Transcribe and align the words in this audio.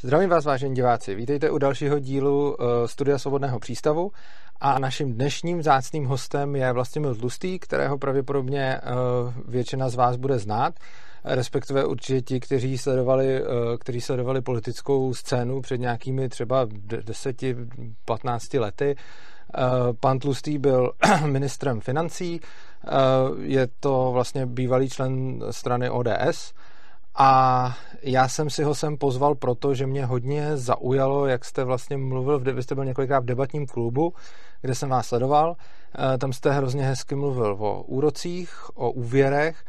Zdravím 0.00 0.30
vás, 0.30 0.44
vážení 0.44 0.74
diváci. 0.74 1.14
Vítejte 1.14 1.50
u 1.50 1.58
dalšího 1.58 1.98
dílu 1.98 2.50
uh, 2.50 2.56
Studia 2.86 3.18
Svobodného 3.18 3.58
přístavu 3.58 4.12
a 4.60 4.78
naším 4.78 5.14
dnešním 5.14 5.62
zácným 5.62 6.04
hostem 6.04 6.56
je 6.56 6.72
Vlastimil 6.72 7.14
Tlustý, 7.14 7.58
kterého 7.58 7.98
pravděpodobně 7.98 8.80
uh, 8.80 9.32
většina 9.48 9.88
z 9.88 9.94
vás 9.94 10.16
bude 10.16 10.38
znát, 10.38 10.74
respektive 11.24 11.84
určitě 11.84 12.22
ti, 12.22 12.40
kteří 12.40 12.78
sledovali, 12.78 13.42
uh, 13.42 13.48
kteří 13.80 14.00
sledovali 14.00 14.40
politickou 14.40 15.14
scénu 15.14 15.60
před 15.60 15.80
nějakými 15.80 16.28
třeba 16.28 16.66
10-15 16.66 18.60
lety. 18.60 18.96
Pan 20.00 20.18
Tlustý 20.18 20.58
byl 20.58 20.92
ministrem 21.26 21.80
financí, 21.80 22.40
je 23.40 23.68
to 23.80 24.10
vlastně 24.12 24.46
bývalý 24.46 24.88
člen 24.88 25.40
strany 25.50 25.90
ODS, 25.90 26.52
a 27.16 27.76
já 28.02 28.28
jsem 28.28 28.50
si 28.50 28.62
ho 28.62 28.74
sem 28.74 28.96
pozval 28.96 29.34
proto, 29.34 29.74
že 29.74 29.86
mě 29.86 30.06
hodně 30.06 30.56
zaujalo, 30.56 31.26
jak 31.26 31.44
jste 31.44 31.64
vlastně 31.64 31.96
mluvil, 31.96 32.38
vy 32.38 32.62
jste 32.62 32.74
byl 32.74 32.84
několikrát 32.84 33.20
v 33.20 33.26
debatním 33.26 33.66
klubu, 33.66 34.14
kde 34.60 34.74
jsem 34.74 34.88
vás 34.88 35.06
sledoval. 35.06 35.56
Eh, 36.14 36.18
tam 36.18 36.32
jste 36.32 36.52
hrozně 36.52 36.82
hezky 36.82 37.14
mluvil 37.14 37.56
o 37.60 37.82
úrocích, 37.82 38.70
o 38.74 38.90
úvěrech 38.90 39.64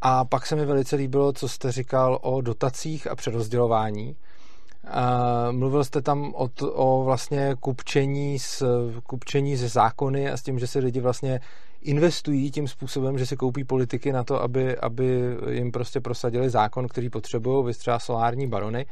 a 0.00 0.24
pak 0.24 0.46
se 0.46 0.56
mi 0.56 0.64
velice 0.66 0.96
líbilo, 0.96 1.32
co 1.32 1.48
jste 1.48 1.72
říkal 1.72 2.18
o 2.22 2.40
dotacích 2.40 3.06
a 3.06 3.14
přerozdělování. 3.14 4.16
Uh, 4.84 5.52
mluvil 5.52 5.84
jste 5.84 6.02
tam 6.02 6.34
o, 6.34 6.48
o 6.72 7.04
vlastně 7.04 7.56
kupčení, 7.60 8.38
s, 8.38 8.66
kupčení 9.02 9.56
ze 9.56 9.68
zákony 9.68 10.30
a 10.30 10.36
s 10.36 10.42
tím, 10.42 10.58
že 10.58 10.66
si 10.66 10.78
lidi 10.78 11.00
vlastně 11.00 11.40
investují 11.82 12.50
tím 12.50 12.68
způsobem, 12.68 13.18
že 13.18 13.26
si 13.26 13.36
koupí 13.36 13.64
politiky 13.64 14.12
na 14.12 14.24
to, 14.24 14.42
aby, 14.42 14.76
aby 14.76 15.36
jim 15.50 15.72
prostě 15.72 16.00
prosadili 16.00 16.50
zákon, 16.50 16.88
který 16.88 17.10
potřebují, 17.10 17.66
vy 17.66 17.74
třeba 17.74 17.98
solární 17.98 18.46
barony. 18.46 18.86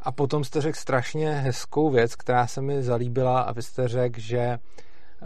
A 0.00 0.12
potom 0.12 0.44
jste 0.44 0.60
řekl 0.60 0.78
strašně 0.78 1.30
hezkou 1.30 1.90
věc, 1.90 2.14
která 2.16 2.46
se 2.46 2.62
mi 2.62 2.82
zalíbila 2.82 3.40
a 3.40 3.52
vy 3.52 3.62
jste 3.62 3.88
řekl, 3.88 4.20
že 4.20 4.58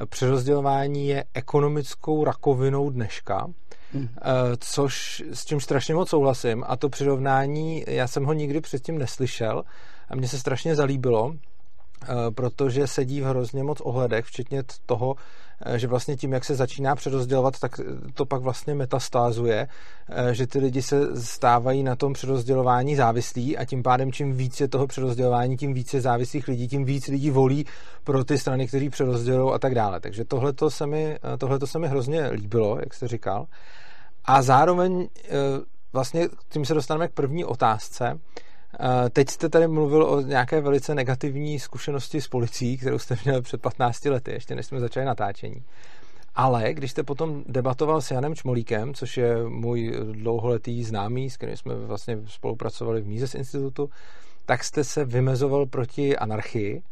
přerozdělování 0.09 1.09
je 1.09 1.25
ekonomickou 1.35 2.25
rakovinou 2.25 2.91
dneška, 2.91 3.47
hmm. 3.93 4.09
což 4.59 5.25
s 5.33 5.45
čím 5.45 5.61
strašně 5.61 5.95
moc 5.95 6.09
souhlasím 6.09 6.65
a 6.67 6.77
to 6.77 6.89
přirovnání, 6.89 7.85
já 7.87 8.07
jsem 8.07 8.25
ho 8.25 8.33
nikdy 8.33 8.61
předtím 8.61 8.99
neslyšel 8.99 9.65
a 10.09 10.17
mně 10.17 10.29
se 10.29 10.39
strašně 10.39 10.75
zalíbilo, 10.77 11.35
protože 12.35 12.87
sedí 12.87 13.21
v 13.21 13.25
hrozně 13.25 13.63
moc 13.63 13.81
ohledech, 13.81 14.25
včetně 14.25 14.63
toho, 14.87 15.17
Eh, 15.61 15.79
že 15.79 15.87
vlastně 15.87 16.17
tím, 16.17 16.33
jak 16.33 16.45
se 16.45 16.55
začíná 16.55 16.95
přerozdělovat, 16.95 17.59
tak 17.59 17.81
to 18.15 18.27
pak 18.27 18.43
vlastně 18.43 18.75
metastázuje, 18.75 19.69
eh, 20.09 20.35
že 20.35 20.47
ty 20.47 20.59
lidi 20.59 20.83
se 20.83 21.23
stávají 21.23 21.83
na 21.83 21.97
tom 21.97 22.13
přerozdělování 22.13 22.97
závislí 22.97 23.57
a 23.57 23.65
tím 23.65 23.83
pádem 23.83 24.13
čím 24.13 24.33
víc 24.33 24.61
je 24.61 24.69
toho 24.69 24.87
přerozdělování, 24.87 25.57
tím 25.57 25.75
více 25.75 26.01
závislých 26.01 26.49
lidí, 26.49 26.69
tím 26.69 26.85
víc 26.85 27.07
lidí 27.07 27.31
volí 27.31 27.67
pro 28.05 28.25
ty 28.25 28.39
strany, 28.39 28.69
které 28.69 28.91
přerozdělují 28.91 29.55
a 29.55 29.59
tak 29.59 29.75
dále. 29.75 30.01
Takže 30.01 30.25
tohle 30.25 30.53
se 30.69 30.85
eh, 30.95 31.19
tohleto 31.39 31.67
se 31.67 31.79
mi 31.79 31.89
hrozně 31.89 32.29
líbilo, 32.29 32.79
jak 32.81 32.95
jste 32.95 33.09
říkal. 33.09 33.47
A 34.25 34.43
zároveň 34.43 35.09
vlastně 35.93 36.29
tím 36.49 36.65
se 36.65 36.75
dostaneme 36.75 37.09
k 37.09 37.13
první 37.13 37.45
otázce, 37.45 38.19
Teď 39.11 39.31
jste 39.31 39.49
tady 39.49 39.69
mluvil 39.69 40.03
o 40.05 40.21
nějaké 40.21 40.61
velice 40.61 40.95
negativní 40.95 41.59
zkušenosti 41.59 42.21
s 42.21 42.29
policií, 42.29 42.79
kterou 42.79 42.99
jste 42.99 43.17
měl 43.25 43.43
před 43.43 43.63
15 43.63 44.05
lety, 44.05 44.31
ještě 44.31 44.55
než 44.55 44.67
jsme 44.67 44.81
začali 44.81 45.07
natáčení. 45.07 45.63
Ale 46.35 46.75
když 46.75 46.91
jste 46.91 47.03
potom 47.03 47.45
debatoval 47.47 48.01
s 48.01 48.11
Janem 48.11 48.35
Čmolíkem, 48.35 48.95
což 48.95 49.17
je 49.17 49.49
můj 49.49 49.93
dlouholetý 50.13 50.85
známý, 50.85 51.31
s 51.31 51.37
kterým 51.37 51.57
jsme 51.57 51.75
vlastně 51.75 52.19
spolupracovali 52.27 53.01
v 53.01 53.07
Mízes 53.07 53.35
institutu, 53.35 53.91
tak 54.47 54.65
jste 54.65 54.85
se 54.85 55.05
vymezoval 55.05 55.67
proti 55.67 56.17
anarchii. 56.17 56.83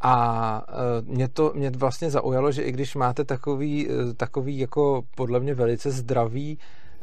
A 0.00 0.64
e, 0.68 1.02
mě 1.02 1.28
to 1.28 1.52
mě 1.54 1.70
vlastně 1.70 2.10
zaujalo, 2.10 2.52
že 2.52 2.62
i 2.62 2.72
když 2.72 2.94
máte 2.94 3.24
takový, 3.24 3.88
e, 3.90 4.14
takový 4.14 4.58
jako 4.58 5.02
podle 5.14 5.40
mě 5.40 5.54
velice 5.54 5.90
zdravý 5.90 6.58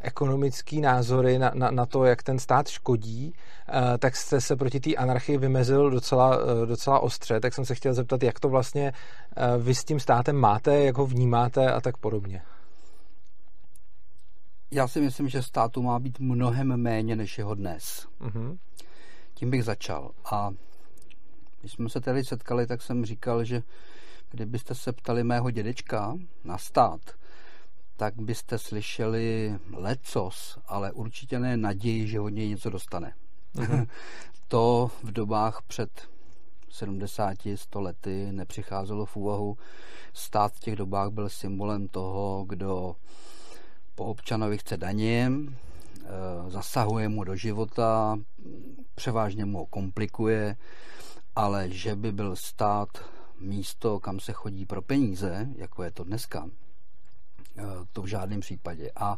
ekonomický 0.05 0.81
názory 0.81 1.39
na, 1.39 1.51
na, 1.53 1.71
na 1.71 1.85
to, 1.85 2.05
jak 2.05 2.23
ten 2.23 2.39
stát 2.39 2.67
škodí, 2.67 3.33
eh, 3.67 3.97
tak 3.97 4.15
jste 4.15 4.41
se 4.41 4.55
proti 4.55 4.79
té 4.79 4.95
anarchii 4.95 5.37
vymezil 5.37 5.89
docela, 5.89 6.37
eh, 6.37 6.65
docela 6.65 6.99
ostře, 6.99 7.39
tak 7.39 7.53
jsem 7.53 7.65
se 7.65 7.75
chtěl 7.75 7.93
zeptat, 7.93 8.23
jak 8.23 8.39
to 8.39 8.49
vlastně 8.49 8.93
eh, 9.37 9.57
vy 9.57 9.75
s 9.75 9.83
tím 9.83 9.99
státem 9.99 10.35
máte, 10.35 10.83
jak 10.83 10.97
ho 10.97 11.05
vnímáte 11.05 11.71
a 11.71 11.81
tak 11.81 11.97
podobně. 11.97 12.41
Já 14.71 14.87
si 14.87 15.01
myslím, 15.01 15.29
že 15.29 15.41
státu 15.41 15.81
má 15.81 15.99
být 15.99 16.19
mnohem 16.19 16.77
méně, 16.77 17.15
než 17.15 17.37
jeho 17.37 17.55
dnes. 17.55 18.07
Uh-huh. 18.21 18.57
Tím 19.33 19.51
bych 19.51 19.63
začal. 19.63 20.11
A 20.31 20.51
když 21.59 21.71
jsme 21.71 21.89
se 21.89 22.01
tady 22.01 22.23
setkali, 22.23 22.67
tak 22.67 22.81
jsem 22.81 23.05
říkal, 23.05 23.43
že 23.43 23.63
kdybyste 24.31 24.75
se 24.75 24.93
ptali 24.93 25.23
mého 25.23 25.51
dědečka 25.51 26.15
na 26.43 26.57
stát, 26.57 27.01
tak 27.97 28.13
byste 28.21 28.57
slyšeli 28.57 29.55
lecos, 29.73 30.57
ale 30.65 30.91
určitě 30.91 31.39
ne 31.39 31.57
naději, 31.57 32.07
že 32.07 32.19
od 32.19 32.29
něj 32.29 32.49
něco 32.49 32.69
dostane. 32.69 33.13
Mhm. 33.53 33.85
to 34.47 34.91
v 35.03 35.11
dobách 35.11 35.61
před 35.67 36.09
70, 36.69 37.37
100 37.55 37.81
lety 37.81 38.31
nepřicházelo 38.31 39.05
v 39.05 39.15
úvahu. 39.15 39.57
Stát 40.13 40.53
v 40.53 40.59
těch 40.59 40.75
dobách 40.75 41.09
byl 41.09 41.29
symbolem 41.29 41.87
toho, 41.87 42.45
kdo 42.47 42.95
po 43.95 44.05
občanovi 44.05 44.57
chce 44.57 44.77
daně, 44.77 45.31
eh, 45.31 46.07
zasahuje 46.47 47.09
mu 47.09 47.23
do 47.23 47.35
života, 47.35 48.19
převážně 48.95 49.45
mu 49.45 49.57
ho 49.57 49.65
komplikuje, 49.65 50.55
ale 51.35 51.69
že 51.69 51.95
by 51.95 52.11
byl 52.11 52.35
stát 52.35 52.89
místo, 53.39 53.99
kam 53.99 54.19
se 54.19 54.33
chodí 54.33 54.65
pro 54.65 54.81
peníze, 54.81 55.47
jako 55.55 55.83
je 55.83 55.91
to 55.91 56.03
dneska, 56.03 56.49
to 57.93 58.01
v 58.01 58.07
žádném 58.07 58.39
případě. 58.39 58.91
A 58.95 59.17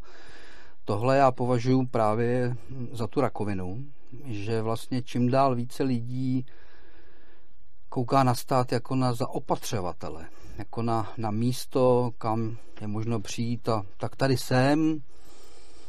tohle 0.86 1.18
já 1.18 1.32
považuji 1.32 1.86
právě 1.86 2.56
za 2.92 3.08
tu 3.08 3.22
rakovinu, 3.22 3.86
že 4.26 4.62
vlastně 4.62 5.02
čím 5.02 5.32
dál 5.32 5.56
více 5.56 5.84
lidí 5.84 6.46
kouká 7.90 8.24
na 8.24 8.36
stát 8.36 8.72
jako 8.72 8.96
na 8.96 9.14
zaopatřovatele, 9.14 10.26
jako 10.58 10.82
na, 10.82 11.12
na 11.18 11.32
místo, 11.32 12.12
kam 12.18 12.58
je 12.82 12.88
možno 12.88 13.20
přijít 13.20 13.70
a 13.70 13.86
tak 13.98 14.16
tady 14.16 14.38
jsem, 14.38 15.00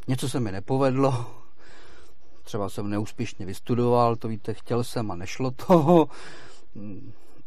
něco 0.09 0.28
se 0.28 0.41
mi 0.41 0.53
nepovedlo, 0.53 1.26
třeba 2.42 2.69
jsem 2.69 2.91
neúspěšně 2.91 3.47
vystudoval, 3.47 4.16
to 4.16 4.28
víte, 4.28 4.54
chtěl 4.54 4.84
jsem 4.84 5.10
a 5.10 5.15
nešlo 5.15 5.50
to, 5.50 6.06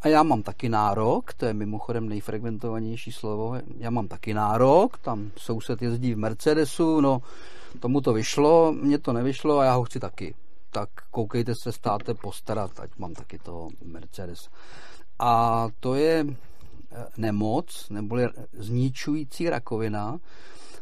a 0.02 0.08
já 0.08 0.24
mám 0.24 0.44
taky 0.44 0.70
nárok, 0.70 1.34
to 1.34 1.46
je 1.46 1.54
mimochodem 1.54 2.10
nejfrekventovanější 2.10 3.12
slovo, 3.12 3.56
já 3.78 3.90
mám 3.90 4.08
taky 4.08 4.34
nárok, 4.34 4.98
tam 4.98 5.32
soused 5.38 5.82
jezdí 5.82 6.14
v 6.14 6.18
Mercedesu, 6.18 7.02
no 7.02 7.22
tomu 7.80 8.02
to 8.02 8.14
vyšlo, 8.14 8.72
mně 8.72 9.00
to 9.00 9.14
nevyšlo 9.14 9.60
a 9.60 9.66
já 9.66 9.76
ho 9.76 9.84
chci 9.84 10.00
taky. 10.00 10.36
Tak 10.70 10.90
koukejte 11.12 11.56
se, 11.56 11.72
státe 11.72 12.14
postarat, 12.14 12.80
ať 12.80 12.90
mám 12.98 13.14
taky 13.14 13.40
toho 13.40 13.70
Mercedes. 13.86 14.50
A 15.20 15.68
to 15.80 15.96
je 15.96 16.26
eh, 16.28 17.06
nemoc, 17.18 17.90
neboli 17.90 18.30
zničující 18.54 19.50
rakovina, 19.50 20.18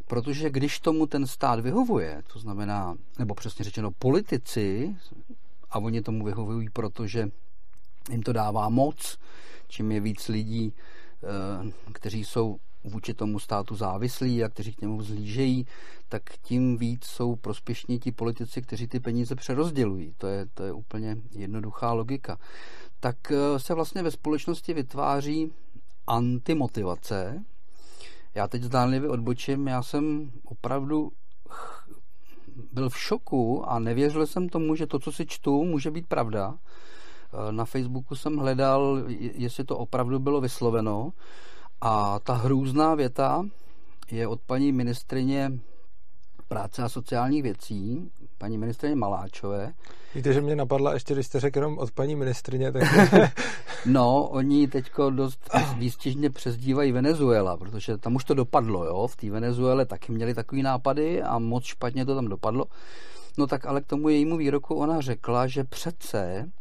protože 0.08 0.50
když 0.50 0.80
tomu 0.80 1.08
ten 1.08 1.28
stát 1.28 1.60
vyhovuje, 1.60 2.22
to 2.34 2.40
znamená, 2.40 2.96
nebo 3.20 3.36
přesně 3.36 3.66
řečeno 3.66 3.92
politici, 3.92 4.96
a 5.72 5.80
oni 5.80 6.02
tomu 6.02 6.26
vyhovují, 6.26 6.70
protože 6.70 7.30
jim 8.10 8.24
to 8.24 8.34
dává 8.34 8.70
moc, 8.70 9.18
čím 9.68 9.92
je 9.92 10.00
víc 10.00 10.28
lidí, 10.28 10.74
eh, 11.24 11.72
kteří 11.92 12.24
jsou 12.24 12.58
vůči 12.84 13.14
tomu 13.14 13.40
státu 13.40 13.76
závislí 13.76 14.44
a 14.44 14.50
kteří 14.50 14.74
k 14.74 14.82
němu 14.82 15.04
zlížejí, 15.04 15.66
tak 16.10 16.24
tím 16.42 16.78
víc 16.78 17.06
jsou 17.06 17.36
prospěšní 17.36 18.00
ti 18.00 18.12
politici, 18.12 18.62
kteří 18.62 18.88
ty 18.88 19.00
peníze 19.00 19.36
přerozdělují. 19.36 20.14
To 20.18 20.28
je, 20.28 20.46
to 20.54 20.64
je 20.64 20.74
úplně 20.74 21.18
jednoduchá 21.32 21.94
logika. 21.94 22.38
Tak 23.00 23.32
eh, 23.32 23.60
se 23.60 23.74
vlastně 23.74 24.04
ve 24.04 24.12
společnosti 24.12 24.74
vytváří 24.74 25.52
antimotivace. 26.08 27.44
Já 28.36 28.48
teď 28.48 28.64
zdánlivě 28.64 29.10
odbočím, 29.10 29.68
já 29.68 29.84
jsem 29.84 30.32
opravdu 30.44 31.12
byl 32.72 32.90
v 32.90 32.98
šoku 32.98 33.70
a 33.70 33.80
nevěřil 33.80 34.28
jsem 34.28 34.50
tomu, 34.50 34.76
že 34.76 34.88
to, 34.88 35.00
co 35.00 35.12
si 35.12 35.26
čtu, 35.26 35.64
může 35.64 35.92
být 35.92 36.08
pravda. 36.08 36.58
Eh, 37.34 37.52
na 37.52 37.66
Facebooku 37.66 38.16
jsem 38.16 38.38
hledal, 38.38 39.04
jestli 39.18 39.64
to 39.64 39.78
opravdu 39.78 40.20
bylo 40.20 40.42
vysloveno 40.42 41.12
a 41.82 42.20
ta 42.20 42.34
hrůzná 42.34 42.96
věta 42.96 43.46
je 44.12 44.28
od 44.28 44.42
paní 44.42 44.72
ministrině 44.72 45.52
práce 46.48 46.84
a 46.84 46.90
sociálních 46.90 47.44
věcí, 47.44 48.12
paní 48.38 48.58
ministrině 48.58 48.96
Maláčové. 48.96 49.74
Víte, 50.16 50.34
že 50.34 50.42
mě 50.42 50.56
napadla 50.56 50.94
ještě, 50.94 51.14
když 51.14 51.26
jste 51.26 51.40
řekl 51.40 51.58
jenom 51.58 51.78
od 51.78 51.92
paní 51.92 52.16
ministrině, 52.16 52.72
tak... 52.72 52.84
no, 53.86 54.28
oni 54.28 54.68
teďko 54.68 55.10
dost 55.10 55.50
výstěžně 55.78 56.30
přezdívají 56.30 56.92
Venezuela, 56.92 57.58
protože 57.58 57.98
tam 57.98 58.16
už 58.16 58.24
to 58.24 58.34
dopadlo, 58.34 58.86
jo, 58.86 59.08
v 59.08 59.16
té 59.16 59.30
Venezuele 59.30 59.86
taky 59.86 60.12
měli 60.12 60.34
takový 60.34 60.62
nápady 60.62 61.22
a 61.22 61.40
moc 61.40 61.64
špatně 61.64 62.06
to 62.06 62.16
tam 62.16 62.28
dopadlo. 62.28 62.66
No 63.38 63.48
tak 63.48 63.66
ale 63.66 63.82
k 63.82 63.86
tomu 63.86 64.10
jejímu 64.10 64.38
výroku 64.38 64.76
ona 64.76 65.02
řekla, 65.02 65.48
že 65.48 65.64
přece 65.64 66.52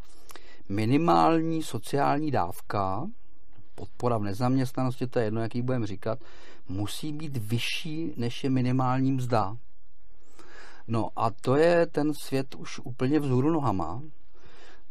minimální 0.69 1.63
sociální 1.63 2.31
dávka, 2.31 3.07
podpora 3.75 4.19
v 4.19 4.23
nezaměstnanosti, 4.23 5.07
to 5.07 5.19
je 5.19 5.25
jedno, 5.25 5.41
jaký 5.41 5.63
budeme 5.63 5.87
říkat, 5.87 6.19
musí 6.69 7.13
být 7.13 7.37
vyšší 7.37 8.13
než 8.17 8.45
je 8.45 8.51
minimální 8.51 9.13
mzda. 9.13 9.57
No 10.87 11.09
a 11.17 11.31
to 11.31 11.57
je 11.57 11.87
ten 11.87 12.13
svět 12.15 12.55
už 12.55 12.79
úplně 12.79 13.21
vzhůru 13.21 13.51
nohama. 13.51 14.03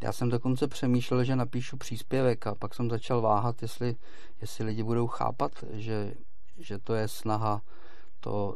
Já 0.02 0.12
jsem 0.12 0.30
dokonce 0.30 0.68
přemýšlel, 0.68 1.24
že 1.24 1.36
napíšu 1.36 1.78
příspěvek 1.78 2.48
a 2.48 2.56
pak 2.56 2.76
jsem 2.76 2.90
začal 2.90 3.22
váhat, 3.22 3.62
jestli, 3.62 3.96
jestli 4.42 4.66
lidi 4.66 4.84
budou 4.84 5.08
chápat, 5.08 5.52
že, 5.72 6.14
že 6.58 6.80
to 6.80 6.94
je 6.94 7.08
snaha 7.08 7.62
to 8.20 8.56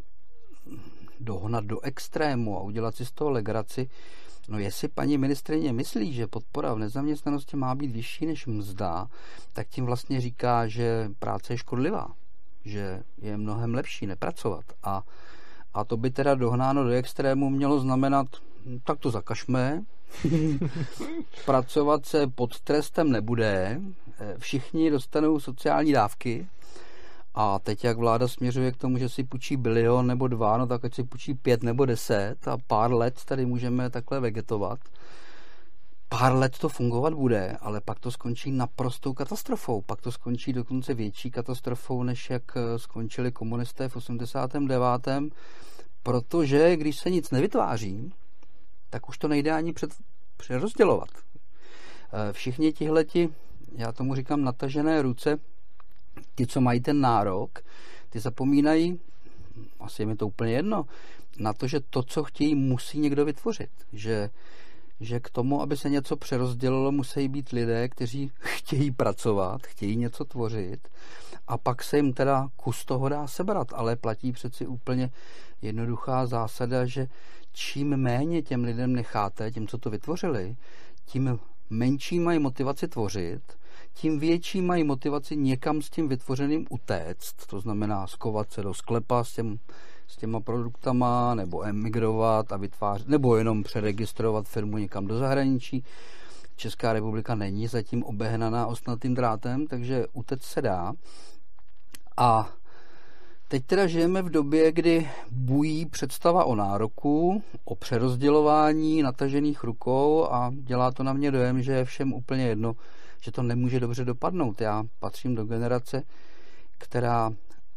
dohnat 1.20 1.66
do 1.66 1.82
extrému 1.82 2.58
a 2.58 2.62
udělat 2.62 2.96
si 2.96 3.06
z 3.06 3.12
toho 3.12 3.32
legraci. 3.32 3.90
No 4.52 4.60
jestli 4.60 4.88
paní 4.88 5.18
ministrině 5.18 5.74
myslí, 5.74 6.14
že 6.14 6.28
podpora 6.28 6.74
v 6.74 6.80
nezaměstnanosti 6.80 7.58
má 7.58 7.76
být 7.76 7.92
vyšší 7.92 8.26
než 8.26 8.46
mzda, 8.46 9.08
tak 9.54 9.68
tím 9.68 9.86
vlastně 9.86 10.22
říká, 10.22 10.68
že 10.68 11.10
práce 11.20 11.54
je 11.54 11.58
škodlivá, 11.58 12.08
že 12.66 13.04
je 13.22 13.38
mnohem 13.38 13.74
lepší 13.74 14.08
nepracovat. 14.08 14.66
A, 14.84 15.04
a 15.74 15.84
to 15.84 15.98
by 15.98 16.12
teda 16.12 16.36
dohnáno 16.36 16.84
do 16.84 16.90
extrému 16.90 17.50
mělo 17.50 17.80
znamenat, 17.80 18.28
tak 18.84 19.00
to 19.00 19.12
zakažme, 19.12 19.84
pracovat 21.46 22.06
se 22.06 22.28
pod 22.28 22.60
trestem 22.60 23.12
nebude, 23.12 23.82
všichni 24.38 24.90
dostanou 24.90 25.40
sociální 25.40 25.92
dávky, 25.92 26.48
a 27.34 27.60
teď, 27.60 27.84
jak 27.84 27.98
vláda 27.98 28.28
směřuje 28.28 28.72
k 28.72 28.78
tomu, 28.78 28.98
že 28.98 29.10
si 29.10 29.24
půjčí 29.24 29.58
bilion 29.58 30.08
nebo 30.08 30.28
dva, 30.28 30.58
no 30.58 30.68
tak 30.68 30.86
ať 30.86 30.96
si 30.96 31.04
půjčí 31.04 31.34
pět 31.34 31.64
nebo 31.64 31.86
deset 31.86 32.48
a 32.48 32.58
pár 32.68 32.94
let 32.94 33.26
tady 33.26 33.46
můžeme 33.46 33.90
takhle 33.90 34.20
vegetovat. 34.20 34.80
Pár 36.10 36.34
let 36.34 36.58
to 36.58 36.70
fungovat 36.70 37.14
bude, 37.14 37.58
ale 37.62 37.82
pak 37.82 38.00
to 38.00 38.12
skončí 38.12 38.52
naprostou 38.52 39.14
katastrofou. 39.14 39.82
Pak 39.82 40.02
to 40.02 40.12
skončí 40.12 40.54
dokonce 40.54 40.94
větší 40.94 41.32
katastrofou, 41.32 42.04
než 42.04 42.30
jak 42.30 42.44
eh, 42.56 42.80
skončili 42.80 43.32
komunisté 43.32 43.90
v 43.90 43.96
89. 43.96 44.82
Protože 46.04 46.78
když 46.78 47.00
se 47.00 47.10
nic 47.10 47.32
nevytváří, 47.32 48.14
tak 48.90 49.10
už 49.10 49.18
to 49.18 49.28
nejde 49.28 49.52
ani 49.52 49.74
před, 49.74 49.92
přerozdělovat. 50.38 51.10
Eh, 51.16 52.34
všichni 52.34 52.74
tihleti, 52.74 53.30
já 53.76 53.92
tomu 53.92 54.16
říkám 54.16 54.44
natažené 54.44 55.02
ruce, 55.02 55.38
ti, 56.36 56.48
co 56.48 56.62
mají 56.62 56.82
ten 56.82 57.02
nárok, 57.02 57.60
ty 58.10 58.20
zapomínají, 58.20 59.00
asi 59.80 60.02
je 60.02 60.06
mi 60.06 60.16
to 60.16 60.28
úplně 60.28 60.54
jedno, 60.54 60.86
na 61.40 61.54
to, 61.54 61.68
že 61.68 61.80
to, 61.80 62.04
co 62.04 62.24
chtějí, 62.24 62.56
musí 62.56 63.00
někdo 63.00 63.26
vytvořit. 63.26 63.70
Že, 63.94 64.30
že 65.00 65.20
k 65.20 65.30
tomu, 65.30 65.62
aby 65.62 65.78
se 65.78 65.90
něco 65.90 66.18
přerozdělilo, 66.18 66.92
musí 66.92 67.28
být 67.28 67.50
lidé, 67.50 67.90
kteří 67.90 68.32
chtějí 68.40 68.92
pracovat, 68.92 69.68
chtějí 69.68 69.96
něco 69.96 70.26
tvořit 70.26 70.88
a 71.48 71.58
pak 71.58 71.84
se 71.84 71.98
jim 71.98 72.14
teda 72.14 72.48
kus 72.56 72.86
toho 72.86 73.10
dá 73.10 73.28
sebrat. 73.28 73.68
Ale 73.74 73.96
platí 73.96 74.32
přeci 74.32 74.68
úplně 74.68 75.12
jednoduchá 75.62 76.26
zásada, 76.26 76.86
že 76.86 77.08
čím 77.54 77.98
méně 77.98 78.42
těm 78.42 78.64
lidem 78.64 78.94
necháte, 78.94 79.52
těm, 79.52 79.68
co 79.68 79.78
to 79.78 79.90
vytvořili, 79.90 80.56
tím 81.06 81.40
menší 81.70 82.20
mají 82.20 82.40
motivaci 82.40 82.88
tvořit 82.88 83.61
tím 83.94 84.20
větší 84.20 84.62
mají 84.62 84.84
motivaci 84.84 85.38
někam 85.38 85.82
s 85.82 85.90
tím 85.90 86.08
vytvořeným 86.08 86.66
utéct, 86.70 87.48
to 87.48 87.60
znamená 87.60 88.08
skovat 88.08 88.52
se 88.52 88.62
do 88.62 88.74
sklepa 88.74 89.24
s, 89.24 89.34
těm, 89.34 89.60
s 90.08 90.18
těma 90.18 90.40
produktama, 90.40 91.36
nebo 91.36 91.66
emigrovat 91.66 92.54
a 92.54 92.58
vytvářet, 92.58 93.08
nebo 93.08 93.36
jenom 93.38 93.64
přeregistrovat 93.64 94.48
firmu 94.48 94.78
někam 94.78 95.08
do 95.08 95.18
zahraničí. 95.18 95.84
Česká 96.56 96.94
republika 96.94 97.36
není 97.36 97.68
zatím 97.68 98.04
obehnaná 98.04 98.68
ostnatým 98.68 99.14
drátem, 99.14 99.68
takže 99.68 100.06
utéct 100.14 100.44
se 100.44 100.62
dá. 100.62 100.94
A 102.18 102.54
Teď 103.52 103.66
teda 103.66 103.88
žijeme 103.88 104.22
v 104.22 104.30
době, 104.30 104.72
kdy 104.72 105.10
bují 105.32 105.86
představa 105.86 106.44
o 106.44 106.56
nároku, 106.56 107.44
o 107.66 107.76
přerozdělování 107.76 109.02
natažených 109.02 109.64
rukou 109.64 110.28
a 110.32 110.52
dělá 110.54 110.92
to 110.92 111.04
na 111.04 111.14
mě 111.14 111.32
dojem, 111.32 111.62
že 111.62 111.72
je 111.72 111.86
všem 111.86 112.14
úplně 112.14 112.48
jedno, 112.48 112.74
že 113.22 113.32
to 113.32 113.44
nemůže 113.44 113.80
dobře 113.80 114.06
dopadnout. 114.06 114.62
Já 114.62 114.84
patřím 115.00 115.36
do 115.36 115.46
generace, 115.46 116.04
která 116.78 117.32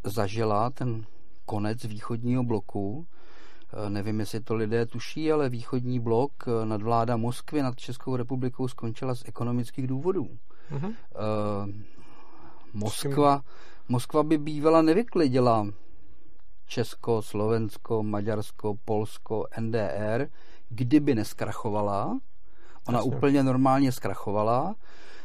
zažila 0.05 0.70
ten 0.70 1.05
konec 1.44 1.85
východního 1.85 2.44
bloku. 2.44 3.06
E, 3.87 3.91
nevím, 3.91 4.20
jestli 4.20 4.41
to 4.41 4.55
lidé 4.55 4.87
tuší, 4.87 5.32
ale 5.32 5.49
východní 5.49 6.00
blok 6.00 6.32
e, 6.46 6.67
nad 6.67 6.82
vláda 6.82 7.17
Moskvy 7.17 7.62
nad 7.62 7.76
Českou 7.76 8.17
republikou 8.17 8.69
skončila 8.69 9.14
z 9.14 9.23
ekonomických 9.26 9.87
důvodů. 9.87 10.29
Mm-hmm. 10.70 10.94
Moskva, 12.73 13.41
Moskva 13.88 14.23
by 14.23 14.38
bývala 14.38 14.82
nevyklidila 14.82 15.67
Česko, 16.67 17.23
Slovensko, 17.23 18.02
Maďarsko, 18.02 18.75
Polsko, 18.85 19.46
NDR, 19.61 20.29
kdyby 20.69 21.14
neskrachovala. 21.14 22.19
Ona 22.88 22.99
Jasně. 22.99 23.17
úplně 23.17 23.43
normálně 23.43 23.93
zkrachovala 23.93 24.75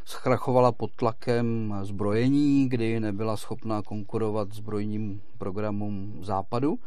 zkrachovala 0.06 0.72
pod 0.72 0.92
tlakem 0.96 1.76
zbrojení, 1.82 2.70
kdy 2.70 3.00
nebyla 3.00 3.38
schopná 3.38 3.82
konkurovat 3.82 4.54
zbrojním 4.54 5.22
programům 5.38 6.20
západu. 6.22 6.80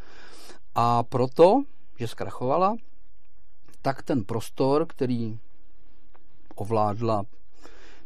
A 0.75 1.03
proto, 1.03 1.63
že 1.99 2.09
zkrachovala, 2.09 2.77
tak 3.83 4.03
ten 4.03 4.25
prostor, 4.25 4.87
který 4.87 5.39
ovládla 6.55 7.25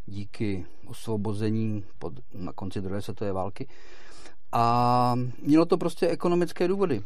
díky 0.06 0.66
osvobození 0.86 1.84
pod, 1.98 2.12
na 2.34 2.52
konci 2.52 2.80
druhé 2.80 3.02
světové 3.02 3.32
války, 3.32 3.68
a 4.52 5.14
mělo 5.42 5.66
to 5.66 5.78
prostě 5.78 6.08
ekonomické 6.08 6.68
důvody 6.68 7.02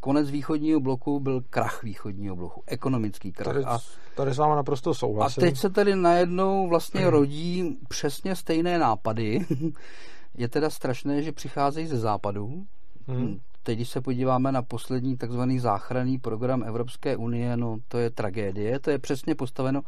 konec 0.00 0.30
východního 0.30 0.80
bloku 0.80 1.20
byl 1.20 1.42
krach 1.50 1.82
východního 1.82 2.36
bloku, 2.36 2.62
ekonomický 2.66 3.32
krach. 3.32 3.54
Tady, 3.54 3.64
a, 3.64 3.78
tady 4.16 4.34
s 4.34 4.38
váma 4.38 4.56
naprosto 4.56 4.94
souhlasím. 4.94 5.42
A 5.42 5.46
teď 5.46 5.56
se 5.58 5.70
tady 5.70 5.96
najednou 5.96 6.68
vlastně 6.68 7.10
rodí 7.10 7.78
přesně 7.88 8.36
stejné 8.36 8.78
nápady. 8.78 9.46
Je 10.34 10.48
teda 10.48 10.70
strašné, 10.70 11.22
že 11.22 11.32
přicházejí 11.32 11.86
ze 11.86 11.98
západu. 11.98 12.66
Hmm. 13.06 13.40
Teď, 13.62 13.78
když 13.78 13.88
se 13.88 14.00
podíváme 14.00 14.52
na 14.52 14.62
poslední 14.62 15.16
takzvaný 15.16 15.58
záchranný 15.58 16.18
program 16.18 16.64
Evropské 16.64 17.16
unie, 17.16 17.56
no 17.56 17.76
to 17.88 17.98
je 17.98 18.10
tragédie. 18.10 18.80
To 18.80 18.90
je 18.90 18.98
přesně 18.98 19.34
postaveno 19.34 19.80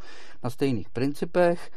na 0.44 0.50
stejných 0.50 0.90
principech. 0.90 1.70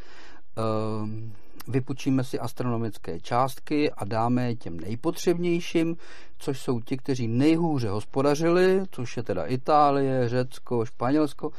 Ehm, 0.57 1.33
vypučíme 1.67 2.23
si 2.23 2.39
astronomické 2.39 3.19
částky 3.19 3.91
a 3.91 4.05
dáme 4.05 4.47
je 4.47 4.55
těm 4.55 4.79
nejpotřebnějším, 4.79 5.97
což 6.37 6.61
jsou 6.61 6.79
ti, 6.79 6.97
kteří 6.97 7.27
nejhůře 7.27 7.89
hospodařili, 7.89 8.81
což 8.91 9.17
je 9.17 9.23
teda 9.23 9.45
Itálie, 9.45 10.29
Řecko, 10.29 10.85
Španělsko. 10.85 11.51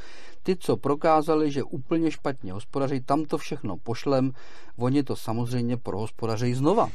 Ty, 0.42 0.56
co 0.56 0.76
prokázali, 0.76 1.50
že 1.50 1.62
úplně 1.62 2.10
špatně 2.10 2.52
hospodaří, 2.52 3.00
tam 3.00 3.24
to 3.24 3.38
všechno 3.38 3.76
pošlem, 3.76 4.32
oni 4.76 5.02
to 5.02 5.16
samozřejmě 5.16 5.76
prohospodaří 5.76 6.54
znova. 6.54 6.90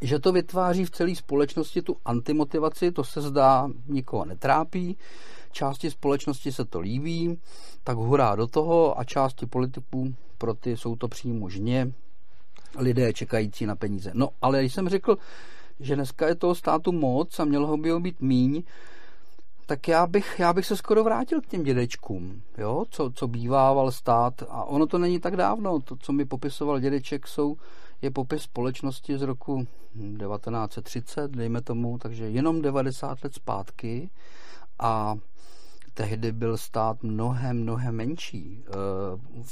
Že 0.00 0.18
to 0.18 0.32
vytváří 0.32 0.84
v 0.84 0.90
celé 0.90 1.14
společnosti 1.14 1.82
tu 1.82 1.96
antimotivaci, 2.04 2.92
to 2.92 3.04
se 3.04 3.20
zdá 3.20 3.68
nikoho 3.86 4.24
netrápí 4.24 4.96
části 5.52 5.90
společnosti 5.90 6.52
se 6.52 6.64
to 6.64 6.80
líbí, 6.80 7.38
tak 7.84 7.96
hurá 7.96 8.36
do 8.36 8.46
toho 8.46 8.98
a 8.98 9.04
části 9.04 9.46
politiků 9.46 10.14
pro 10.40 10.54
ty 10.54 10.76
jsou 10.76 10.96
to 10.96 11.08
přímo 11.08 11.48
žně, 11.48 11.92
lidé 12.78 13.12
čekající 13.12 13.66
na 13.66 13.76
peníze. 13.76 14.10
No, 14.14 14.28
ale 14.42 14.60
když 14.60 14.74
jsem 14.74 14.88
řekl, 14.88 15.18
že 15.80 15.94
dneska 15.94 16.28
je 16.28 16.34
toho 16.34 16.54
státu 16.54 16.92
moc 16.92 17.38
a 17.40 17.44
mělo 17.44 17.76
by 17.76 17.90
ho 17.90 18.00
být 18.00 18.20
míň, 18.20 18.62
tak 19.66 19.88
já 19.88 20.06
bych, 20.06 20.38
já 20.38 20.52
bych 20.52 20.66
se 20.66 20.76
skoro 20.76 21.04
vrátil 21.04 21.40
k 21.40 21.46
těm 21.46 21.62
dědečkům, 21.62 22.42
jo? 22.58 22.84
Co, 22.90 23.10
co 23.14 23.28
bývával 23.28 23.92
stát. 23.92 24.42
A 24.48 24.64
ono 24.64 24.86
to 24.86 24.98
není 24.98 25.20
tak 25.20 25.36
dávno. 25.36 25.80
To, 25.80 25.96
co 25.96 26.12
mi 26.12 26.24
popisoval 26.24 26.80
dědeček, 26.80 27.26
jsou, 27.26 27.56
je 28.02 28.10
popis 28.10 28.42
společnosti 28.42 29.18
z 29.18 29.22
roku 29.22 29.66
1930, 29.94 31.30
dejme 31.30 31.62
tomu, 31.62 31.98
takže 31.98 32.30
jenom 32.30 32.62
90 32.62 33.24
let 33.24 33.34
zpátky. 33.34 34.10
A 34.78 35.14
tehdy 35.94 36.32
byl 36.32 36.56
stát 36.56 37.02
mnohem, 37.02 37.62
mnohem 37.62 37.96
menší. 37.96 38.64
Eh, 38.68 38.72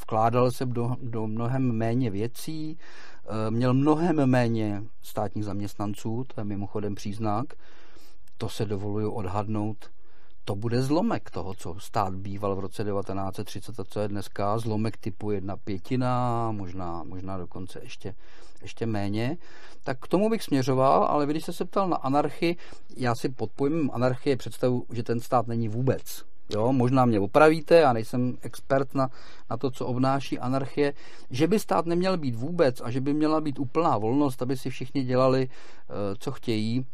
vkládal 0.00 0.50
se 0.50 0.66
do, 0.66 0.96
do 1.02 1.26
mnohem 1.26 1.72
méně 1.72 2.10
věcí, 2.10 2.78
eh, 3.26 3.50
měl 3.50 3.74
mnohem 3.74 4.26
méně 4.26 4.82
státních 5.02 5.44
zaměstnanců, 5.44 6.24
to 6.34 6.40
je 6.40 6.44
mimochodem 6.44 6.94
příznak. 6.94 7.46
To 8.38 8.48
se 8.48 8.64
dovoluju 8.64 9.10
odhadnout 9.10 9.90
to 10.48 10.56
bude 10.56 10.82
zlomek 10.82 11.30
toho, 11.30 11.54
co 11.54 11.74
stát 11.78 12.14
býval 12.14 12.56
v 12.56 12.58
roce 12.58 12.84
1930 12.84 13.80
a 13.80 13.84
co 13.84 14.00
je 14.00 14.08
dneska, 14.08 14.58
zlomek 14.58 14.96
typu 14.96 15.30
jedna 15.30 15.56
pětina, 15.56 16.50
možná, 16.52 17.02
možná 17.02 17.38
dokonce 17.38 17.80
ještě, 17.82 18.14
ještě 18.62 18.86
méně. 18.86 19.36
Tak 19.84 19.98
k 20.00 20.08
tomu 20.08 20.30
bych 20.30 20.42
směřoval, 20.42 21.04
ale 21.04 21.26
když 21.26 21.42
jste 21.42 21.52
se 21.52 21.64
ptal 21.64 21.88
na 21.88 21.96
anarchii, 21.96 22.56
já 22.96 23.14
si 23.14 23.28
pod 23.28 23.50
pojmem 23.50 23.90
anarchie 23.92 24.36
představu, 24.36 24.86
že 24.92 25.02
ten 25.02 25.20
stát 25.20 25.46
není 25.46 25.68
vůbec. 25.68 26.24
jo, 26.54 26.72
možná 26.72 27.04
mě 27.04 27.20
opravíte, 27.20 27.74
já 27.74 27.92
nejsem 27.92 28.38
expert 28.42 28.94
na, 28.94 29.08
na 29.50 29.56
to, 29.56 29.70
co 29.70 29.86
obnáší 29.86 30.38
anarchie, 30.38 30.94
že 31.30 31.46
by 31.46 31.58
stát 31.58 31.86
neměl 31.86 32.16
být 32.16 32.34
vůbec 32.34 32.80
a 32.80 32.90
že 32.90 33.00
by 33.00 33.14
měla 33.14 33.40
být 33.40 33.58
úplná 33.58 33.98
volnost, 33.98 34.42
aby 34.42 34.56
si 34.56 34.70
všichni 34.70 35.04
dělali, 35.04 35.48
eh, 35.48 35.92
co 36.18 36.32
chtějí. 36.32 36.86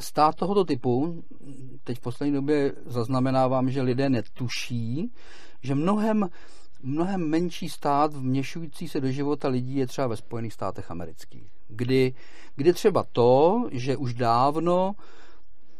Stát 0.00 0.34
tohoto 0.34 0.64
typu, 0.64 1.24
teď 1.84 1.98
v 1.98 2.00
poslední 2.00 2.34
době 2.34 2.72
zaznamenávám, 2.86 3.70
že 3.70 3.82
lidé 3.82 4.10
netuší, 4.10 5.12
že 5.62 5.74
mnohem, 5.74 6.28
mnohem 6.82 7.28
menší 7.28 7.68
stát 7.68 8.14
vměšující 8.14 8.88
se 8.88 9.00
do 9.00 9.10
života 9.10 9.48
lidí 9.48 9.76
je 9.76 9.86
třeba 9.86 10.06
ve 10.06 10.16
Spojených 10.16 10.52
státech 10.52 10.90
amerických. 10.90 11.50
Kdy, 11.68 12.14
kdy 12.56 12.72
třeba 12.72 13.04
to, 13.12 13.62
že 13.70 13.96
už 13.96 14.14
dávno 14.14 14.92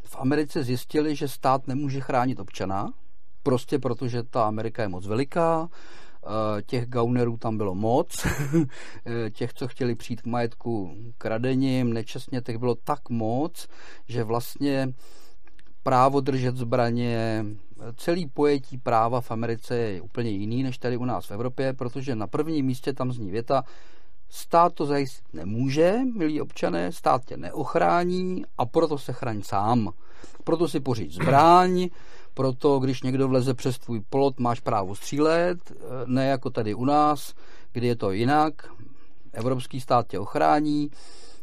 v 0.05 0.17
Americe 0.17 0.65
zjistili, 0.65 1.17
že 1.17 1.29
stát 1.29 1.67
nemůže 1.67 2.01
chránit 2.01 2.41
občana, 2.41 2.93
prostě 3.43 3.79
protože 3.79 4.23
ta 4.23 4.45
Amerika 4.45 4.83
je 4.83 4.89
moc 4.89 5.07
veliká, 5.07 5.69
těch 6.67 6.87
gaunerů 6.87 7.37
tam 7.37 7.57
bylo 7.57 7.75
moc, 7.75 8.27
eh, 9.07 9.31
těch, 9.31 9.53
co 9.53 9.69
chtěli 9.69 9.95
přijít 9.95 10.23
k 10.23 10.27
majetku 10.27 10.97
kradením, 11.19 11.93
nečestně, 11.93 12.41
těch 12.41 12.59
bylo 12.59 12.75
tak 12.75 13.11
moc, 13.11 13.69
že 14.09 14.25
vlastně 14.25 14.93
právo 15.83 16.21
držet 16.21 16.57
zbraně, 16.57 17.45
celý 17.97 18.27
pojetí 18.27 18.79
práva 18.79 19.21
v 19.21 19.31
Americe 19.31 19.77
je 19.77 20.01
úplně 20.01 20.31
jiný 20.31 20.63
než 20.63 20.79
tady 20.79 20.97
u 20.97 21.05
nás 21.05 21.27
v 21.27 21.31
Evropě, 21.31 21.73
protože 21.73 22.15
na 22.15 22.27
prvním 22.27 22.67
místě 22.67 22.93
tam 22.93 23.13
zní 23.13 23.31
věta, 23.31 23.65
Stát 24.31 24.75
to 24.75 24.87
zajistit 24.87 25.35
nemůže, 25.35 25.99
milí 26.17 26.41
občané, 26.41 26.93
stát 26.93 27.25
tě 27.25 27.37
neochrání 27.37 28.45
a 28.59 28.67
proto 28.67 28.99
se 28.99 29.13
chraň 29.13 29.43
sám. 29.43 29.91
Proto 30.45 30.69
si 30.69 30.81
poříď 30.81 31.13
zbraň, 31.13 31.89
proto 32.39 32.79
když 32.79 33.03
někdo 33.03 33.29
vleze 33.29 33.55
přes 33.55 33.79
tvůj 33.79 34.01
plot, 34.01 34.41
máš 34.41 34.61
právo 34.61 34.95
střílet, 34.95 35.59
ne 36.07 36.27
jako 36.27 36.51
tady 36.51 36.75
u 36.75 36.85
nás, 36.85 37.35
kdy 37.73 37.87
je 37.87 37.97
to 37.97 38.11
jinak. 38.11 38.55
Evropský 39.33 39.81
stát 39.81 40.07
tě 40.07 40.19
ochrání, 40.19 40.91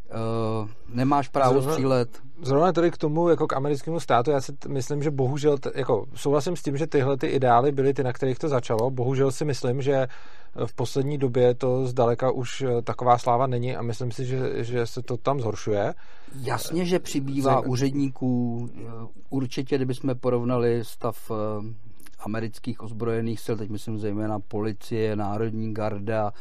uh, 0.09 0.69
nemáš 0.95 1.27
právo 1.27 1.53
zrovna, 1.53 1.71
střílet. 1.71 2.21
Zrovna 2.41 2.71
tady 2.71 2.91
k 2.91 2.97
tomu, 2.97 3.29
jako 3.29 3.47
k 3.47 3.53
americkému 3.53 3.99
státu, 3.99 4.31
já 4.31 4.41
si 4.41 4.53
t- 4.53 4.69
myslím, 4.69 5.03
že 5.03 5.11
bohužel, 5.11 5.57
t- 5.57 5.71
jako 5.75 6.05
souhlasím 6.15 6.55
s 6.55 6.63
tím, 6.63 6.77
že 6.77 6.87
tyhle 6.87 7.17
ty 7.17 7.27
ideály 7.27 7.71
byly 7.71 7.93
ty, 7.93 8.03
na 8.03 8.13
kterých 8.13 8.39
to 8.39 8.49
začalo. 8.49 8.91
Bohužel 8.91 9.31
si 9.31 9.45
myslím, 9.45 9.81
že 9.81 10.07
v 10.65 10.73
poslední 10.73 11.17
době 11.17 11.55
to 11.55 11.85
zdaleka 11.85 12.31
už 12.31 12.61
eh, 12.61 12.81
taková 12.81 13.17
sláva 13.17 13.47
není 13.47 13.75
a 13.75 13.81
myslím 13.81 14.11
si, 14.11 14.25
že, 14.25 14.63
že 14.63 14.87
se 14.87 15.01
to 15.01 15.17
tam 15.17 15.39
zhoršuje. 15.39 15.93
Jasně, 16.41 16.85
že 16.85 16.99
přibývá 16.99 17.53
Zajme... 17.53 17.67
úředníků. 17.67 18.69
Eh, 18.75 18.81
určitě, 19.29 19.75
kdybychom 19.75 20.15
porovnali 20.15 20.79
stav 20.83 21.31
amerických 22.19 22.83
ozbrojených 22.83 23.39
sil, 23.45 23.55
teď 23.57 23.69
myslím 23.69 23.99
zejména 23.99 24.39
policie, 24.39 25.15
národní 25.15 25.73
garda, 25.73 26.31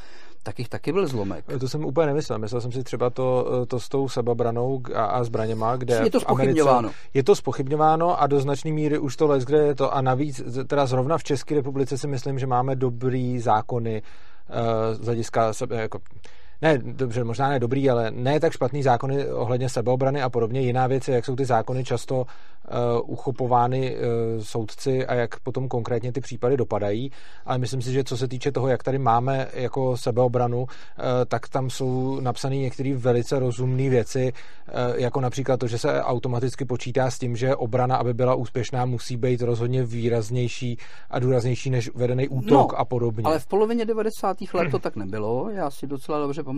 tak 0.45 0.59
jich 0.59 0.69
taky 0.69 0.93
byl 0.93 1.07
zlomek. 1.07 1.45
To 1.61 1.69
jsem 1.69 1.85
úplně 1.85 2.07
nemyslel. 2.07 2.39
Myslel 2.39 2.61
jsem 2.61 2.73
si 2.73 2.83
třeba 2.83 3.11
to, 3.11 3.47
to 3.67 3.81
s 3.81 3.89
tou 3.89 4.09
sebabranou 4.09 4.81
a, 4.95 5.05
a 5.05 5.25
zbraněma, 5.25 5.77
kde 5.77 6.01
je 6.05 6.11
to 6.11 6.21
spochybňováno. 6.21 6.91
je 7.15 7.25
to 7.25 7.37
spochybňováno 7.37 8.21
a 8.21 8.27
do 8.27 8.41
značné 8.41 8.73
míry 8.73 8.99
už 8.99 9.17
to 9.17 9.27
les, 9.27 9.45
kde 9.45 9.59
je 9.59 9.75
to. 9.75 9.95
A 9.95 10.01
navíc, 10.01 10.43
teda 10.67 10.87
zrovna 10.87 11.19
v 11.19 11.25
České 11.25 11.55
republice 11.55 11.99
si 11.99 12.07
myslím, 12.07 12.39
že 12.39 12.47
máme 12.47 12.77
dobrý 12.77 13.39
zákony 13.39 14.03
uh, 14.03 15.03
z 15.03 15.07
hlediska 15.07 15.53
sebe, 15.53 15.77
jako, 15.77 15.99
ne, 16.65 16.79
dobře, 16.79 17.25
možná 17.25 17.49
ne 17.49 17.59
dobrý, 17.59 17.91
ale 17.91 18.11
ne 18.11 18.41
tak 18.41 18.53
špatný 18.53 18.83
zákony 18.83 19.29
ohledně 19.29 19.69
sebeobrany 19.69 20.23
a 20.23 20.31
podobně. 20.31 20.61
Jiná 20.61 20.87
věc 20.87 21.09
je, 21.09 21.15
jak 21.15 21.25
jsou 21.25 21.37
ty 21.37 21.45
zákony 21.45 21.85
často 21.85 22.17
uh, 22.21 22.25
uchopovány 23.07 23.97
uh, 23.97 24.43
soudci 24.43 25.07
a 25.07 25.15
jak 25.15 25.41
potom 25.41 25.69
konkrétně 25.69 26.13
ty 26.13 26.21
případy 26.21 26.57
dopadají. 26.57 27.11
Ale 27.47 27.59
myslím 27.59 27.83
si, 27.83 27.93
že 27.93 28.05
co 28.05 28.17
se 28.17 28.29
týče 28.29 28.53
toho, 28.53 28.69
jak 28.69 28.83
tady 28.83 28.99
máme 28.99 29.49
jako 29.55 29.97
sebeobranu, 29.97 30.59
uh, 30.63 30.67
tak 31.29 31.49
tam 31.49 31.71
jsou 31.71 32.21
napsané 32.21 32.57
některé 32.57 32.95
velice 32.97 33.39
rozumné 33.39 33.89
věci, 33.89 34.33
uh, 34.33 35.01
jako 35.01 35.21
například 35.21 35.61
to, 35.61 35.67
že 35.67 35.79
se 35.79 36.03
automaticky 36.03 36.65
počítá 36.65 37.11
s 37.11 37.19
tím, 37.19 37.37
že 37.37 37.57
obrana, 37.57 37.97
aby 37.97 38.15
byla 38.15 38.35
úspěšná, 38.35 38.85
musí 38.85 39.17
být 39.17 39.43
rozhodně 39.43 39.85
výraznější 39.85 40.79
a 41.11 41.19
důraznější 41.19 41.71
než 41.71 41.91
vedený 41.95 42.29
útok 42.29 42.73
no, 42.73 42.79
a 42.79 42.85
podobně. 42.85 43.25
Ale 43.25 43.39
v 43.39 43.47
polovině 43.47 43.85
90. 43.85 44.37
let 44.55 44.71
to 44.71 44.79
tak 44.79 44.97
nebylo. 44.97 45.51
Já 45.51 45.71
si 45.71 45.87
docela 45.87 46.19
dobře 46.19 46.43
pamatuju, 46.43 46.54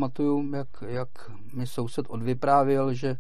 jak, 0.53 0.69
jak 0.87 1.09
mi 1.55 1.67
soused 1.67 2.07
odvyprávěl, 2.09 2.95
že 2.95 3.17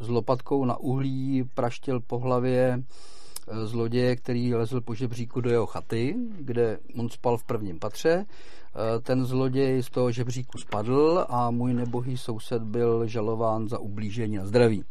s 0.00 0.08
lopatkou 0.08 0.64
na 0.64 0.76
uhlí 0.76 1.44
praštil 1.54 2.00
po 2.00 2.18
hlavě 2.18 2.82
eh, 2.82 3.66
zloděje, 3.66 4.16
který 4.16 4.54
lezl 4.54 4.80
po 4.80 4.94
žebříku 4.94 5.40
do 5.40 5.50
jeho 5.50 5.66
chaty, 5.66 6.16
kde 6.40 6.78
on 6.98 7.08
spal 7.08 7.36
v 7.36 7.44
prvním 7.44 7.78
patře. 7.78 8.26
Eh, 8.26 9.00
ten 9.00 9.24
zloděj 9.24 9.82
z 9.82 9.90
toho 9.90 10.12
žebříku 10.12 10.58
spadl 10.58 11.24
a 11.28 11.50
můj 11.50 11.74
nebohý 11.74 12.16
soused 12.16 12.62
byl 12.62 13.06
žalován 13.06 13.68
za 13.68 13.78
ublížení 13.78 14.36
na 14.36 14.46
zdraví. 14.46 14.84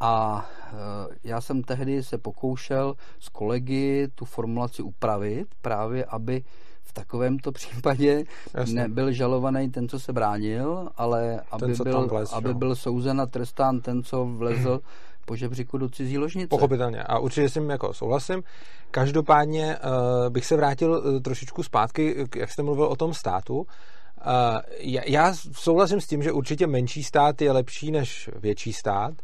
A 0.00 0.46
eh, 0.66 0.72
já 1.24 1.40
jsem 1.40 1.62
tehdy 1.62 2.02
se 2.02 2.18
pokoušel 2.18 2.94
s 3.18 3.28
kolegy 3.28 4.08
tu 4.14 4.24
formulaci 4.24 4.82
upravit, 4.82 5.48
právě 5.62 6.04
aby 6.04 6.44
v 6.88 6.92
takovémto 6.92 7.52
případě 7.52 8.24
Jasně. 8.54 8.74
nebyl 8.74 9.12
žalovaný 9.12 9.70
ten, 9.70 9.88
co 9.88 10.00
se 10.00 10.12
bránil, 10.12 10.88
ale 10.96 11.40
aby, 11.50 11.66
ten, 11.66 11.84
byl, 11.84 12.06
vlez, 12.06 12.32
aby 12.32 12.54
byl 12.54 12.76
souzen 12.76 13.20
a 13.20 13.26
trestán 13.26 13.80
ten, 13.80 14.02
co 14.02 14.24
vlezl 14.24 14.80
po 15.24 15.36
žebříku 15.36 15.78
do 15.78 15.88
cizí 15.88 16.18
ložnice. 16.18 16.48
Pochopitelně. 16.48 17.02
A 17.02 17.18
určitě 17.18 17.48
s 17.48 17.52
tím 17.52 17.70
jako 17.70 17.94
souhlasím. 17.94 18.42
Každopádně 18.90 19.76
uh, 19.76 20.32
bych 20.32 20.46
se 20.46 20.56
vrátil 20.56 20.90
uh, 20.92 21.20
trošičku 21.20 21.62
zpátky, 21.62 22.26
jak 22.36 22.50
jste 22.50 22.62
mluvil 22.62 22.84
o 22.84 22.96
tom 22.96 23.14
státu. 23.14 23.56
Uh, 23.58 23.64
já, 24.78 25.02
já 25.06 25.34
souhlasím 25.52 26.00
s 26.00 26.06
tím, 26.06 26.22
že 26.22 26.32
určitě 26.32 26.66
menší 26.66 27.02
stát 27.02 27.42
je 27.42 27.52
lepší 27.52 27.90
než 27.90 28.30
větší 28.36 28.72
stát. 28.72 29.14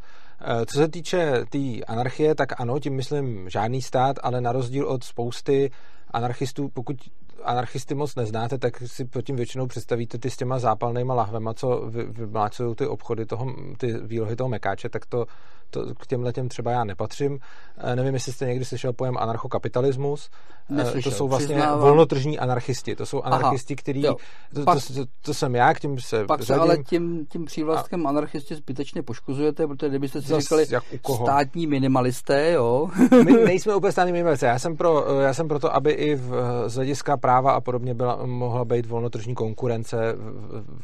Co 0.67 0.79
se 0.79 0.89
týče 0.89 1.33
té 1.33 1.45
tý 1.51 1.85
anarchie, 1.85 2.35
tak 2.35 2.61
ano, 2.61 2.79
tím 2.79 2.95
myslím 2.95 3.51
žádný 3.51 3.83
stát, 3.83 4.17
ale 4.23 4.41
na 4.41 4.53
rozdíl 4.53 4.89
od 4.89 5.05
spousty 5.05 5.71
anarchistů, 6.11 6.69
pokud 6.69 6.97
anarchisty 7.45 7.95
moc 7.95 8.15
neznáte, 8.15 8.59
tak 8.59 8.83
si 8.87 9.05
pod 9.05 9.23
tím 9.23 9.37
většinou 9.37 9.67
představíte 9.67 10.19
ty 10.19 10.31
s 10.31 10.37
těma 10.37 10.59
zápalnýma 10.59 11.15
lahvema, 11.15 11.55
co 11.55 11.91
vymlácují 12.09 12.75
ty 12.75 12.87
obchody, 12.87 13.27
toho, 13.27 13.55
ty 13.79 13.93
výlohy 13.93 14.37
toho 14.37 14.49
mekáče, 14.49 14.89
tak 14.89 15.07
to, 15.07 15.27
to 15.71 15.95
k 15.95 16.07
těmhle 16.07 16.33
těm 16.33 16.49
třeba 16.49 16.71
já 16.71 16.85
nepatřím. 16.85 17.39
E, 17.79 17.97
nevím, 17.97 18.15
jestli 18.15 18.33
jste 18.33 18.47
někdy 18.47 18.65
slyšel 18.65 18.93
pojem 18.93 19.19
anarchokapitalismus. 19.19 20.31
E, 20.71 20.75
Neslyšel, 20.75 21.13
to 21.13 21.19
jsou 21.19 21.29
vlastně 21.29 21.55
přiznávám. 21.55 21.81
volnotržní 21.81 22.39
anarchisti. 22.39 22.97
To 22.97 23.07
jsou 23.07 23.23
anarchisti, 23.23 23.77
kteří... 23.77 24.03
To, 24.03 24.17
to, 24.55 24.65
to, 24.65 25.05
to, 25.23 25.35
jsem 25.35 25.55
já, 25.55 25.75
k 25.75 25.81
tím 25.81 26.01
se 26.01 26.25
Pak 26.25 26.43
se 26.43 26.55
ale 26.55 26.79
tím, 26.79 27.27
tím 27.27 27.45
přívlastkem 27.45 28.07
a... 28.07 28.09
anarchisti 28.09 28.55
zbytečně 28.55 29.03
poškozujete, 29.03 29.67
protože 29.67 29.89
kdybyste 29.89 30.23
si 30.23 30.41
říkali 30.41 30.67
státní 31.15 31.67
minimalisté, 31.67 32.53
jo? 32.53 32.89
My 33.25 33.33
nejsme 33.45 33.75
úplně 33.75 33.93
státní 33.93 34.13
minimalisté. 34.13 34.47
Já 34.47 34.59
jsem 34.59 34.77
pro, 34.77 35.21
já 35.21 35.35
jsem 35.35 35.49
pro 35.49 35.59
to, 35.59 35.75
aby 35.75 35.91
i 35.91 36.15
v, 36.15 36.33
z 36.67 36.75
hlediska 36.75 37.17
práva 37.35 37.53
a 37.53 37.61
podobně 37.61 37.95
byla, 37.95 38.27
mohla 38.27 38.65
být 38.65 38.87
volnotržní 38.87 39.35
konkurence 39.35 39.97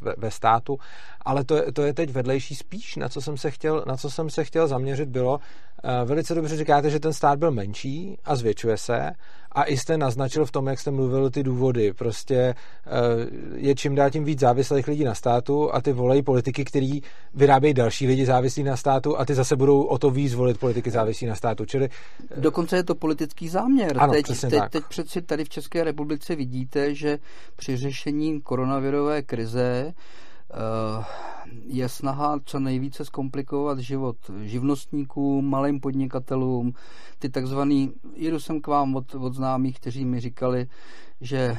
ve, 0.02 0.14
ve 0.18 0.30
státu, 0.30 0.78
ale 1.24 1.44
to, 1.44 1.72
to 1.72 1.82
je 1.82 1.94
teď 1.94 2.10
vedlejší 2.10 2.54
spíš, 2.54 2.96
na 2.96 3.08
co 3.08 3.20
jsem 3.20 3.36
se 3.36 3.50
chtěl, 3.50 3.84
na 3.86 3.96
co 3.96 4.10
jsem 4.10 4.30
se 4.30 4.44
chtěl 4.44 4.68
zaměřit, 4.68 5.08
bylo, 5.08 5.40
eh, 5.84 6.04
velice 6.04 6.34
dobře 6.34 6.56
říkáte, 6.56 6.90
že 6.90 7.00
ten 7.00 7.12
stát 7.12 7.38
byl 7.38 7.50
menší 7.50 8.18
a 8.24 8.36
zvětšuje 8.36 8.76
se 8.76 9.10
a 9.52 9.64
i 9.64 9.76
jste 9.76 9.98
naznačil 9.98 10.44
v 10.46 10.50
tom, 10.50 10.66
jak 10.66 10.78
jste 10.78 10.90
mluvil 10.90 11.30
ty 11.30 11.42
důvody. 11.42 11.92
Prostě 11.92 12.34
eh, 12.36 12.54
je 13.54 13.74
čím 13.74 13.94
dál 13.94 14.10
tím 14.10 14.24
víc 14.24 14.40
závislých 14.40 14.88
lidí 14.88 15.04
na 15.04 15.14
státu 15.14 15.74
a 15.74 15.80
ty 15.80 15.92
volají 15.92 16.22
politiky, 16.22 16.64
který 16.64 17.00
vyrábějí 17.34 17.74
další 17.74 18.06
lidi 18.06 18.26
závislí 18.26 18.62
na 18.62 18.76
státu 18.76 19.18
a 19.18 19.24
ty 19.24 19.34
zase 19.34 19.56
budou 19.56 19.82
o 19.82 19.98
to 19.98 20.10
víc 20.10 20.34
volit 20.34 20.58
politiky 20.58 20.90
závislí 20.90 21.26
na 21.26 21.34
státu. 21.34 21.64
Čili... 21.64 21.88
Eh, 22.30 22.40
Dokonce 22.40 22.76
je 22.76 22.84
to 22.84 22.94
politický 22.94 23.48
záměr. 23.48 23.96
Ano, 23.98 24.12
teď, 24.12 24.26
teď, 24.40 24.50
tak. 24.50 24.70
teď 24.70 24.84
přeci 24.88 25.22
tady 25.22 25.44
v 25.44 25.48
České 25.48 25.84
republice 25.84 26.36
vidíte, 26.36 26.94
že 26.94 27.18
při 27.56 27.76
řešení 27.76 28.40
koronavirové 28.40 29.22
krize 29.22 29.92
je 31.64 31.88
snaha 31.88 32.38
co 32.44 32.60
nejvíce 32.60 33.04
zkomplikovat 33.04 33.78
život 33.78 34.16
živnostníkům, 34.42 35.50
malým 35.50 35.80
podnikatelům, 35.80 36.72
ty 37.18 37.28
takzvaný, 37.28 37.92
jedu 38.14 38.40
jsem 38.40 38.60
k 38.60 38.66
vám 38.66 38.96
od, 38.96 39.14
od 39.14 39.34
známých, 39.34 39.76
kteří 39.76 40.04
mi 40.04 40.20
říkali, 40.20 40.66
že 41.20 41.56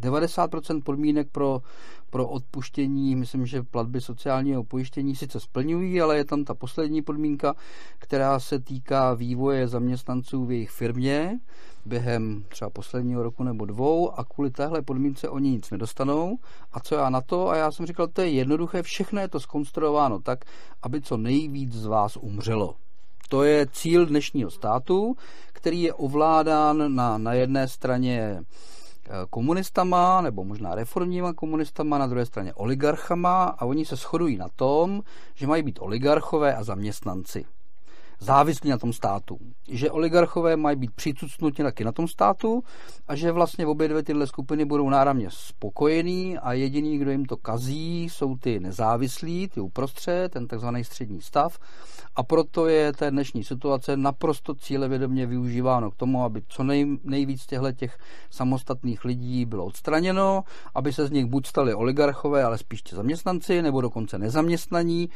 90% 0.00 0.82
podmínek 0.82 1.28
pro, 1.32 1.62
pro 2.10 2.28
odpuštění, 2.28 3.16
myslím, 3.16 3.46
že 3.46 3.62
platby 3.62 4.00
sociálního 4.00 4.64
pojištění 4.64 5.16
sice 5.16 5.40
splňují, 5.40 6.00
ale 6.00 6.16
je 6.16 6.24
tam 6.24 6.44
ta 6.44 6.54
poslední 6.54 7.02
podmínka, 7.02 7.54
která 7.98 8.40
se 8.40 8.58
týká 8.58 9.14
vývoje 9.14 9.68
zaměstnanců 9.68 10.44
v 10.44 10.52
jejich 10.52 10.70
firmě 10.70 11.40
během 11.86 12.44
třeba 12.48 12.70
posledního 12.70 13.22
roku 13.22 13.44
nebo 13.44 13.64
dvou 13.64 14.18
a 14.18 14.24
kvůli 14.24 14.50
téhle 14.50 14.82
podmínce 14.82 15.28
oni 15.28 15.50
nic 15.50 15.70
nedostanou. 15.70 16.38
A 16.72 16.80
co 16.80 16.94
já 16.94 17.10
na 17.10 17.20
to? 17.20 17.48
A 17.48 17.56
já 17.56 17.70
jsem 17.70 17.86
říkal, 17.86 18.08
to 18.08 18.22
je 18.22 18.30
jednoduché, 18.30 18.82
všechno 18.82 19.20
je 19.20 19.28
to 19.28 19.40
skonstruováno 19.40 20.20
tak, 20.20 20.44
aby 20.82 21.00
co 21.00 21.16
nejvíc 21.16 21.72
z 21.72 21.86
vás 21.86 22.16
umřelo. 22.16 22.74
To 23.28 23.42
je 23.42 23.66
cíl 23.66 24.06
dnešního 24.06 24.50
státu, 24.50 25.16
který 25.52 25.82
je 25.82 25.94
ovládán 25.94 26.94
na, 26.94 27.18
na 27.18 27.32
jedné 27.32 27.68
straně 27.68 28.38
eh, 28.40 29.10
komunistama, 29.30 30.20
nebo 30.20 30.44
možná 30.44 30.74
reformníma 30.74 31.32
komunistama, 31.32 31.98
na 31.98 32.06
druhé 32.06 32.26
straně 32.26 32.54
oligarchama 32.54 33.44
a 33.44 33.64
oni 33.64 33.84
se 33.84 33.96
shodují 33.96 34.36
na 34.36 34.48
tom, 34.56 35.02
že 35.34 35.46
mají 35.46 35.62
být 35.62 35.78
oligarchové 35.80 36.54
a 36.54 36.64
zaměstnanci 36.64 37.44
závislí 38.24 38.70
na 38.70 38.78
tom 38.78 38.92
státu. 38.92 39.38
Že 39.68 39.90
oligarchové 39.90 40.56
mají 40.56 40.76
být 40.76 40.90
přicucnuti 40.90 41.62
taky 41.62 41.84
na 41.84 41.92
tom 41.92 42.08
státu 42.08 42.62
a 43.08 43.16
že 43.16 43.32
vlastně 43.32 43.66
obě 43.66 43.88
dvě 43.88 44.02
tyhle 44.02 44.26
skupiny 44.26 44.64
budou 44.64 44.90
náramně 44.90 45.28
spokojení 45.30 46.38
a 46.38 46.52
jediný, 46.52 46.98
kdo 46.98 47.10
jim 47.10 47.24
to 47.24 47.36
kazí, 47.36 48.04
jsou 48.04 48.36
ty 48.36 48.60
nezávislí, 48.60 49.48
ty 49.48 49.60
uprostřed, 49.60 50.32
ten 50.32 50.46
takzvaný 50.46 50.84
střední 50.84 51.20
stav 51.20 51.58
a 52.16 52.22
proto 52.22 52.66
je 52.66 52.92
té 52.92 53.10
dnešní 53.10 53.44
situace 53.44 53.96
naprosto 53.96 54.54
cílevědomě 54.54 55.26
využíváno 55.26 55.90
k 55.90 55.96
tomu, 55.96 56.24
aby 56.24 56.42
co 56.48 56.62
nej, 56.62 56.98
nejvíc 57.04 57.46
těchto 57.46 57.72
těch 57.72 57.98
samostatných 58.30 59.04
lidí 59.04 59.44
bylo 59.44 59.64
odstraněno, 59.64 60.44
aby 60.74 60.92
se 60.92 61.06
z 61.06 61.10
nich 61.10 61.26
buď 61.26 61.46
stali 61.46 61.74
oligarchové, 61.74 62.44
ale 62.44 62.58
spíš 62.58 62.82
zaměstnanci, 62.90 63.62
nebo 63.62 63.80
dokonce 63.80 64.18
nezaměstnaní, 64.18 65.08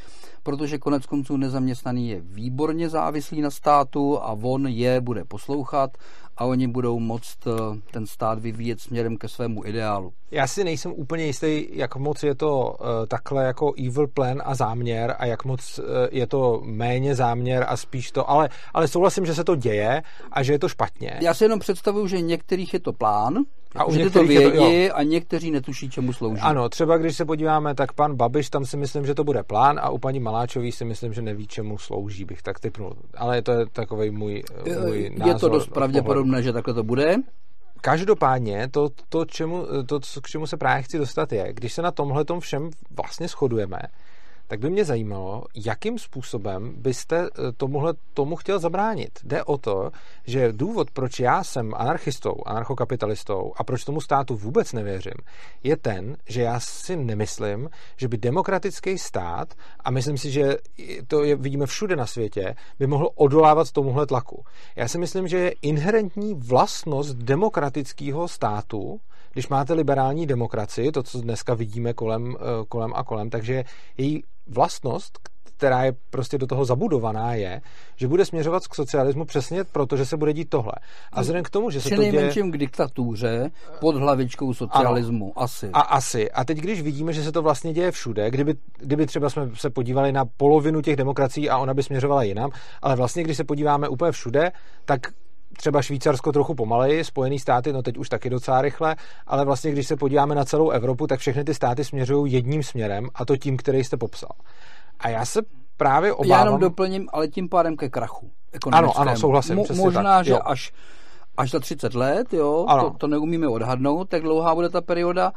protože 0.43 0.79
konec 0.79 1.07
konců 1.07 1.37
nezaměstnaný 1.37 2.09
je 2.09 2.21
výborně 2.21 2.89
závislý 2.99 3.41
na 3.41 3.51
státu 3.51 4.19
a 4.19 4.35
on 4.43 4.67
je 4.67 5.01
bude 5.01 5.25
poslouchat 5.25 5.99
a 6.39 6.45
oni 6.45 6.69
budou 6.69 6.99
moct 6.99 7.47
eh, 7.47 7.51
ten 7.91 8.07
stát 8.07 8.39
vyvíjet 8.39 8.81
směrem 8.81 9.17
ke 9.17 9.29
svému 9.29 9.67
ideálu. 9.67 10.13
Já 10.31 10.47
si 10.47 10.65
nejsem 10.65 10.93
úplně 10.97 11.25
jistý, 11.25 11.67
jak 11.73 11.97
moc 11.97 12.23
je 12.23 12.35
to 12.35 12.77
uh, 12.81 12.87
takhle 13.09 13.45
jako 13.45 13.73
evil 13.87 14.07
plan 14.07 14.43
a 14.45 14.55
záměr 14.55 15.17
a 15.19 15.27
jak 15.27 15.45
moc 15.45 15.79
uh, 15.79 15.85
je 16.11 16.27
to 16.27 16.63
méně 16.65 17.15
záměr 17.15 17.65
a 17.69 17.77
spíš 17.77 18.11
to, 18.11 18.31
ale, 18.31 18.49
ale 18.75 18.89
souhlasím, 18.89 19.27
že 19.27 19.35
se 19.35 19.45
to 19.45 19.57
děje 19.57 20.03
a 20.33 20.43
že 20.43 20.53
je 20.53 20.59
to 20.59 20.69
špatně. 20.69 21.19
Já 21.21 21.35
si 21.35 21.45
jenom 21.45 21.59
představuju, 21.59 22.07
že 22.07 22.21
některých 22.21 22.75
je 22.75 22.81
to 22.81 22.93
plán, 22.93 23.35
a 23.75 23.85
u 23.85 23.93
že 23.93 24.11
to 24.11 24.25
vědí 24.25 24.89
to, 24.89 24.97
a 24.97 25.03
někteří 25.03 25.51
netuší, 25.51 25.91
čemu 25.91 26.13
slouží. 26.13 26.41
Ano, 26.41 26.69
třeba 26.69 26.97
když 26.97 27.17
se 27.17 27.25
podíváme, 27.25 27.75
tak 27.75 27.93
pan 27.93 28.17
Babiš, 28.17 28.51
tam 28.51 28.65
si 28.65 28.77
myslím, 28.77 29.07
že 29.07 29.15
to 29.15 29.25
bude 29.25 29.43
plán 29.43 29.79
a 29.79 29.91
u 29.91 29.99
paní 29.99 30.21
Maláčový 30.21 30.73
si 30.73 30.85
myslím, 30.85 31.13
že 31.13 31.23
neví, 31.23 31.47
čemu 31.47 31.79
slouží, 31.79 32.25
bych 32.25 32.43
tak 32.43 32.61
typnul. 32.61 32.93
Ale 33.17 33.43
to 33.43 33.53
je 33.53 33.67
takový 33.67 34.11
můj, 34.11 34.43
můj 34.87 35.03
je 35.03 35.11
názor. 35.11 35.29
Je 35.29 35.35
to 35.35 35.49
dost 35.49 35.73
pravděpodobné, 36.29 36.43
že 36.43 36.53
takhle 36.53 36.75
to 36.75 36.83
bude. 36.83 37.17
Každopádně 37.81 38.69
to, 38.69 38.89
to, 39.09 39.25
čemu, 39.25 39.67
to, 39.87 40.01
k 40.23 40.29
čemu 40.29 40.47
se 40.47 40.57
právě 40.57 40.83
chci 40.83 40.99
dostat 40.99 41.33
je, 41.33 41.53
když 41.53 41.73
se 41.73 41.83
na 41.83 41.91
tomhle 41.91 42.25
všem 42.41 42.71
vlastně 42.91 43.29
shodujeme, 43.29 43.79
tak 44.49 44.61
by 44.61 44.71
mě 44.71 44.85
zajímalo, 44.85 45.45
jakým 45.55 45.99
způsobem 45.99 46.75
byste 46.77 47.19
eh, 47.19 47.53
tomuhle, 47.57 47.95
tomu 48.15 48.37
chtěl 48.37 48.59
zabránit. 48.59 49.19
Jde 49.25 49.45
o 49.45 49.59
to, 49.59 49.91
že 50.27 50.53
důvod, 50.53 50.91
proč 50.91 51.21
já 51.21 51.45
jsem 51.45 51.75
anarchistou, 51.75 52.35
anarchokapitalistou 52.47 53.53
a 53.57 53.65
proč 53.65 53.85
tomu 53.85 54.01
státu 54.01 54.37
vůbec 54.37 54.73
nevěřím, 54.73 55.15
je 55.63 55.77
ten, 55.77 56.17
že 56.29 56.43
já 56.43 56.61
si 56.61 56.97
nemyslím, 56.97 57.71
že 57.97 58.09
by 58.09 58.17
demokratický 58.17 58.99
stát, 58.99 59.55
a 59.81 59.91
myslím 59.91 60.19
si, 60.19 60.31
že 60.31 60.57
to 61.07 61.25
je, 61.25 61.37
vidíme 61.37 61.67
všude 61.67 61.97
na 61.97 62.07
světě, 62.07 62.55
by 62.79 62.87
mohl 62.87 63.11
odolávat 63.15 63.73
tomuhle 63.73 64.07
tlaku. 64.07 64.45
Já 64.77 64.89
si 64.89 64.99
myslím, 64.99 65.29
že 65.29 65.39
je 65.39 65.55
inherentní 65.63 66.35
vlastnost 66.35 67.17
demokratického 67.17 68.29
státu, 68.29 69.01
když 69.33 69.49
máte 69.49 69.73
liberální 69.73 70.27
demokracii, 70.27 70.93
to, 70.93 71.03
co 71.03 71.21
dneska 71.21 71.55
vidíme 71.55 71.93
kolem, 71.93 72.37
eh, 72.37 72.65
kolem 72.69 72.93
a 72.95 73.05
kolem, 73.05 73.31
takže 73.31 73.65
její 73.99 74.25
vlastnost, 74.47 75.19
která 75.59 75.85
je 75.85 75.93
prostě 76.11 76.39
do 76.39 76.47
toho 76.47 76.65
zabudovaná, 76.65 77.35
je, 77.35 77.61
že 77.97 78.09
bude 78.09 78.25
směřovat 78.25 78.67
k 78.67 78.75
socialismu 78.75 79.25
přesně 79.25 79.65
proto, 79.65 79.97
že 79.97 80.07
se 80.07 80.17
bude 80.17 80.33
dít 80.33 80.49
tohle. 80.49 80.73
A 81.13 81.21
vzhledem 81.21 81.45
k 81.45 81.51
tomu, 81.51 81.71
že 81.71 81.81
se 81.81 81.89
to 81.89 82.03
děje... 82.03 82.33
k 82.51 82.59
diktatuře 82.59 83.51
pod 83.81 83.97
hlavičkou 83.97 84.55
socialismu, 84.55 85.33
ano. 85.37 85.45
asi. 85.45 85.71
A 85.73 85.81
asi. 85.81 86.31
A 86.31 86.45
teď, 86.45 86.59
když 86.59 86.83
vidíme, 86.83 87.13
že 87.13 87.25
se 87.25 87.33
to 87.33 87.43
vlastně 87.43 87.73
děje 87.73 87.91
všude, 87.91 88.31
kdyby, 88.31 88.55
kdyby 88.79 89.07
třeba 89.07 89.31
jsme 89.31 89.51
se 89.55 89.71
podívali 89.71 90.13
na 90.13 90.25
polovinu 90.25 90.83
těch 90.83 90.97
demokracií 90.97 91.51
a 91.51 91.59
ona 91.59 91.75
by 91.75 91.83
směřovala 91.83 92.23
jinam, 92.23 92.51
ale 92.83 92.97
vlastně, 92.97 93.23
když 93.23 93.37
se 93.37 93.45
podíváme 93.45 93.89
úplně 93.89 94.13
všude, 94.13 94.53
tak 94.85 95.01
třeba 95.59 95.83
Švýcarsko 95.83 96.33
trochu 96.33 96.55
pomaleji, 96.55 97.05
Spojené 97.05 97.39
státy, 97.39 97.73
no 97.73 97.83
teď 97.83 97.99
už 97.99 98.09
taky 98.09 98.31
docela 98.31 98.63
rychle, 98.63 98.97
ale 99.27 99.45
vlastně 99.45 99.73
když 99.73 99.87
se 99.87 99.97
podíváme 99.97 100.35
na 100.35 100.45
celou 100.45 100.71
Evropu, 100.71 101.07
tak 101.07 101.21
všechny 101.21 101.45
ty 101.45 101.55
státy 101.55 101.85
směřují 101.85 102.33
jedním 102.33 102.63
směrem 102.63 103.09
a 103.15 103.25
to 103.25 103.37
tím, 103.37 103.57
který 103.57 103.85
jste 103.85 103.97
popsal. 103.97 104.31
A 105.01 105.09
já 105.09 105.25
se 105.25 105.41
právě 105.77 106.13
obávám... 106.13 106.31
Já 106.31 106.45
jenom 106.45 106.61
doplním, 106.61 107.09
ale 107.13 107.29
tím 107.29 107.49
pádem 107.49 107.77
ke 107.77 107.89
krachu. 107.89 108.31
Ano, 108.73 108.99
ano, 108.99 109.17
souhlasím. 109.17 109.57
Mo- 109.57 109.77
možná, 109.77 110.03
tak. 110.03 110.27
že 110.27 110.33
jo. 110.33 110.41
až 110.45 110.73
až 111.39 111.51
za 111.51 111.61
30 111.61 111.95
let, 111.95 112.33
jo, 112.33 112.67
to, 112.81 112.91
to 112.99 113.07
neumíme 113.07 113.49
odhadnout, 113.49 114.09
tak 114.09 114.23
dlouhá 114.23 114.55
bude 114.55 114.69
ta 114.69 114.81
perioda. 114.81 115.33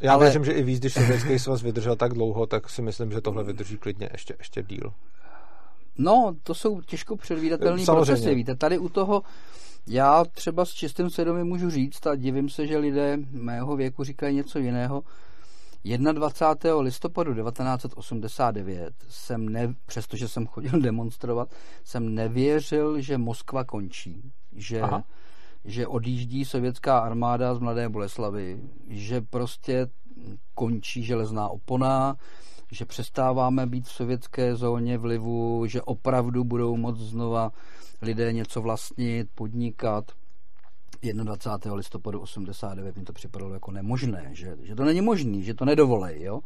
Já 0.00 0.12
ale... 0.12 0.24
věřím, 0.24 0.44
že 0.44 0.52
i 0.52 0.62
víc, 0.62 0.80
když 0.80 0.94
Sovětský 0.94 1.38
svaz 1.38 1.62
vydržel 1.62 1.96
tak 1.96 2.14
dlouho, 2.14 2.46
tak 2.46 2.70
si 2.70 2.82
myslím, 2.82 3.12
že 3.12 3.20
tohle 3.20 3.44
vydrží 3.44 3.76
klidně 3.76 4.08
ještě, 4.12 4.34
ještě 4.38 4.62
díl. 4.62 4.92
No, 5.98 6.34
to 6.42 6.54
jsou 6.54 6.80
těžko 6.80 7.16
předvídatelné 7.16 7.84
procesy. 7.84 8.34
Víte, 8.34 8.56
tady 8.56 8.78
u 8.78 8.88
toho 8.88 9.22
já 9.86 10.24
třeba 10.24 10.64
s 10.64 10.70
čistým 10.70 11.10
svědomím 11.10 11.46
můžu 11.46 11.70
říct 11.70 12.06
a 12.06 12.14
divím 12.14 12.48
se, 12.48 12.66
že 12.66 12.78
lidé 12.78 13.18
mého 13.30 13.76
věku 13.76 14.04
říkají 14.04 14.36
něco 14.36 14.58
jiného. 14.58 15.02
21. 16.12 16.80
listopadu 16.80 17.34
1989 17.34 18.94
jsem, 19.08 19.48
ne, 19.48 19.74
přestože 19.86 20.28
jsem 20.28 20.46
chodil 20.46 20.80
demonstrovat, 20.80 21.48
jsem 21.84 22.14
nevěřil, 22.14 23.00
že 23.00 23.18
Moskva 23.18 23.64
končí, 23.64 24.32
že, 24.52 24.82
že 25.64 25.86
odjíždí 25.86 26.44
sovětská 26.44 26.98
armáda 26.98 27.54
z 27.54 27.58
Mladé 27.58 27.88
Boleslavy, 27.88 28.60
že 28.88 29.20
prostě 29.20 29.86
končí 30.54 31.04
železná 31.04 31.48
opona, 31.48 32.16
že 32.72 32.84
přestáváme 32.84 33.66
být 33.66 33.86
v 33.86 33.92
sovětské 33.92 34.56
zóně 34.56 34.98
vlivu, 34.98 35.66
že 35.66 35.82
opravdu 35.82 36.44
budou 36.44 36.76
moc 36.76 36.98
znova 36.98 37.52
lidé 38.04 38.32
něco 38.32 38.60
vlastnit, 38.60 39.28
podnikat. 39.34 40.04
21. 41.12 41.74
listopadu 41.74 42.20
89 42.20 42.96
mi 42.96 43.04
to 43.04 43.12
připadalo 43.12 43.54
jako 43.54 43.70
nemožné, 43.70 44.30
že, 44.32 44.56
že 44.62 44.74
to 44.74 44.84
není 44.84 45.00
možné, 45.00 45.40
že 45.40 45.54
to 45.54 45.64
nedovolej. 45.64 46.22
Jo? 46.22 46.40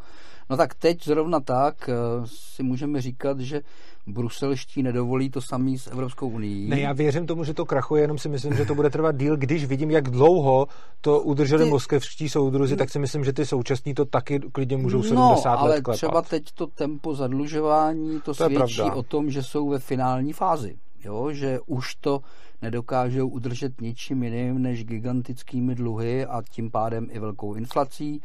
No 0.50 0.56
tak 0.56 0.74
teď 0.74 1.04
zrovna 1.04 1.40
tak 1.40 1.90
uh, 2.18 2.26
si 2.26 2.62
můžeme 2.62 3.00
říkat, 3.00 3.40
že 3.40 3.60
bruselští 4.06 4.82
nedovolí 4.82 5.30
to 5.30 5.40
samý 5.40 5.78
s 5.78 5.86
Evropskou 5.86 6.28
unii. 6.28 6.68
Ne, 6.68 6.80
já 6.80 6.92
věřím 6.92 7.26
tomu, 7.26 7.44
že 7.44 7.54
to 7.54 7.64
krachuje, 7.64 8.02
jenom 8.02 8.18
si 8.18 8.28
myslím, 8.28 8.54
že 8.54 8.64
to 8.64 8.74
bude 8.74 8.90
trvat 8.90 9.16
díl. 9.16 9.36
Když 9.36 9.64
vidím, 9.64 9.90
jak 9.90 10.10
dlouho 10.10 10.66
to 11.00 11.20
udrželi 11.20 11.64
ty... 11.64 11.70
moskevští 11.70 12.28
soudruzi, 12.28 12.76
tak 12.76 12.90
si 12.90 12.98
myslím, 12.98 13.24
že 13.24 13.32
ty 13.32 13.46
současní 13.46 13.94
to 13.94 14.04
taky 14.04 14.38
klidně 14.38 14.76
můžou 14.76 15.02
70 15.02 15.50
no, 15.50 15.58
ale 15.58 15.70
let 15.70 15.82
klepat. 15.82 15.96
třeba 15.96 16.22
teď 16.22 16.44
to 16.54 16.66
tempo 16.66 17.14
zadlužování, 17.14 18.20
to, 18.20 18.34
to 18.34 18.34
svědčí 18.34 18.82
o 18.82 19.02
tom, 19.02 19.30
že 19.30 19.42
jsou 19.42 19.68
ve 19.68 19.78
finální 19.78 20.32
fázi. 20.32 20.76
Jo, 21.04 21.32
že 21.32 21.58
už 21.66 21.94
to 21.94 22.20
nedokážou 22.62 23.28
udržet 23.28 23.80
ničím 23.80 24.22
jiným 24.22 24.62
než 24.62 24.84
gigantickými 24.84 25.74
dluhy 25.74 26.26
a 26.26 26.42
tím 26.50 26.70
pádem 26.70 27.06
i 27.10 27.18
velkou 27.18 27.54
inflací, 27.54 28.22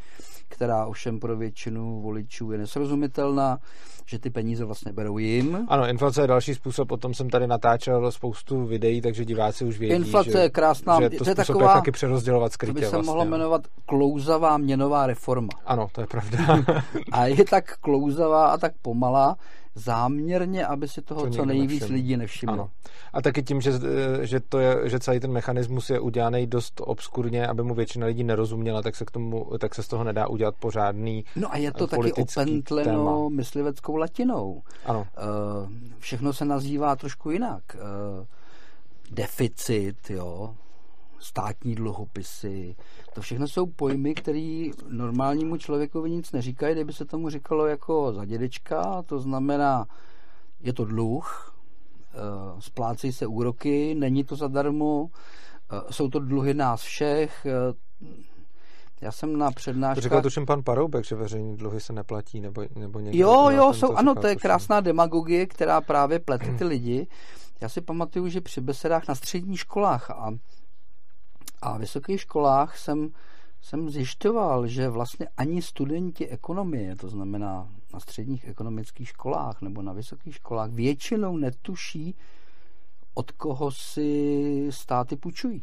která 0.48 0.86
ovšem 0.86 1.20
pro 1.20 1.36
většinu 1.36 2.00
voličů 2.00 2.52
je 2.52 2.58
nesrozumitelná, 2.58 3.58
že 4.06 4.18
ty 4.18 4.30
peníze 4.30 4.64
vlastně 4.64 4.92
berou 4.92 5.18
jim. 5.18 5.66
Ano, 5.68 5.88
inflace 5.88 6.22
je 6.22 6.26
další 6.26 6.54
způsob, 6.54 6.92
o 6.92 6.96
tom 6.96 7.14
jsem 7.14 7.30
tady 7.30 7.46
natáčel 7.46 8.12
spoustu 8.12 8.66
videí, 8.66 9.00
takže 9.00 9.24
diváci 9.24 9.64
už 9.64 9.78
vědí, 9.78 9.94
inflace 9.94 10.30
že, 10.30 10.38
je 10.38 10.50
krásná, 10.50 11.00
že 11.00 11.10
to, 11.10 11.24
to 11.24 11.30
je 11.30 11.34
taková, 11.34 11.64
jak 11.64 11.74
taky 11.74 11.90
přerozdělovat 11.90 12.52
skrytě. 12.52 12.72
To 12.72 12.80
by 12.80 12.86
se 12.86 12.90
vlastně, 12.90 13.06
mohlo 13.06 13.24
jmenovat 13.24 13.62
klouzavá 13.86 14.58
měnová 14.58 15.06
reforma. 15.06 15.48
Ano, 15.66 15.88
to 15.92 16.00
je 16.00 16.06
pravda. 16.06 16.38
a 17.12 17.26
je 17.26 17.44
tak 17.44 17.76
klouzavá 17.76 18.46
a 18.46 18.58
tak 18.58 18.72
pomalá, 18.82 19.36
záměrně, 19.74 20.66
aby 20.66 20.88
si 20.88 21.02
toho 21.02 21.22
to 21.22 21.30
co 21.30 21.44
nejvíc 21.44 21.70
nevšiml. 21.70 21.96
lidí 21.96 22.16
nevšimlo. 22.16 22.54
Ano. 22.54 22.70
A 23.12 23.22
taky 23.22 23.42
tím, 23.42 23.60
že, 23.60 23.72
že, 24.22 24.40
to 24.40 24.58
je, 24.58 24.88
že 24.88 24.98
celý 24.98 25.20
ten 25.20 25.32
mechanismus 25.32 25.90
je 25.90 26.00
udělaný 26.00 26.46
dost 26.46 26.80
obskurně, 26.84 27.46
aby 27.46 27.62
mu 27.62 27.74
většina 27.74 28.06
lidí 28.06 28.24
nerozuměla, 28.24 28.82
tak 28.82 28.96
se, 28.96 29.04
k 29.04 29.10
tomu, 29.10 29.50
tak 29.58 29.74
se 29.74 29.82
z 29.82 29.88
toho 29.88 30.04
nedá 30.04 30.26
udělat 30.26 30.54
pořádný 30.54 31.24
No 31.36 31.52
a 31.52 31.56
je 31.56 31.72
to 31.72 31.86
taky 31.86 32.12
opentleno 32.12 32.84
téma. 32.84 33.28
mysliveckou 33.28 33.96
latinou. 33.96 34.62
Ano. 34.84 35.00
Uh, 35.00 35.72
všechno 35.98 36.32
se 36.32 36.44
nazývá 36.44 36.96
trošku 36.96 37.30
jinak. 37.30 37.62
Uh, 37.74 38.26
deficit, 39.10 40.10
jo, 40.10 40.54
státní 41.18 41.74
dluhopisy. 41.74 42.76
To 43.14 43.20
všechno 43.20 43.48
jsou 43.48 43.66
pojmy, 43.66 44.14
které 44.14 44.70
normálnímu 44.88 45.56
člověkovi 45.56 46.10
nic 46.10 46.32
neříkají, 46.32 46.74
kdyby 46.74 46.92
se 46.92 47.04
tomu 47.04 47.30
říkalo 47.30 47.66
jako 47.66 48.12
za 48.12 48.24
dědečka, 48.24 49.02
to 49.02 49.20
znamená, 49.20 49.86
je 50.60 50.72
to 50.72 50.84
dluh, 50.84 51.54
eh, 52.14 52.18
splácejí 52.58 53.12
se 53.12 53.26
úroky, 53.26 53.94
není 53.94 54.24
to 54.24 54.36
zadarmo, 54.36 55.08
eh, 55.72 55.92
jsou 55.92 56.08
to 56.08 56.18
dluhy 56.18 56.54
nás 56.54 56.82
všech. 56.82 57.46
Eh, 57.46 57.74
Já 59.00 59.12
jsem 59.12 59.38
na 59.38 59.50
přednáškách... 59.50 59.94
To 59.94 60.00
říkal 60.00 60.22
tuším 60.22 60.46
pan 60.46 60.62
Paroubek, 60.62 61.04
že 61.04 61.14
veřejní 61.14 61.56
dluhy 61.56 61.80
se 61.80 61.92
neplatí, 61.92 62.40
nebo, 62.40 62.64
nebo 62.76 63.00
někdo... 63.00 63.18
Jo, 63.18 63.50
jo, 63.50 63.72
jsou, 63.74 63.88
to 63.88 63.98
ano, 63.98 64.14
to 64.14 64.26
je 64.26 64.36
krásná 64.36 64.80
demagogie, 64.80 65.46
která 65.46 65.80
právě 65.80 66.18
plete 66.18 66.54
ty 66.58 66.64
lidi. 66.74 67.06
Já 67.60 67.68
si 67.68 67.80
pamatuju, 67.80 68.28
že 68.28 68.40
při 68.40 68.60
besedách 68.60 69.08
na 69.08 69.14
středních 69.14 69.60
školách 69.60 70.10
a, 70.10 70.30
a 71.64 71.78
vysokých 71.78 72.20
školách 72.20 72.78
jsem, 72.78 73.10
jsem 73.60 73.90
zjišťoval, 73.90 74.66
že 74.66 74.88
vlastně 74.88 75.28
ani 75.36 75.62
studenti 75.62 76.28
ekonomie, 76.28 76.96
to 76.96 77.08
znamená 77.08 77.68
na 77.92 78.00
středních 78.00 78.48
ekonomických 78.48 79.08
školách 79.08 79.62
nebo 79.62 79.82
na 79.82 79.92
vysokých 79.92 80.34
školách, 80.34 80.70
většinou 80.70 81.36
netuší, 81.36 82.14
od 83.14 83.30
koho 83.30 83.70
si 83.70 84.66
státy 84.70 85.16
půjčují. 85.16 85.62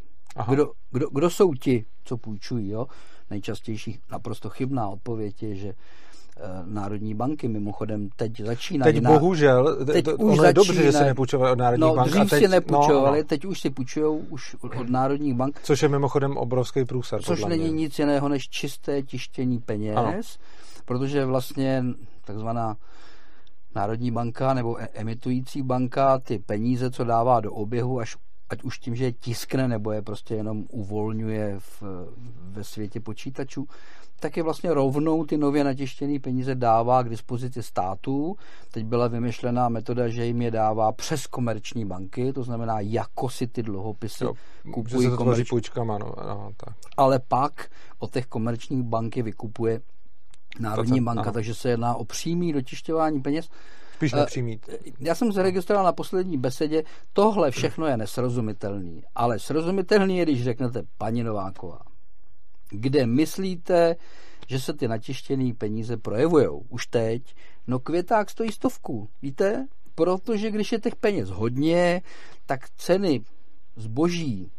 Kdo, 0.49 0.71
kdo, 0.91 1.09
kdo 1.09 1.29
jsou 1.29 1.53
ti, 1.53 1.85
co 2.03 2.17
půjčují? 2.17 2.69
Jo? 2.69 2.87
Nejčastější 3.29 3.99
naprosto 4.11 4.49
chybná 4.49 4.89
odpověď 4.89 5.43
je, 5.43 5.55
že 5.55 5.73
národní 6.65 7.15
banky 7.15 7.47
mimochodem 7.47 8.09
teď 8.15 8.41
začínají. 8.41 8.93
Teď 8.93 9.03
na, 9.03 9.11
bohužel, 9.11 9.85
teď 9.85 10.05
to, 10.05 10.17
už 10.17 10.39
ono 10.39 10.43
je 10.43 10.53
dobře, 10.53 10.83
že 10.83 10.91
se 10.91 11.03
nepůjčovali 11.03 11.51
od 11.51 11.57
národních 11.57 11.89
no, 11.89 11.95
bank. 11.95 12.09
Dřív 12.09 12.29
teď, 12.29 12.43
si 12.43 12.49
nepůjčovali, 12.49 13.17
no, 13.17 13.23
no. 13.23 13.23
teď 13.23 13.45
už 13.45 13.59
si 13.59 13.69
půjčují 13.69 14.21
už 14.29 14.55
od 14.61 14.89
národních 14.89 15.33
bank. 15.33 15.59
Což 15.63 15.81
je 15.81 15.89
mimochodem 15.89 16.37
obrovský 16.37 16.85
průser. 16.85 17.21
Což 17.21 17.45
není 17.45 17.63
mě. 17.63 17.71
nic 17.71 17.99
jiného 17.99 18.29
než 18.29 18.49
čisté 18.49 19.01
tištění 19.01 19.59
peněz, 19.59 19.97
ano. 19.97 20.13
protože 20.85 21.25
vlastně 21.25 21.83
takzvaná 22.25 22.75
Národní 23.75 24.11
banka 24.11 24.53
nebo 24.53 24.81
e- 24.81 24.87
emitující 24.93 25.61
banka 25.61 26.19
ty 26.19 26.39
peníze, 26.39 26.91
co 26.91 27.03
dává 27.03 27.39
do 27.39 27.53
oběhu, 27.53 27.99
až 27.99 28.15
ať 28.51 28.63
už 28.63 28.79
tím, 28.79 28.95
že 28.95 29.05
je 29.05 29.11
tiskne 29.11 29.67
nebo 29.67 29.91
je 29.91 30.01
prostě 30.01 30.35
jenom 30.35 30.65
uvolňuje 30.69 31.55
v, 31.59 31.83
ve 32.41 32.63
světě 32.63 32.99
počítačů, 32.99 33.67
tak 34.19 34.37
je 34.37 34.43
vlastně 34.43 34.73
rovnou 34.73 35.25
ty 35.25 35.37
nově 35.37 35.63
natištěné 35.63 36.19
peníze 36.19 36.55
dává 36.55 37.03
k 37.03 37.09
dispozici 37.09 37.63
států. 37.63 38.35
Teď 38.71 38.85
byla 38.85 39.07
vymyšlená 39.07 39.69
metoda, 39.69 40.07
že 40.07 40.25
jim 40.25 40.41
je 40.41 40.51
dává 40.51 40.91
přes 40.91 41.27
komerční 41.27 41.85
banky, 41.85 42.33
to 42.33 42.43
znamená, 42.43 42.79
jako 42.79 43.29
si 43.29 43.47
ty 43.47 43.63
dluhopisy 43.63 44.23
jo, 44.23 44.33
kupují 44.73 45.09
komerční. 45.17 45.45
půjčkama, 45.45 45.97
no, 45.97 46.13
no, 46.27 46.51
tak. 46.57 46.75
Ale 46.97 47.19
pak 47.27 47.69
od 47.99 48.13
těch 48.13 48.25
komerčních 48.25 48.83
banky 48.83 49.21
vykupuje 49.21 49.81
Národní 50.59 50.99
to, 50.99 51.05
banka, 51.05 51.21
ano. 51.21 51.31
takže 51.31 51.53
se 51.55 51.69
jedná 51.69 51.95
o 51.95 52.05
přímý 52.05 52.53
dotišťování 52.53 53.21
peněz. 53.21 53.49
Spíš. 54.01 54.13
Eh, 54.13 54.77
já 54.99 55.15
jsem 55.15 55.31
zaregistroval 55.31 55.85
na 55.85 55.91
poslední 55.91 56.37
besedě, 56.37 56.83
tohle 57.13 57.51
všechno 57.51 57.87
je 57.87 57.97
nesrozumitelný, 57.97 59.03
ale 59.15 59.39
srozumitelný 59.39 60.17
je, 60.17 60.25
když 60.25 60.43
řeknete 60.43 60.83
paní 60.97 61.23
Nováková, 61.23 61.79
kde 62.69 63.05
myslíte, 63.05 63.95
že 64.47 64.59
se 64.59 64.73
ty 64.73 64.87
natištěné 64.87 65.53
peníze 65.53 65.97
projevují 65.97 66.47
už 66.69 66.87
teď? 66.87 67.35
No 67.67 67.79
květák 67.79 68.29
stojí 68.29 68.51
stovku, 68.51 69.09
víte? 69.21 69.67
Protože 69.95 70.51
když 70.51 70.71
je 70.71 70.79
těch 70.79 70.95
peněz 70.95 71.29
hodně, 71.29 72.01
tak 72.45 72.69
ceny 72.69 73.21
zboží 73.75 74.51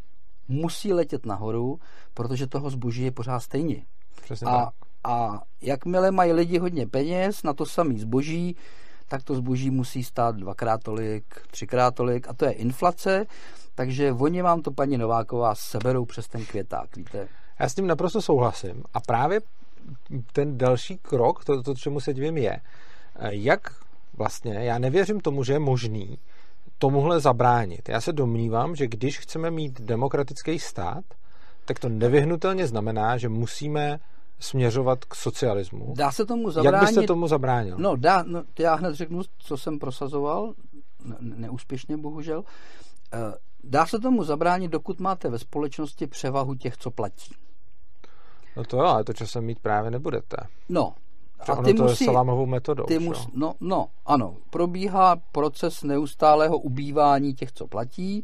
musí 0.47 0.93
letět 0.93 1.25
nahoru, 1.25 1.79
protože 2.13 2.47
toho 2.47 2.69
zboží 2.69 3.03
je 3.03 3.11
pořád 3.11 3.39
stejně. 3.39 3.85
Přesně 4.21 4.47
a, 4.47 4.65
tak. 4.65 4.73
a 5.03 5.41
jakmile 5.61 6.11
mají 6.11 6.31
lidi 6.33 6.57
hodně 6.57 6.87
peněz 6.87 7.43
na 7.43 7.53
to 7.53 7.65
samý 7.65 7.99
zboží, 7.99 8.55
tak 9.13 9.23
to 9.23 9.35
zboží 9.35 9.69
musí 9.69 10.03
stát 10.03 10.35
dvakrát 10.35 10.83
tolik, 10.83 11.25
třikrát 11.51 11.95
tolik 11.95 12.27
a 12.29 12.33
to 12.33 12.45
je 12.45 12.51
inflace, 12.51 13.25
takže 13.75 14.11
oni 14.11 14.41
vám 14.41 14.61
to 14.61 14.71
paní 14.71 14.97
Nováková 14.97 15.55
seberou 15.55 16.05
přes 16.05 16.27
ten 16.27 16.45
květák, 16.45 16.97
víte. 16.97 17.27
Já 17.59 17.69
s 17.69 17.75
tím 17.75 17.87
naprosto 17.87 18.21
souhlasím 18.21 18.83
a 18.93 18.99
právě 18.99 19.39
ten 20.31 20.57
další 20.57 20.97
krok, 20.97 21.45
to, 21.45 21.63
to 21.63 21.75
čemu 21.75 21.99
se 21.99 22.13
divím, 22.13 22.37
je, 22.37 22.59
jak 23.29 23.75
vlastně, 24.13 24.53
já 24.53 24.77
nevěřím 24.79 25.19
tomu, 25.19 25.43
že 25.43 25.53
je 25.53 25.59
možný 25.59 26.17
tomuhle 26.77 27.19
zabránit. 27.19 27.89
Já 27.89 28.01
se 28.01 28.13
domnívám, 28.13 28.75
že 28.75 28.87
když 28.87 29.19
chceme 29.19 29.51
mít 29.51 29.81
demokratický 29.81 30.59
stát, 30.59 31.03
tak 31.65 31.79
to 31.79 31.89
nevyhnutelně 31.89 32.67
znamená, 32.67 33.17
že 33.17 33.29
musíme 33.29 33.99
směřovat 34.43 35.05
k 35.05 35.15
socialismu. 35.15 35.93
Dá 35.97 36.11
se 36.11 36.25
tomu 36.25 36.51
zabránit? 36.51 36.75
Jak 36.75 36.85
byste 36.85 37.07
tomu 37.07 37.27
zabránil? 37.27 37.75
No, 37.77 37.95
dá, 37.95 38.23
no 38.23 38.43
já 38.59 38.75
hned 38.75 38.95
řeknu, 38.95 39.21
co 39.37 39.57
jsem 39.57 39.79
prosazoval, 39.79 40.53
ne, 41.05 41.15
neúspěšně 41.19 41.97
bohužel. 41.97 42.43
Eh, 43.13 43.17
dá 43.63 43.85
se 43.85 43.99
tomu 43.99 44.23
zabránit, 44.23 44.71
dokud 44.71 44.99
máte 44.99 45.29
ve 45.29 45.39
společnosti 45.39 46.07
převahu 46.07 46.55
těch, 46.55 46.77
co 46.77 46.91
platí. 46.91 47.33
No 48.57 48.63
to 48.63 48.77
jo, 48.77 48.83
ale 48.83 49.03
to 49.03 49.13
časem 49.13 49.45
mít 49.45 49.59
právě 49.59 49.91
nebudete. 49.91 50.37
No, 50.69 50.93
a 51.39 51.55
ty 51.55 51.73
to 51.73 51.83
musí, 51.83 52.03
je 52.03 52.05
salámovou 52.05 52.45
metodou. 52.45 52.83
Ty 52.83 52.99
mus, 52.99 53.27
no, 53.33 53.53
no, 53.59 53.87
ano. 54.05 54.35
Probíhá 54.49 55.15
proces 55.31 55.83
neustálého 55.83 56.57
ubývání 56.57 57.33
těch, 57.33 57.51
co 57.51 57.67
platí 57.67 58.23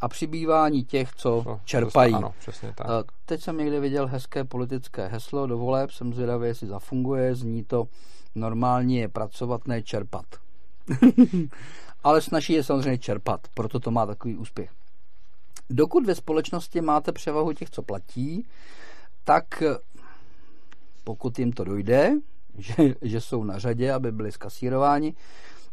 a 0.00 0.08
přibývání 0.08 0.84
těch, 0.84 1.14
co 1.14 1.42
no, 1.46 1.60
čerpají. 1.64 2.14
Ano, 2.14 2.34
přesně 2.38 2.72
tak. 2.76 3.06
Teď 3.26 3.42
jsem 3.42 3.58
někde 3.58 3.80
viděl 3.80 4.06
hezké 4.06 4.44
politické 4.44 5.08
heslo 5.08 5.46
do 5.46 5.58
voleb, 5.58 5.90
jsem 5.90 6.14
zvědavý, 6.14 6.46
jestli 6.46 6.66
zafunguje, 6.66 7.34
zní 7.34 7.64
to 7.64 7.88
normálně 8.34 9.00
je 9.00 9.08
pracovat, 9.08 9.68
ne 9.68 9.82
čerpat. 9.82 10.24
Ale 12.04 12.20
snaží 12.20 12.52
je 12.52 12.64
samozřejmě 12.64 12.98
čerpat, 12.98 13.48
proto 13.54 13.80
to 13.80 13.90
má 13.90 14.06
takový 14.06 14.36
úspěch. 14.36 14.70
Dokud 15.70 16.06
ve 16.06 16.14
společnosti 16.14 16.80
máte 16.80 17.12
převahu 17.12 17.52
těch, 17.52 17.70
co 17.70 17.82
platí, 17.82 18.46
tak 19.24 19.62
pokud 21.04 21.38
jim 21.38 21.52
to 21.52 21.64
dojde, 21.64 22.12
že, 22.58 22.74
že 23.02 23.20
jsou 23.20 23.44
na 23.44 23.58
řadě, 23.58 23.92
aby 23.92 24.12
byli 24.12 24.32
skasírováni, 24.32 25.14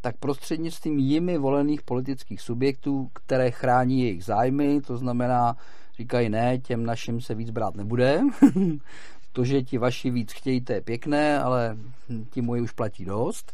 tak 0.08 0.18
prostřednictvím 0.18 1.00
jimi 1.00 1.38
volených 1.38 1.82
politických 1.82 2.42
subjektů, 2.42 3.10
které 3.14 3.52
chrání 3.52 4.02
jejich 4.02 4.24
zájmy, 4.24 4.82
to 4.82 4.98
znamená, 4.98 5.58
říkají 5.98 6.30
ne, 6.30 6.58
těm 6.58 6.86
našim 6.86 7.22
se 7.22 7.36
víc 7.36 7.50
brát 7.50 7.76
nebude, 7.76 8.22
to, 9.32 9.46
že 9.46 9.62
ti 9.62 9.78
vaši 9.78 10.10
víc 10.10 10.34
chtějí, 10.34 10.62
to 10.62 10.74
je 10.74 10.82
pěkné, 10.82 11.40
ale 11.40 11.78
ti 12.30 12.42
moji 12.42 12.62
už 12.62 12.72
platí 12.72 13.06
dost, 13.06 13.52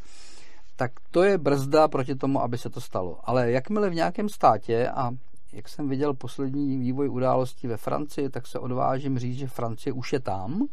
tak 0.75 0.91
to 1.11 1.23
je 1.23 1.37
brzda 1.37 1.87
proti 1.87 2.15
tomu, 2.15 2.41
aby 2.41 2.57
se 2.57 2.69
to 2.69 2.81
stalo. 2.81 3.19
Ale 3.23 3.51
jakmile 3.51 3.89
v 3.89 3.95
nějakém 3.95 4.29
státě, 4.29 4.89
a 4.89 5.11
jak 5.53 5.69
jsem 5.69 5.89
viděl 5.89 6.13
poslední 6.13 6.77
vývoj 6.77 7.09
událostí 7.09 7.67
ve 7.67 7.77
Francii, 7.77 8.29
tak 8.29 8.47
se 8.47 8.59
odvážím 8.59 9.19
říct, 9.19 9.37
že 9.37 9.47
Francie 9.47 9.93
už 9.93 10.13
je 10.13 10.19
tam. 10.19 10.67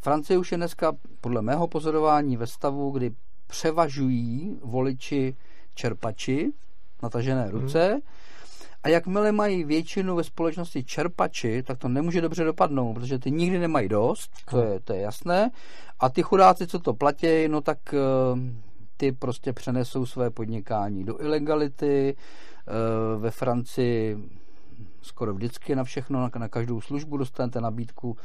Francie 0.00 0.38
už 0.38 0.52
je 0.52 0.58
dneska 0.58 0.92
podle 1.20 1.42
mého 1.42 1.68
pozorování 1.68 2.36
ve 2.36 2.46
stavu, 2.46 2.90
kdy 2.90 3.10
převažují 3.52 4.58
voliči 4.62 5.36
čerpači, 5.74 6.52
natažené 7.02 7.44
mhm. 7.44 7.50
ruce, 7.50 7.88
hmm. 7.90 8.00
a 8.82 8.88
jakmile 8.88 9.32
mají 9.32 9.64
většinu 9.64 10.16
ve 10.16 10.24
společnosti 10.24 10.84
čerpači, 10.84 11.62
tak 11.62 11.78
to 11.78 11.88
nemůže 11.88 12.20
dobře 12.20 12.44
dopadnout, 12.44 12.94
protože 12.94 13.18
ty 13.18 13.30
nikdy 13.30 13.58
nemají 13.58 13.88
dost, 13.88 14.30
to 14.50 14.62
je, 14.62 14.80
to 14.80 14.92
je 14.92 15.00
jasné, 15.00 15.50
a 16.00 16.08
ty 16.08 16.22
chudáci, 16.22 16.66
co 16.66 16.78
to 16.78 16.94
platí, 16.94 17.48
no 17.48 17.60
tak 17.60 17.78
eh, 17.94 17.98
ty 18.96 19.12
prostě 19.12 19.52
přenesou 19.52 20.06
své 20.06 20.30
podnikání 20.30 21.04
do 21.04 21.20
ilegality, 21.20 22.16
eh, 22.16 23.18
ve 23.18 23.30
Francii 23.30 24.16
skoro 25.02 25.34
vždycky 25.34 25.76
na 25.76 25.84
všechno, 25.84 26.20
na, 26.20 26.30
na 26.38 26.48
každou 26.48 26.80
službu 26.80 27.16
dostanete 27.16 27.60
nabídku 27.60 28.16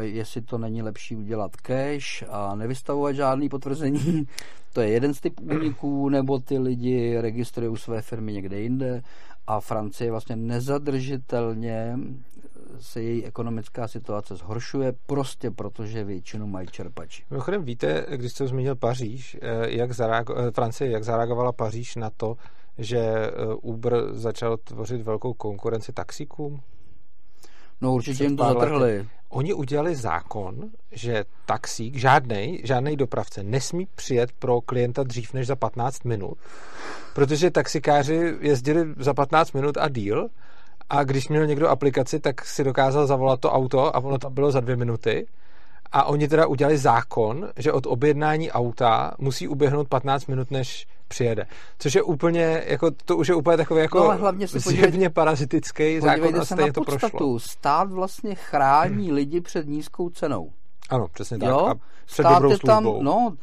jestli 0.00 0.42
to 0.42 0.58
není 0.58 0.82
lepší 0.82 1.16
udělat 1.16 1.56
cash 1.56 2.24
a 2.28 2.54
nevystavovat 2.54 3.12
žádný 3.12 3.48
potvrzení. 3.48 4.26
To 4.72 4.80
je 4.80 4.88
jeden 4.88 5.14
z 5.14 5.20
typů 5.20 5.42
úniků, 5.42 6.08
nebo 6.08 6.38
ty 6.38 6.58
lidi 6.58 7.20
registrují 7.20 7.76
své 7.76 8.02
firmy 8.02 8.32
někde 8.32 8.60
jinde 8.60 9.02
a 9.46 9.60
Francie 9.60 10.10
vlastně 10.10 10.36
nezadržitelně 10.36 11.98
se 12.80 13.02
její 13.02 13.24
ekonomická 13.24 13.88
situace 13.88 14.36
zhoršuje 14.36 14.92
prostě 15.06 15.50
proto, 15.50 15.86
že 15.86 16.04
většinu 16.04 16.46
mají 16.46 16.68
čerpači. 16.68 17.24
Mimochodem 17.30 17.64
víte, 17.64 18.06
když 18.16 18.32
jste 18.32 18.46
zmínil 18.46 18.76
Paříž, 18.76 19.36
eh, 19.42 19.70
jak 19.76 19.90
zareago- 19.90 20.34
eh, 20.38 20.50
Francie, 20.50 20.90
jak 20.90 21.04
zareagovala 21.04 21.52
Paříž 21.52 21.96
na 21.96 22.10
to, 22.10 22.36
že 22.78 23.30
Uber 23.62 23.94
začal 24.12 24.56
tvořit 24.56 25.02
velkou 25.02 25.34
konkurenci 25.34 25.92
taxikům? 25.92 26.60
No 27.80 27.94
určitě 27.94 28.24
jim 28.24 28.36
to 28.36 28.44
zatrhli. 28.44 28.96
Lety. 28.96 29.08
Oni 29.28 29.54
udělali 29.54 29.94
zákon, 29.94 30.70
že 30.92 31.24
taxík, 31.46 31.96
žádný, 31.96 32.60
žádný 32.64 32.96
dopravce 32.96 33.42
nesmí 33.42 33.88
přijet 33.94 34.32
pro 34.32 34.60
klienta 34.60 35.02
dřív 35.02 35.32
než 35.32 35.46
za 35.46 35.56
15 35.56 36.04
minut, 36.04 36.38
protože 37.14 37.50
taxikáři 37.50 38.36
jezdili 38.40 38.94
za 38.96 39.14
15 39.14 39.52
minut 39.52 39.76
a 39.76 39.88
díl 39.88 40.28
a 40.90 41.04
když 41.04 41.28
měl 41.28 41.46
někdo 41.46 41.68
aplikaci, 41.68 42.20
tak 42.20 42.44
si 42.44 42.64
dokázal 42.64 43.06
zavolat 43.06 43.40
to 43.40 43.52
auto 43.52 43.96
a 43.96 43.98
ono 43.98 44.18
to 44.18 44.30
bylo 44.30 44.50
za 44.50 44.60
dvě 44.60 44.76
minuty. 44.76 45.26
A 45.92 46.04
oni 46.04 46.28
teda 46.28 46.46
udělali 46.46 46.78
zákon, 46.78 47.48
že 47.56 47.72
od 47.72 47.86
objednání 47.86 48.50
auta 48.50 49.14
musí 49.18 49.48
uběhnout 49.48 49.88
15 49.88 50.26
minut, 50.26 50.50
než 50.50 50.86
přijede. 51.10 51.46
Což 51.78 51.94
je 51.94 52.02
úplně, 52.02 52.62
jako, 52.66 52.90
to 53.04 53.16
už 53.16 53.28
je 53.28 53.34
úplně 53.34 53.56
takový 53.56 53.80
jako 53.80 53.98
no, 53.98 54.18
hlavně 54.18 54.48
se 54.48 54.58
zjevně 54.60 55.10
parazitický 55.10 56.00
zákon 56.00 56.40
a 56.40 56.44
stejně 56.44 56.72
to 56.72 56.84
podstatu. 56.84 57.16
prošlo. 57.16 57.38
Stát 57.38 57.90
vlastně 57.90 58.34
chrání 58.34 59.06
hmm. 59.06 59.14
lidi 59.14 59.40
před 59.40 59.66
nízkou 59.66 60.10
cenou. 60.10 60.52
Ano, 60.90 61.08
přesně 61.08 61.38
tak. 61.38 61.48
Jo? 61.48 61.58
A 61.58 61.74
před 62.06 62.22
Stát 62.22 62.32
dobrou 62.32 62.50
je 62.50 62.58
tam, 62.58 62.84
no, 62.84 63.36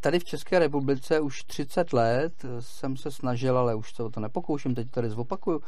tady 0.00 0.18
v 0.18 0.24
České 0.24 0.58
republice 0.58 1.20
už 1.20 1.44
30 1.44 1.92
let 1.92 2.32
jsem 2.60 2.96
se 2.96 3.10
snažil, 3.10 3.58
ale 3.58 3.74
už 3.74 3.94
se 3.94 4.02
o 4.02 4.10
to 4.10 4.20
nepokouším, 4.20 4.74
teď 4.74 4.90
tady 4.90 5.10
zopakuju, 5.10 5.60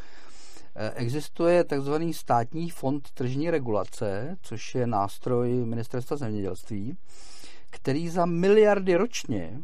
eh, 0.76 0.90
Existuje 0.94 1.64
takzvaný 1.64 2.14
státní 2.14 2.70
fond 2.70 3.11
tržní 3.11 3.50
regulace, 3.50 4.37
což 4.42 4.74
je 4.74 4.87
nástroj 4.87 5.64
ministerstva 5.64 6.16
zemědělství, 6.16 6.96
který 7.70 8.09
za 8.09 8.26
miliardy 8.26 8.96
ročně 8.96 9.61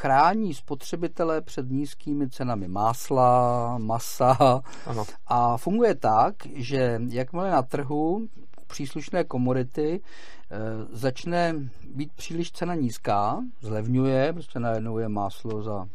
chrání 0.00 0.54
spotřebitele 0.54 1.40
před 1.40 1.70
nízkými 1.70 2.30
cenami 2.30 2.68
másla, 2.68 3.78
masa 3.78 4.62
ano. 4.86 5.04
a 5.26 5.56
funguje 5.56 5.94
tak, 5.94 6.34
že 6.54 7.00
jakmile 7.08 7.50
na 7.50 7.62
trhu 7.62 8.28
příslušné 8.66 9.24
komodity 9.24 10.00
e, 10.00 10.58
začne 10.96 11.54
být 11.94 12.12
příliš 12.12 12.52
cena 12.52 12.74
nízká, 12.74 13.42
zlevňuje, 13.60 14.32
prostě 14.32 14.58
najednou 14.58 14.98
je 14.98 15.08
máslo 15.08 15.62
za 15.62 15.88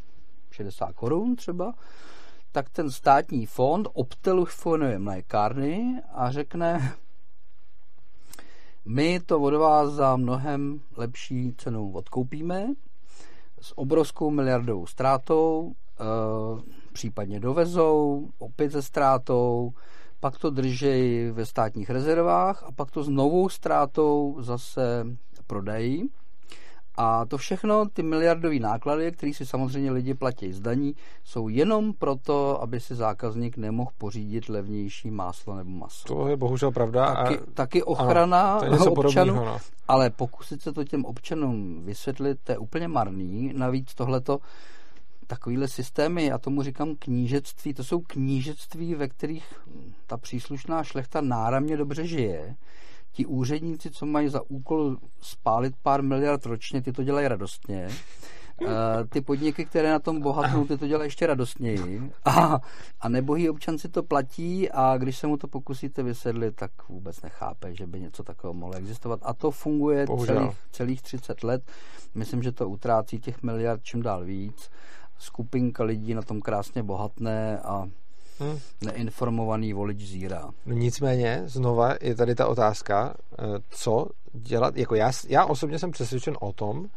60 0.51 0.91
korun 0.93 1.35
třeba, 1.35 1.73
tak 2.51 2.69
ten 2.69 2.91
státní 2.91 3.45
fond 3.45 3.87
obtelefonuje 3.93 4.99
mlékárny 4.99 6.01
a 6.13 6.31
řekne, 6.31 6.93
my 8.85 9.19
to 9.19 9.39
od 9.39 9.53
vás 9.53 9.91
za 9.91 10.15
mnohem 10.15 10.79
lepší 10.97 11.53
cenu 11.57 11.91
odkoupíme 11.91 12.67
s 13.61 13.77
obrovskou 13.77 14.29
miliardovou 14.29 14.85
ztrátou, 14.85 15.71
e, 15.99 16.03
případně 16.93 17.39
dovezou, 17.39 18.29
opět 18.39 18.71
se 18.71 18.81
ztrátou, 18.81 19.71
pak 20.19 20.37
to 20.37 20.49
drží 20.49 21.29
ve 21.31 21.45
státních 21.45 21.89
rezervách 21.89 22.63
a 22.63 22.71
pak 22.71 22.91
to 22.91 23.03
s 23.03 23.09
novou 23.09 23.49
ztrátou 23.49 24.37
zase 24.39 25.05
prodají. 25.47 26.09
A 26.97 27.25
to 27.25 27.37
všechno, 27.37 27.89
ty 27.89 28.03
miliardové 28.03 28.59
náklady, 28.59 29.11
které 29.11 29.33
si 29.33 29.45
samozřejmě 29.45 29.91
lidi 29.91 30.13
platí 30.13 30.53
z 30.53 30.59
daní, 30.59 30.95
jsou 31.23 31.49
jenom 31.49 31.93
proto, 31.93 32.61
aby 32.61 32.79
si 32.79 32.95
zákazník 32.95 33.57
nemohl 33.57 33.91
pořídit 33.97 34.49
levnější 34.49 35.11
máslo 35.11 35.55
nebo 35.55 35.69
maso. 35.69 36.07
To 36.07 36.27
je 36.27 36.37
bohužel 36.37 36.71
pravda. 36.71 37.15
Taky, 37.15 37.39
a... 37.39 37.41
taky 37.53 37.83
ochrana 37.83 38.57
ano, 38.57 38.91
občanů, 38.91 39.35
no. 39.35 39.57
ale 39.87 40.09
pokusit 40.09 40.61
se 40.61 40.73
to 40.73 40.83
těm 40.83 41.05
občanům 41.05 41.81
vysvětlit, 41.85 42.39
to 42.43 42.51
je 42.51 42.57
úplně 42.57 42.87
marný. 42.87 43.53
Navíc 43.55 43.93
tohleto 43.93 44.39
takovýhle 45.27 45.67
systémy, 45.67 46.25
já 46.25 46.37
tomu 46.37 46.63
říkám 46.63 46.95
knížectví, 46.99 47.73
to 47.73 47.83
jsou 47.83 47.99
knížectví, 47.99 48.95
ve 48.95 49.07
kterých 49.07 49.53
ta 50.07 50.17
příslušná 50.17 50.83
šlechta 50.83 51.21
náramně 51.21 51.77
dobře 51.77 52.07
žije. 52.07 52.55
Ti 53.15 53.25
úředníci, 53.25 53.91
co 53.91 54.05
mají 54.05 54.29
za 54.29 54.41
úkol 54.47 54.97
spálit 55.21 55.75
pár 55.83 56.03
miliard 56.03 56.45
ročně, 56.45 56.81
ty 56.81 56.91
to 56.91 57.03
dělají 57.03 57.27
radostně. 57.27 57.89
Uh, 58.61 58.69
ty 59.09 59.21
podniky, 59.21 59.65
které 59.65 59.91
na 59.91 59.99
tom 59.99 60.21
bohatnou, 60.21 60.65
ty 60.65 60.77
to 60.77 60.87
dělají 60.87 61.07
ještě 61.07 61.27
radostněji. 61.27 62.11
A, 62.25 62.59
a 63.01 63.09
nebohý 63.09 63.49
občan 63.49 63.77
si 63.77 63.89
to 63.89 64.03
platí 64.03 64.71
a 64.71 64.97
když 64.97 65.17
se 65.17 65.27
mu 65.27 65.37
to 65.37 65.47
pokusíte 65.47 66.03
vysvětlit, 66.03 66.55
tak 66.55 66.71
vůbec 66.89 67.21
nechápe, 67.21 67.75
že 67.75 67.87
by 67.87 67.99
něco 67.99 68.23
takového 68.23 68.53
mohlo 68.53 68.75
existovat. 68.75 69.19
A 69.23 69.33
to 69.33 69.51
funguje 69.51 70.07
celých, 70.25 70.57
celých 70.71 71.01
30 71.01 71.43
let. 71.43 71.71
Myslím, 72.15 72.43
že 72.43 72.51
to 72.51 72.69
utrácí 72.69 73.19
těch 73.19 73.43
miliard 73.43 73.83
čím 73.83 74.01
dál 74.01 74.25
víc 74.25 74.69
skupinka 75.17 75.83
lidí 75.83 76.13
na 76.13 76.21
tom 76.21 76.41
krásně 76.41 76.83
bohatné 76.83 77.59
a 77.59 77.89
hmm. 78.39 78.59
neinformovaný 78.81 79.73
volič 79.73 80.07
zírá. 80.07 80.49
No 80.65 80.73
nicméně, 80.73 81.43
znova 81.45 81.95
je 82.01 82.15
tady 82.15 82.35
ta 82.35 82.47
otázka, 82.47 83.13
eh, 83.39 83.43
co 83.69 84.07
dělat, 84.33 84.77
jako 84.77 84.95
já, 84.95 85.11
já 85.27 85.45
osobně 85.45 85.79
jsem 85.79 85.91
přesvědčen 85.91 86.37
o 86.39 86.53
tom, 86.53 86.87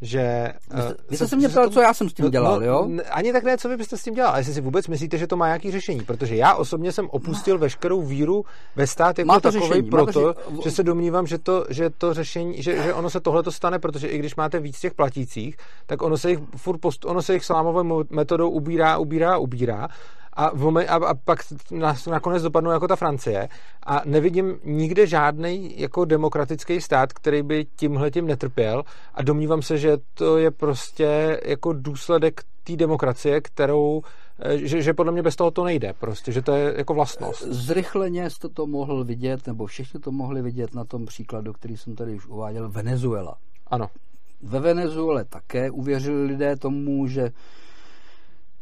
že... 0.00 0.52
Vy 0.70 0.82
jste, 0.82 0.94
vy 1.10 1.16
jste 1.16 1.28
se 1.28 1.36
mě 1.36 1.48
ptal, 1.48 1.70
co 1.70 1.80
já 1.80 1.94
jsem 1.94 2.08
s 2.08 2.14
tím 2.14 2.24
no, 2.24 2.30
dělal, 2.30 2.60
no, 2.60 2.66
jo? 2.66 2.88
Ani 3.10 3.32
tak 3.32 3.44
ne, 3.44 3.58
co 3.58 3.68
vy 3.68 3.76
byste 3.76 3.96
s 3.96 4.02
tím 4.02 4.14
dělal, 4.14 4.30
ale 4.30 4.40
jestli 4.40 4.54
si 4.54 4.60
vůbec 4.60 4.88
myslíte, 4.88 5.18
že 5.18 5.26
to 5.26 5.36
má 5.36 5.46
nějaký 5.46 5.70
řešení, 5.70 6.00
protože 6.00 6.36
já 6.36 6.54
osobně 6.54 6.92
jsem 6.92 7.08
opustil 7.10 7.58
veškerou 7.58 8.02
víru 8.02 8.44
ve 8.76 8.86
stát 8.86 9.18
jako 9.18 9.40
takový 9.40 9.66
řešení, 9.66 9.90
proto, 9.90 10.34
že 10.64 10.70
se 10.70 10.82
domnívám, 10.82 11.26
že 11.26 11.38
to, 11.38 11.64
že 11.70 11.90
to 11.90 12.14
řešení, 12.14 12.62
že, 12.62 12.82
že 12.82 12.94
ono 12.94 13.10
se 13.10 13.20
tohle 13.20 13.42
to 13.42 13.52
stane, 13.52 13.78
protože 13.78 14.08
i 14.08 14.18
když 14.18 14.36
máte 14.36 14.60
víc 14.60 14.80
těch 14.80 14.94
platících, 14.94 15.56
tak 15.86 16.02
ono 16.02 16.18
se 16.18 16.30
jich 16.30 16.38
furt 16.56 16.78
post, 16.78 17.04
ono 17.04 17.22
se 17.22 17.34
jich 17.34 17.44
salámovou 17.44 18.04
metodou 18.10 18.50
ubírá, 18.50 18.98
ubírá, 18.98 19.38
ubírá 19.38 19.88
a, 20.36 20.50
v 20.54 20.78
a, 20.78 20.94
a 20.94 21.14
pak 21.14 21.38
nakonec 22.10 22.42
dopadnou 22.42 22.70
jako 22.70 22.88
ta 22.88 22.96
Francie 22.96 23.48
a 23.86 24.02
nevidím 24.04 24.58
nikde 24.64 25.06
žádný 25.06 25.80
jako 25.80 26.04
demokratický 26.04 26.80
stát, 26.80 27.12
který 27.12 27.42
by 27.42 27.66
tímhle 27.76 28.10
tím 28.10 28.26
netrpěl 28.26 28.82
a 29.14 29.22
domnívám 29.22 29.62
se, 29.62 29.78
že 29.78 29.96
to 30.14 30.38
je 30.38 30.50
prostě 30.50 31.40
jako 31.44 31.72
důsledek 31.72 32.40
té 32.64 32.76
demokracie, 32.76 33.40
kterou 33.40 34.02
eh, 34.38 34.58
že, 34.58 34.82
že 34.82 34.94
podle 34.94 35.12
mě 35.12 35.22
bez 35.22 35.36
toho 35.36 35.50
to 35.50 35.64
nejde, 35.64 35.92
prostě, 35.92 36.32
že 36.32 36.42
to 36.42 36.52
je 36.52 36.74
jako 36.76 36.94
vlastnost. 36.94 37.42
Zrychleně 37.42 38.30
jste 38.30 38.48
to 38.48 38.66
mohl 38.66 39.04
vidět, 39.04 39.46
nebo 39.46 39.66
všichni 39.66 40.00
to 40.00 40.12
mohli 40.12 40.42
vidět 40.42 40.74
na 40.74 40.84
tom 40.84 41.06
příkladu, 41.06 41.52
který 41.52 41.76
jsem 41.76 41.94
tady 41.94 42.14
už 42.14 42.26
uváděl, 42.26 42.68
Venezuela. 42.68 43.36
Ano. 43.66 43.86
Ve 44.42 44.60
Venezuele 44.60 45.24
také 45.24 45.70
uvěřili 45.70 46.24
lidé 46.24 46.56
tomu, 46.56 47.06
že 47.06 47.30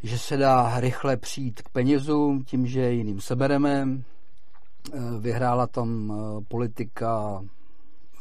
že 0.03 0.19
se 0.19 0.37
dá 0.37 0.81
rychle 0.81 1.17
přijít 1.17 1.63
k 1.63 1.69
penězům 1.69 2.45
tím, 2.45 2.67
že 2.67 2.93
jiným 2.93 3.21
sebereme. 3.21 3.89
Eh, 4.93 4.99
vyhrála 5.21 5.67
tam 5.67 6.13
eh, 6.13 6.45
politika 6.49 7.43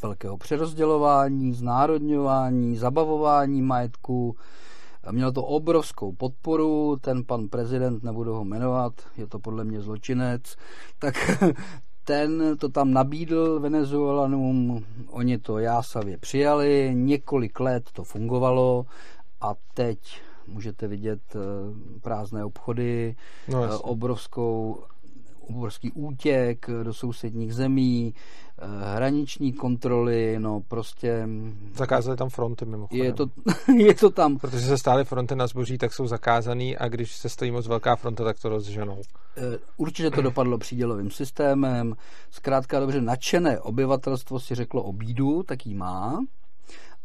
velkého 0.04 0.38
přerozdělování, 0.38 1.54
znárodňování, 1.54 2.78
zabavování 2.78 3.62
majetku. 3.62 4.36
Měl 5.12 5.32
to 5.32 5.44
obrovskou 5.44 6.12
podporu, 6.12 6.98
ten 7.02 7.24
pan 7.24 7.48
prezident, 7.48 8.04
nebudu 8.04 8.34
ho 8.34 8.46
jmenovat, 8.46 8.94
je 9.18 9.28
to 9.28 9.40
podle 9.40 9.64
mě 9.64 9.82
zločinec, 9.82 10.56
tak 11.00 11.42
ten 12.04 12.58
to 12.58 12.70
tam 12.70 12.92
nabídl 12.92 13.60
Venezuelanům, 13.60 14.86
oni 15.10 15.38
to 15.38 15.60
jásavě 15.60 16.18
přijali, 16.18 16.92
několik 16.94 17.60
let 17.60 17.84
to 17.94 18.04
fungovalo 18.04 18.86
a 19.42 19.54
teď 19.74 20.22
můžete 20.54 20.88
vidět 20.88 21.22
eh, 21.36 21.40
prázdné 22.02 22.46
obchody, 22.46 23.16
no, 23.48 23.64
eh, 23.64 23.78
obrovskou 23.78 24.84
obrovský 25.42 25.92
útěk 25.92 26.70
do 26.84 26.94
sousedních 26.94 27.54
zemí, 27.54 28.14
eh, 28.58 28.96
hraniční 28.96 29.54
kontroly, 29.54 30.36
no 30.40 30.62
prostě... 30.68 31.28
Zakázali 31.74 32.18
tam 32.18 32.30
fronty 32.30 32.66
mimochodem. 32.66 33.06
Je 33.06 33.14
to, 33.14 33.26
je 33.78 33.94
to 33.94 34.10
tam. 34.10 34.38
Protože 34.38 34.66
se 34.66 34.78
stály 34.78 35.06
fronty 35.06 35.36
na 35.36 35.48
zboží, 35.48 35.78
tak 35.78 35.94
jsou 35.94 36.08
zakázaný 36.08 36.78
a 36.78 36.88
když 36.88 37.16
se 37.16 37.30
stojí 37.30 37.52
moc 37.52 37.68
velká 37.68 37.96
fronta, 37.96 38.24
tak 38.24 38.40
to 38.40 38.50
rozženou. 38.50 39.02
Určitě 39.78 40.12
to 40.12 40.22
dopadlo 40.22 40.58
přídělovým 40.58 41.12
systémem. 41.12 41.96
Zkrátka 42.32 42.80
dobře, 42.80 43.02
nadšené 43.02 43.60
obyvatelstvo 43.60 44.40
si 44.40 44.56
řeklo 44.56 44.84
o 44.84 44.94
bídu, 44.94 45.44
tak 45.44 45.66
jí 45.66 45.76
má. 45.76 46.20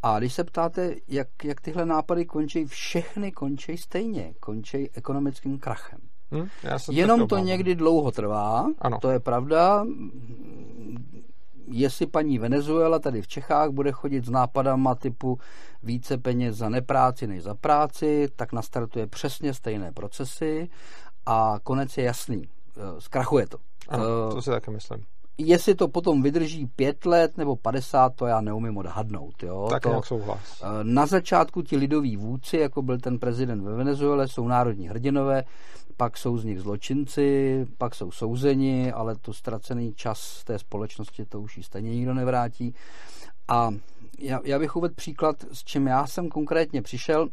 A 0.03 0.19
když 0.19 0.35
se 0.35 0.45
ptáte, 0.45 0.95
jak, 1.09 1.29
jak 1.45 1.61
tyhle 1.61 1.87
nápady 1.87 2.25
končí, 2.25 2.65
všechny 2.65 3.33
končí 3.33 3.77
stejně. 3.77 4.35
Končí 4.41 4.91
ekonomickým 4.95 5.59
krachem. 5.59 6.01
Hmm, 6.31 6.47
já 6.63 6.79
Jenom 6.91 7.29
to 7.29 7.39
někdy 7.39 7.75
dlouho 7.75 8.13
trvá, 8.13 8.67
ano. 8.79 8.99
to 8.99 9.11
je 9.11 9.21
pravda. 9.21 9.85
Jestli 11.69 12.07
paní 12.07 12.39
Venezuela 12.39 12.99
tady 12.99 13.23
v 13.23 13.29
Čechách 13.29 13.71
bude 13.71 13.93
chodit 13.93 14.25
s 14.25 14.31
nápadama 14.31 14.95
typu 14.95 15.39
více 15.83 16.19
peněz 16.19 16.57
za 16.57 16.69
nepráci 16.69 17.27
než 17.27 17.43
za 17.43 17.55
práci, 17.55 18.29
tak 18.37 18.53
nastartuje 18.53 19.07
přesně 19.07 19.55
stejné 19.55 19.93
procesy 19.93 20.69
a 21.27 21.59
konec 21.63 21.97
je 21.99 22.05
jasný. 22.05 22.49
Zkrachuje 22.99 23.47
to. 23.47 23.59
Ano, 23.89 24.05
to 24.33 24.43
si 24.43 24.51
taky 24.51 24.71
myslím. 24.71 25.05
Jestli 25.38 25.75
to 25.75 25.88
potom 25.88 26.22
vydrží 26.22 26.66
pět 26.66 27.07
let 27.07 27.37
nebo 27.37 27.57
50, 27.57 28.14
to 28.14 28.27
já 28.27 28.40
neumím 28.40 28.77
odhadnout. 28.77 29.42
Jo? 29.42 29.66
Tak 29.70 29.83
to, 29.83 29.88
nějak 29.88 30.07
souhlas. 30.07 30.62
Eh, 30.62 30.66
na 30.83 31.07
začátku 31.07 31.62
ti 31.62 31.77
lidoví 31.77 32.16
vůdci, 32.16 32.57
jako 32.57 32.83
byl 32.83 32.99
ten 32.99 33.18
prezident 33.18 33.64
ve 33.64 33.75
Venezuele, 33.75 34.29
jsou 34.29 34.49
národní 34.49 34.88
hrdinové, 34.88 35.44
pak 35.96 36.18
jsou 36.18 36.38
z 36.38 36.44
nich 36.44 36.61
zločinci, 36.61 37.66
pak 37.79 37.94
jsou 37.94 38.11
souzeni, 38.11 38.92
ale 38.92 39.16
to 39.16 39.33
ztracený 39.33 39.94
čas 39.94 40.44
té 40.44 40.59
společnosti 40.59 41.25
to 41.25 41.40
už 41.40 41.57
ji 41.57 41.62
stejně 41.62 41.90
nikdo 41.90 42.14
nevrátí. 42.14 42.75
A 43.49 43.70
já, 44.18 44.40
já 44.44 44.59
bych 44.59 44.77
uvedl 44.77 44.94
příklad, 44.94 45.44
s 45.53 45.64
čím 45.64 45.87
já 45.87 46.07
jsem 46.07 46.29
konkrétně 46.29 46.83
přišel. 46.83 47.29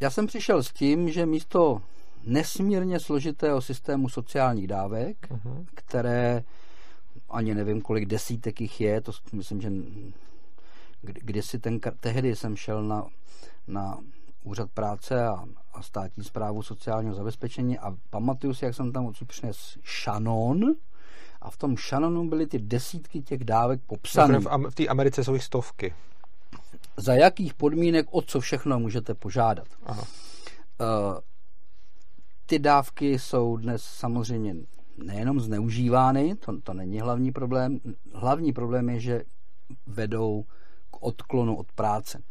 Já 0.00 0.10
jsem 0.10 0.26
přišel 0.26 0.62
s 0.62 0.72
tím, 0.72 1.10
že 1.10 1.26
místo 1.26 1.82
nesmírně 2.28 3.00
složitého 3.00 3.60
systému 3.60 4.08
sociálních 4.08 4.66
dávek, 4.66 5.16
uh-huh. 5.30 5.66
které 5.74 6.42
ani 7.30 7.54
nevím, 7.54 7.80
kolik 7.80 8.06
desítek 8.06 8.60
jich 8.60 8.80
je, 8.80 9.00
to 9.00 9.12
myslím, 9.32 9.60
že 9.60 9.70
kdysi 11.02 11.58
ten, 11.58 11.80
tehdy 12.00 12.36
jsem 12.36 12.56
šel 12.56 12.82
na, 12.82 13.06
na 13.66 13.98
úřad 14.44 14.70
práce 14.70 15.26
a, 15.26 15.44
a 15.72 15.82
státní 15.82 16.24
zprávu 16.24 16.62
sociálního 16.62 17.14
zabezpečení 17.14 17.78
a 17.78 17.94
pamatuju 18.10 18.54
si, 18.54 18.64
jak 18.64 18.74
jsem 18.74 18.92
tam 18.92 19.06
odsud 19.06 19.28
přines 19.28 19.78
Shannon 20.02 20.60
a 21.40 21.50
v 21.50 21.56
tom 21.56 21.76
Shannonu 21.76 22.28
byly 22.28 22.46
ty 22.46 22.58
desítky 22.58 23.22
těch 23.22 23.44
dávek 23.44 23.80
popsané. 23.86 24.38
V, 24.38 24.46
v 24.70 24.74
té 24.74 24.86
Americe 24.86 25.24
jsou 25.24 25.34
jich 25.34 25.44
stovky. 25.44 25.94
Za 26.96 27.14
jakých 27.14 27.54
podmínek, 27.54 28.06
o 28.10 28.22
co 28.22 28.40
všechno 28.40 28.78
můžete 28.78 29.14
požádat. 29.14 29.66
Aha. 29.86 30.02
Uh, 30.02 31.18
ty 32.48 32.58
dávky 32.58 33.18
jsou 33.18 33.56
dnes 33.56 33.82
samozřejmě 33.82 34.56
nejenom 34.96 35.40
zneužívány, 35.40 36.36
to, 36.36 36.60
to 36.60 36.74
není 36.74 37.00
hlavní 37.00 37.32
problém. 37.32 37.80
Hlavní 38.14 38.52
problém 38.52 38.88
je, 38.88 39.00
že 39.00 39.22
vedou 39.86 40.44
k 40.90 41.02
odklonu 41.02 41.56
od 41.56 41.72
práce. 41.72 42.22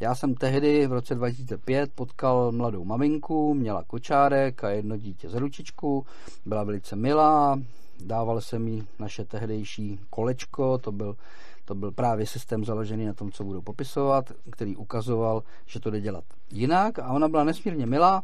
Já 0.00 0.14
jsem 0.14 0.34
tehdy 0.34 0.86
v 0.86 0.92
roce 0.92 1.14
2005 1.14 1.92
potkal 1.94 2.52
mladou 2.52 2.84
maminku, 2.84 3.54
měla 3.54 3.84
kočárek 3.84 4.64
a 4.64 4.70
jedno 4.70 4.96
dítě 4.96 5.28
z 5.28 5.34
ručičku, 5.34 6.06
byla 6.46 6.64
velice 6.64 6.96
milá, 6.96 7.60
dával 8.04 8.40
jsem 8.40 8.68
jí 8.68 8.86
naše 8.98 9.24
tehdejší 9.24 10.00
kolečko, 10.10 10.78
to 10.78 10.92
byl, 10.92 11.16
to 11.64 11.74
byl 11.74 11.92
právě 11.92 12.26
systém 12.26 12.64
založený 12.64 13.06
na 13.06 13.14
tom, 13.14 13.32
co 13.32 13.44
budu 13.44 13.62
popisovat, 13.62 14.32
který 14.50 14.76
ukazoval, 14.76 15.42
že 15.66 15.80
to 15.80 15.90
jde 15.90 16.00
dělat 16.00 16.24
jinak 16.50 16.98
a 16.98 17.08
ona 17.08 17.28
byla 17.28 17.44
nesmírně 17.44 17.86
milá 17.86 18.22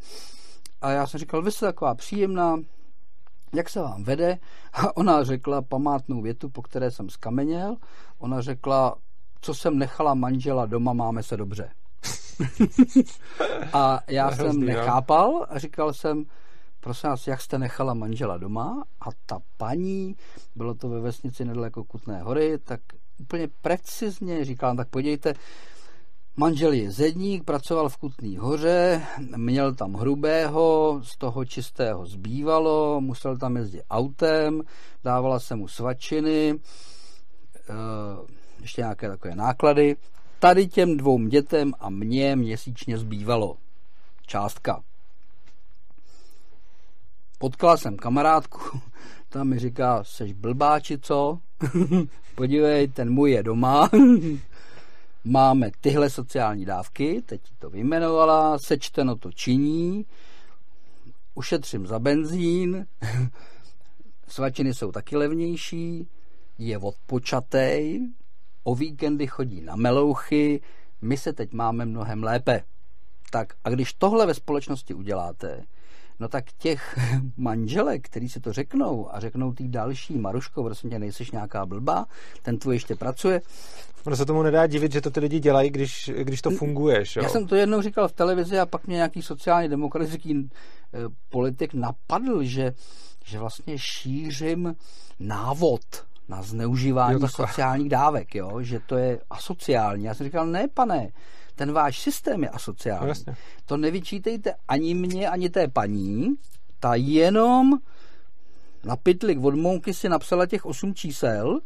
a 0.81 0.91
já 0.91 1.07
jsem 1.07 1.21
říkal, 1.21 1.43
vy 1.43 1.53
jste 1.53 1.67
taková 1.67 1.95
příjemná, 1.95 2.57
jak 3.55 3.69
se 3.69 3.81
vám 3.81 4.05
vede? 4.05 4.39
A 4.73 4.97
ona 4.97 5.25
řekla 5.25 5.63
památnou 5.63 6.23
větu, 6.23 6.49
po 6.49 6.63
které 6.63 6.91
jsem 6.91 7.11
skameněl. 7.11 7.77
Ona 8.19 8.41
řekla, 8.41 8.97
co 9.41 9.55
jsem 9.55 9.79
nechala 9.79 10.15
manžela 10.15 10.67
doma, 10.67 10.93
máme 10.93 11.23
se 11.23 11.37
dobře. 11.37 11.71
a 13.73 14.01
já 14.09 14.31
jsem 14.31 14.39
hrozný, 14.39 14.67
nechápal 14.67 15.47
a 15.49 15.59
říkal 15.59 15.93
jsem, 15.93 16.25
prosím 16.81 17.11
vás, 17.11 17.27
jak 17.27 17.41
jste 17.41 17.59
nechala 17.59 17.95
manžela 17.95 18.37
doma? 18.37 18.85
A 19.01 19.05
ta 19.27 19.39
paní, 19.57 20.17
bylo 20.57 20.75
to 20.75 20.89
ve 20.89 21.01
vesnici 21.01 21.45
nedaleko 21.45 21.85
Kutné 21.85 22.23
hory, 22.23 22.59
tak 22.59 22.81
úplně 23.21 23.49
precizně 23.63 24.45
říkala, 24.45 24.75
tak 24.75 24.89
podívejte, 24.89 25.35
Manžel 26.39 26.73
je 26.73 26.91
zedník, 26.91 27.45
pracoval 27.45 27.89
v 27.89 27.97
Kutný 27.97 28.37
hoře, 28.37 29.03
měl 29.37 29.75
tam 29.75 29.95
hrubého, 29.95 31.01
z 31.05 31.17
toho 31.17 31.45
čistého 31.45 32.07
zbývalo, 32.07 33.01
musel 33.01 33.39
tam 33.39 33.57
jezdit 33.57 33.83
autem, 33.91 34.63
dávala 35.05 35.41
se 35.41 35.57
mu 35.57 35.69
svačiny, 35.69 36.55
eh, 37.55 37.73
ještě 38.61 38.81
nějaké 38.81 39.09
takové 39.09 39.35
náklady. 39.35 39.97
Tady 40.39 40.67
těm 40.67 40.97
dvou 40.97 41.27
dětem 41.27 41.73
a 41.81 41.91
mně 41.91 42.37
měsíčně 42.37 42.99
zbývalo 42.99 43.57
částka. 44.27 44.83
Potkala 47.39 47.77
jsem 47.77 47.97
kamarádku, 47.97 48.81
ta 49.29 49.45
mi 49.45 49.59
říká, 49.59 50.05
seš 50.05 50.33
blbáči, 50.33 50.99
co? 50.99 51.39
Podívej, 52.35 52.89
ten 52.89 53.11
můj 53.11 53.31
je 53.31 53.43
doma, 53.43 53.91
máme 55.27 55.71
tyhle 55.81 56.11
sociální 56.11 56.65
dávky, 56.65 57.23
teď 57.27 57.41
to 57.59 57.71
vyjmenovala, 57.71 58.59
sečteno 58.59 59.17
to 59.17 59.33
činí, 59.33 60.07
ušetřím 61.35 61.87
za 61.87 61.99
benzín, 61.99 62.87
svačiny 64.29 64.75
jsou 64.75 64.93
taky 64.93 65.17
levnější, 65.17 66.09
je 66.59 66.79
odpočatej, 66.79 68.09
o 68.65 68.75
víkendy 68.75 69.27
chodí 69.27 69.61
na 69.61 69.77
melouchy, 69.77 70.61
my 71.03 71.17
se 71.17 71.33
teď 71.33 71.53
máme 71.53 71.85
mnohem 71.85 72.23
lépe. 72.23 72.63
Tak 73.31 73.55
a 73.65 73.71
když 73.71 73.93
tohle 73.93 74.27
ve 74.27 74.35
společnosti 74.35 74.95
uděláte, 74.95 75.65
no 76.21 76.29
tak 76.29 76.45
těch 76.53 76.99
manželek, 77.37 78.07
který 78.07 78.29
si 78.29 78.41
to 78.41 78.53
řeknou 78.53 79.15
a 79.15 79.21
řeknou 79.21 79.53
ty 79.53 79.69
další, 79.69 80.19
Maruško, 80.19 80.65
prostě 80.65 80.89
tě 80.89 80.99
nejseš 80.99 81.31
nějaká 81.31 81.67
blbá, 81.67 82.07
ten 82.43 82.59
tvůj 82.59 82.75
ještě 82.75 82.97
pracuje. 82.97 83.43
Ono 84.07 84.17
se 84.17 84.27
tomu 84.27 84.43
nedá 84.43 84.67
divit, 84.67 84.93
že 84.93 85.01
to 85.01 85.11
ty 85.11 85.21
lidi 85.21 85.41
dělají, 85.41 85.71
když, 85.71 86.11
když 86.23 86.43
to 86.43 86.51
funguje. 86.51 87.07
Šo? 87.07 87.21
Já 87.21 87.29
jsem 87.29 87.47
to 87.47 87.57
jednou 87.57 87.83
říkal 87.83 88.09
v 88.09 88.13
televizi 88.13 88.59
a 88.59 88.67
pak 88.67 88.87
mě 88.87 88.97
nějaký 88.97 89.23
sociálně 89.23 89.69
demokratický 89.69 90.51
eh, 90.95 90.99
politik 91.29 91.75
napadl, 91.75 92.45
že, 92.45 92.73
že 93.25 93.39
vlastně 93.39 93.79
šířím 93.79 94.75
návod 95.21 95.81
na 96.29 96.43
zneužívání 96.43 97.23
jo, 97.23 97.29
sociálních 97.29 97.89
dávek, 97.89 98.35
jo? 98.35 98.63
že 98.63 98.81
to 98.87 98.97
je 98.97 99.21
asociální. 99.31 100.05
Já 100.05 100.15
jsem 100.15 100.27
říkal, 100.27 100.47
ne 100.47 100.69
pane, 100.75 101.09
ten 101.57 101.73
váš 101.73 102.01
systém 102.01 102.43
je 102.43 102.49
asociální. 102.49 103.13
No, 103.27 103.35
to 103.65 103.77
nevyčítejte 103.77 104.55
ani 104.69 104.95
mě, 104.95 105.29
ani 105.29 105.51
té 105.51 105.69
paní, 105.69 106.35
ta 106.81 106.95
jenom 106.95 107.79
na 108.85 108.97
pytlik 108.97 109.45
od 109.45 109.55
Mouky 109.55 109.95
si 109.95 110.09
napsala 110.09 110.47
těch 110.47 110.67
osm 110.67 110.95
čísel 110.95 111.61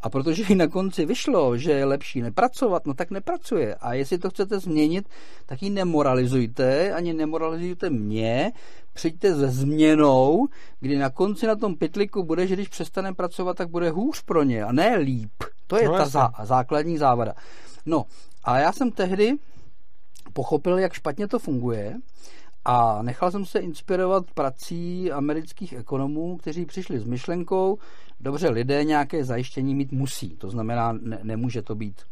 a 0.00 0.10
protože 0.10 0.44
jí 0.48 0.54
na 0.54 0.66
konci 0.66 1.06
vyšlo, 1.06 1.56
že 1.58 1.72
je 1.72 1.84
lepší 1.84 2.22
nepracovat, 2.22 2.86
no 2.86 2.94
tak 2.94 3.10
nepracuje. 3.10 3.74
A 3.74 3.94
jestli 3.94 4.18
to 4.18 4.30
chcete 4.30 4.58
změnit, 4.58 5.08
tak 5.46 5.62
ji 5.62 5.70
nemoralizujte, 5.70 6.92
ani 6.92 7.14
nemoralizujte 7.14 7.90
mě, 7.90 8.52
přijďte 8.92 9.34
se 9.34 9.48
změnou, 9.48 10.46
kdy 10.80 10.98
na 10.98 11.10
konci 11.10 11.46
na 11.46 11.56
tom 11.56 11.76
pytliku 11.76 12.22
bude, 12.22 12.46
že 12.46 12.54
když 12.54 12.68
přestane 12.68 13.14
pracovat, 13.14 13.56
tak 13.56 13.68
bude 13.68 13.90
hůř 13.90 14.22
pro 14.22 14.42
ně 14.42 14.64
a 14.64 14.72
ne 14.72 14.96
líp. 14.96 15.32
To 15.66 15.76
je 15.76 15.88
no, 15.88 15.96
ta 15.96 16.06
zá, 16.06 16.30
základní 16.42 16.98
závada. 16.98 17.34
No 17.86 18.04
a 18.44 18.58
já 18.58 18.72
jsem 18.72 18.90
tehdy 18.90 19.32
pochopil, 20.32 20.78
jak 20.78 20.92
špatně 20.92 21.28
to 21.28 21.38
funguje 21.38 21.96
a 22.64 23.02
nechal 23.02 23.30
jsem 23.30 23.46
se 23.46 23.58
inspirovat 23.58 24.30
prací 24.34 25.12
amerických 25.12 25.72
ekonomů, 25.72 26.36
kteří 26.36 26.66
přišli 26.66 27.00
s 27.00 27.04
myšlenkou, 27.04 27.78
dobře, 28.20 28.48
lidé 28.48 28.84
nějaké 28.84 29.24
zajištění 29.24 29.74
mít 29.74 29.92
musí. 29.92 30.36
To 30.36 30.50
znamená, 30.50 30.92
ne, 30.92 31.18
nemůže 31.22 31.62
to 31.62 31.74
být 31.74 32.02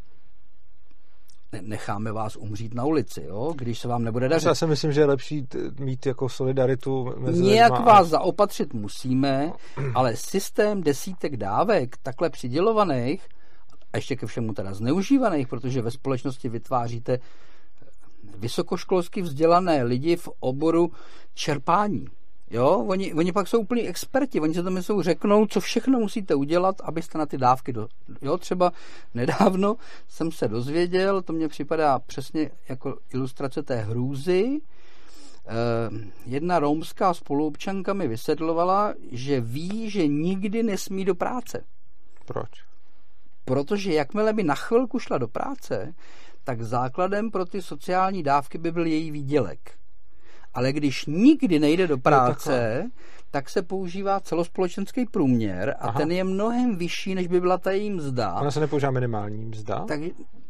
necháme 1.61 2.13
vás 2.13 2.37
umřít 2.37 2.75
na 2.75 2.85
ulici, 2.85 3.23
jo? 3.23 3.55
když 3.57 3.79
se 3.79 3.89
vám 3.89 4.05
nebude 4.05 4.29
dařit. 4.29 4.47
Já 4.47 4.55
si 4.55 4.67
myslím, 4.67 4.93
že 4.93 5.01
je 5.01 5.07
lepší 5.07 5.47
mít 5.79 6.07
jako 6.07 6.29
solidaritu 6.29 7.15
mezi 7.19 7.43
Nějak 7.43 7.73
lidma 7.73 7.87
vás 7.87 8.09
zaopatřit 8.09 8.75
musíme, 8.75 9.53
ale 9.95 10.17
systém 10.17 10.83
desítek 10.83 11.37
dávek, 11.37 11.97
takhle 12.03 12.31
přidělovaných, 12.31 13.29
a 13.93 13.97
ještě 13.97 14.17
ke 14.17 14.27
všemu 14.27 14.53
teda 14.53 14.75
zneužívaných, 14.75 15.49
protože 15.49 15.83
ve 15.83 15.91
společnosti 15.91 16.49
vytváříte 16.49 17.19
vysokoškolsky 18.39 19.23
vzdělané 19.23 19.83
lidi 19.83 20.17
v 20.17 20.29
oboru 20.41 20.93
čerpání. 21.35 22.07
Jo, 22.51 22.85
oni, 22.89 23.15
oni 23.15 23.33
pak 23.33 23.49
jsou 23.49 23.61
úplní 23.61 23.89
experti, 23.89 24.41
oni 24.41 24.55
se 24.55 24.63
tam 24.63 24.83
jsou 24.83 25.03
řeknou, 25.03 25.47
co 25.47 25.61
všechno 25.61 26.01
musíte 26.01 26.35
udělat, 26.35 26.81
abyste 26.85 27.19
na 27.19 27.27
ty 27.27 27.39
dávky 27.39 27.73
do... 27.73 27.89
Jo, 28.23 28.39
třeba 28.39 28.73
nedávno 29.15 29.77
jsem 30.09 30.33
se 30.33 30.49
dozvěděl, 30.49 31.23
to 31.23 31.33
mně 31.33 31.49
připadá 31.49 31.99
přesně 31.99 32.51
jako 32.69 32.99
ilustrace 33.15 33.63
té 33.63 33.77
hrůzy, 33.77 34.61
eh, 34.61 35.51
jedna 36.27 36.59
romská 36.59 37.15
spoluobčanka 37.15 37.93
mi 37.93 38.09
vysvětlovala, 38.09 38.95
že 39.11 39.41
ví, 39.41 39.91
že 39.91 40.07
nikdy 40.07 40.63
nesmí 40.63 41.05
do 41.05 41.15
práce. 41.15 41.65
Proč? 42.27 42.72
Protože 43.45 43.93
jakmile 43.93 44.33
by 44.33 44.43
na 44.43 44.55
chvilku 44.55 44.99
šla 44.99 45.19
do 45.19 45.29
práce, 45.29 45.95
tak 46.45 46.63
základem 46.63 47.31
pro 47.31 47.45
ty 47.45 47.63
sociální 47.63 48.23
dávky 48.23 48.59
by 48.59 48.73
byl 48.73 48.87
její 48.87 49.11
výdělek. 49.11 49.71
Ale 50.55 50.73
když 50.73 51.07
nikdy 51.07 51.59
nejde 51.59 51.87
do 51.87 51.99
práce, 51.99 52.91
tak 53.31 53.51
se 53.51 53.63
používá 53.63 54.21
celospolečenský 54.21 55.07
průměr 55.07 55.77
a 55.79 55.89
Aha. 55.89 55.99
ten 55.99 56.11
je 56.11 56.25
mnohem 56.25 56.77
vyšší, 56.77 57.15
než 57.15 57.27
by 57.27 57.41
byla 57.41 57.59
ta 57.59 57.71
její 57.71 57.91
mzda. 57.91 58.35
Ona 58.35 58.51
se 58.51 58.61
nepoužívá 58.61 58.91
minimální 58.91 59.45
mzda? 59.45 59.85
Tak, 59.85 60.01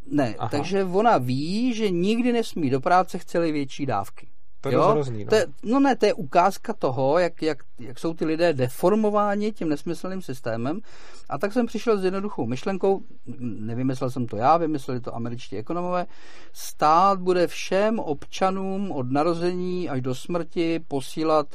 ne, 0.07 0.35
Aha. 0.39 0.49
takže 0.49 0.85
ona 0.85 1.19
ví, 1.19 1.75
že 1.75 1.91
nikdy 1.91 2.33
nesmí 2.33 2.71
do 2.71 2.81
práce, 2.81 3.19
chceli 3.19 3.53
větší 3.53 3.87
dávky. 3.87 4.29
To 4.63 4.69
je 4.69 4.79
hrozný, 4.79 5.25
no. 5.25 5.31
To 5.31 5.35
je, 5.35 5.47
no 5.63 5.81
ne, 5.81 5.97
to 5.97 6.07
je 6.07 6.15
ukázka 6.15 6.73
toho, 6.73 7.19
jak, 7.19 7.43
jak, 7.43 7.59
jak 7.79 7.99
jsou 7.99 8.15
ty 8.15 8.25
lidé 8.25 8.53
deformováni 8.53 9.53
tím 9.53 9.69
nesmyslným 9.69 10.23
systémem. 10.23 10.81
A 11.29 11.39
tak 11.39 11.53
jsem 11.53 11.67
přišel 11.67 11.99
s 11.99 12.05
jednoduchou 12.05 12.47
myšlenkou, 12.47 13.01
nevymyslel 13.41 14.11
jsem 14.11 14.27
to 14.27 14.37
já, 14.37 14.57
vymysleli 14.57 15.01
to 15.01 15.17
američtí 15.17 15.57
ekonomové, 15.57 16.07
stát 16.53 17.21
bude 17.21 17.47
všem 17.47 17.99
občanům 17.99 18.93
od 18.93 19.11
narození 19.11 19.89
až 19.89 20.01
do 20.01 20.15
smrti 20.15 20.81
posílat 20.89 21.47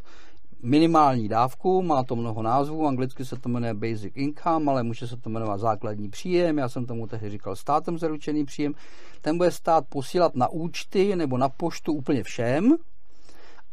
minimální 0.64 1.28
dávku, 1.28 1.82
má 1.82 2.04
to 2.04 2.16
mnoho 2.16 2.42
názvů, 2.42 2.88
anglicky 2.88 3.26
se 3.26 3.36
to 3.36 3.50
jmenuje 3.50 3.74
basic 3.74 4.12
income, 4.16 4.70
ale 4.70 4.84
může 4.84 5.08
se 5.08 5.18
to 5.18 5.30
jmenovat 5.30 5.58
základní 5.58 6.10
příjem, 6.10 6.58
já 6.58 6.70
jsem 6.70 6.86
tomu 6.86 7.08
tehdy 7.08 7.30
říkal 7.30 7.56
státem 7.56 7.98
zaručený 7.98 8.46
příjem, 8.46 8.74
ten 9.22 9.38
bude 9.38 9.52
stát 9.52 9.86
posílat 9.90 10.36
na 10.36 10.48
účty 10.50 11.16
nebo 11.16 11.38
na 11.38 11.50
poštu 11.50 11.94
úplně 11.94 12.24
všem, 12.24 12.76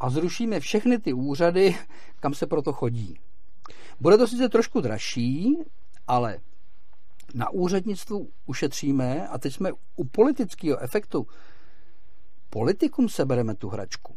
a 0.01 0.11
zrušíme 0.11 0.61
všechny 0.61 0.99
ty 0.99 1.13
úřady, 1.13 1.77
kam 2.21 2.35
se 2.35 2.47
proto 2.47 2.73
chodí. 2.73 3.19
Bude 4.01 4.19
to 4.19 4.29
sice 4.29 4.49
trošku 4.49 4.81
dražší, 4.81 5.57
ale 6.07 6.39
na 7.35 7.51
úřednictvu 7.51 8.29
ušetříme 8.47 9.29
a 9.29 9.39
teď 9.39 9.55
jsme 9.55 9.71
u 9.97 10.05
politického 10.05 10.79
efektu. 10.79 11.27
politikům 12.51 13.09
sebereme 13.09 13.55
tu 13.55 13.69
hračku. 13.69 14.14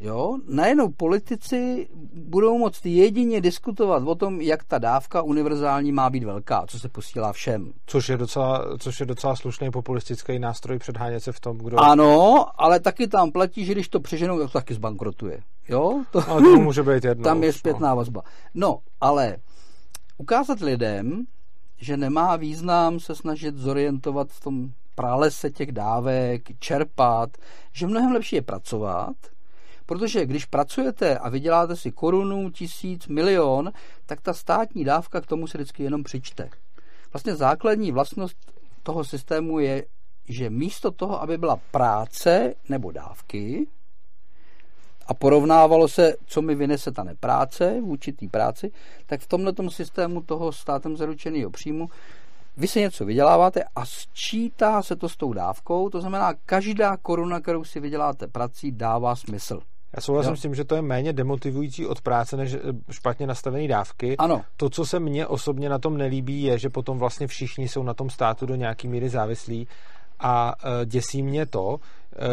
Jo, 0.00 0.38
najednou 0.48 0.88
politici 0.88 1.88
budou 2.14 2.58
moct 2.58 2.86
jedině 2.86 3.40
diskutovat 3.40 4.02
o 4.06 4.14
tom, 4.14 4.40
jak 4.40 4.64
ta 4.64 4.78
dávka 4.78 5.22
univerzální 5.22 5.92
má 5.92 6.10
být 6.10 6.24
velká, 6.24 6.64
co 6.66 6.78
se 6.78 6.88
posílá 6.88 7.32
všem. 7.32 7.72
Což 7.86 8.08
je 8.08 8.16
docela, 8.16 8.64
což 8.78 9.00
je 9.00 9.06
docela 9.06 9.36
slušný 9.36 9.70
populistický 9.70 10.38
nástroj 10.38 10.78
předhánět 10.78 11.22
se 11.22 11.32
v 11.32 11.40
tom, 11.40 11.58
kdo... 11.58 11.80
Ano, 11.80 12.46
ale 12.60 12.80
taky 12.80 13.08
tam 13.08 13.32
platí, 13.32 13.64
že 13.64 13.72
když 13.72 13.88
to 13.88 14.00
přeženou, 14.00 14.38
tak 14.38 14.46
to 14.46 14.58
taky 14.58 14.74
zbankrotuje. 14.74 15.40
Jo? 15.68 16.04
To, 16.10 16.30
ale 16.30 16.42
to 16.42 16.56
může 16.56 16.82
být 16.82 17.04
jedno. 17.04 17.24
Tam 17.24 17.42
je 17.42 17.48
no. 17.48 17.52
zpětná 17.52 17.90
no. 17.90 17.96
vazba. 17.96 18.22
No, 18.54 18.78
ale 19.00 19.36
ukázat 20.18 20.60
lidem, 20.60 21.24
že 21.76 21.96
nemá 21.96 22.36
význam 22.36 23.00
se 23.00 23.14
snažit 23.14 23.56
zorientovat 23.56 24.28
v 24.30 24.40
tom 24.40 24.70
pralese 24.94 25.50
těch 25.50 25.72
dávek, 25.72 26.42
čerpat, 26.58 27.30
že 27.72 27.86
mnohem 27.86 28.12
lepší 28.12 28.36
je 28.36 28.42
pracovat, 28.42 29.16
Protože 29.88 30.26
když 30.26 30.44
pracujete 30.44 31.18
a 31.18 31.28
vyděláte 31.28 31.76
si 31.76 31.92
korunu, 31.92 32.50
tisíc, 32.50 33.06
milion, 33.06 33.72
tak 34.06 34.20
ta 34.20 34.32
státní 34.32 34.84
dávka 34.84 35.20
k 35.20 35.26
tomu 35.26 35.46
se 35.46 35.58
vždycky 35.58 35.82
jenom 35.82 36.04
přičte. 36.04 36.50
Vlastně 37.12 37.36
základní 37.36 37.92
vlastnost 37.92 38.36
toho 38.82 39.04
systému 39.04 39.58
je, 39.58 39.84
že 40.28 40.50
místo 40.50 40.90
toho, 40.90 41.22
aby 41.22 41.38
byla 41.38 41.60
práce 41.70 42.54
nebo 42.68 42.92
dávky, 42.92 43.66
a 45.06 45.14
porovnávalo 45.14 45.88
se, 45.88 46.14
co 46.26 46.42
mi 46.42 46.54
vynese 46.54 46.92
ta 46.92 47.04
nepráce 47.04 47.80
vůči 47.80 48.12
té 48.12 48.28
práci, 48.28 48.72
tak 49.06 49.20
v 49.20 49.26
tomhle 49.26 49.52
systému 49.68 50.22
toho 50.22 50.52
státem 50.52 50.96
zaručeného 50.96 51.50
příjmu 51.50 51.88
vy 52.56 52.68
si 52.68 52.80
něco 52.80 53.04
vyděláváte 53.04 53.64
a 53.76 53.84
sčítá 53.84 54.82
se 54.82 54.96
to 54.96 55.08
s 55.08 55.16
tou 55.16 55.32
dávkou, 55.32 55.90
to 55.90 56.00
znamená, 56.00 56.34
každá 56.46 56.96
koruna, 56.96 57.40
kterou 57.40 57.64
si 57.64 57.80
vyděláte 57.80 58.26
prací, 58.26 58.72
dává 58.72 59.16
smysl. 59.16 59.60
Já 59.96 60.02
souhlasím 60.02 60.30
jo. 60.30 60.36
s 60.36 60.40
tím, 60.40 60.54
že 60.54 60.64
to 60.64 60.74
je 60.74 60.82
méně 60.82 61.12
demotivující 61.12 61.86
od 61.86 62.00
práce 62.00 62.36
než 62.36 62.54
eh, 62.54 62.58
špatně 62.90 63.26
nastavené 63.26 63.68
dávky. 63.68 64.16
Ano. 64.16 64.42
To, 64.56 64.70
co 64.70 64.86
se 64.86 65.00
mně 65.00 65.26
osobně 65.26 65.68
na 65.68 65.78
tom 65.78 65.96
nelíbí, 65.96 66.42
je, 66.42 66.58
že 66.58 66.68
potom 66.68 66.98
vlastně 66.98 67.26
všichni 67.26 67.68
jsou 67.68 67.82
na 67.82 67.94
tom 67.94 68.10
státu 68.10 68.46
do 68.46 68.54
nějaký 68.54 68.88
míry 68.88 69.08
závislí 69.08 69.68
a 70.20 70.54
eh, 70.58 70.86
děsí 70.86 71.22
mě 71.22 71.46
to, 71.46 71.78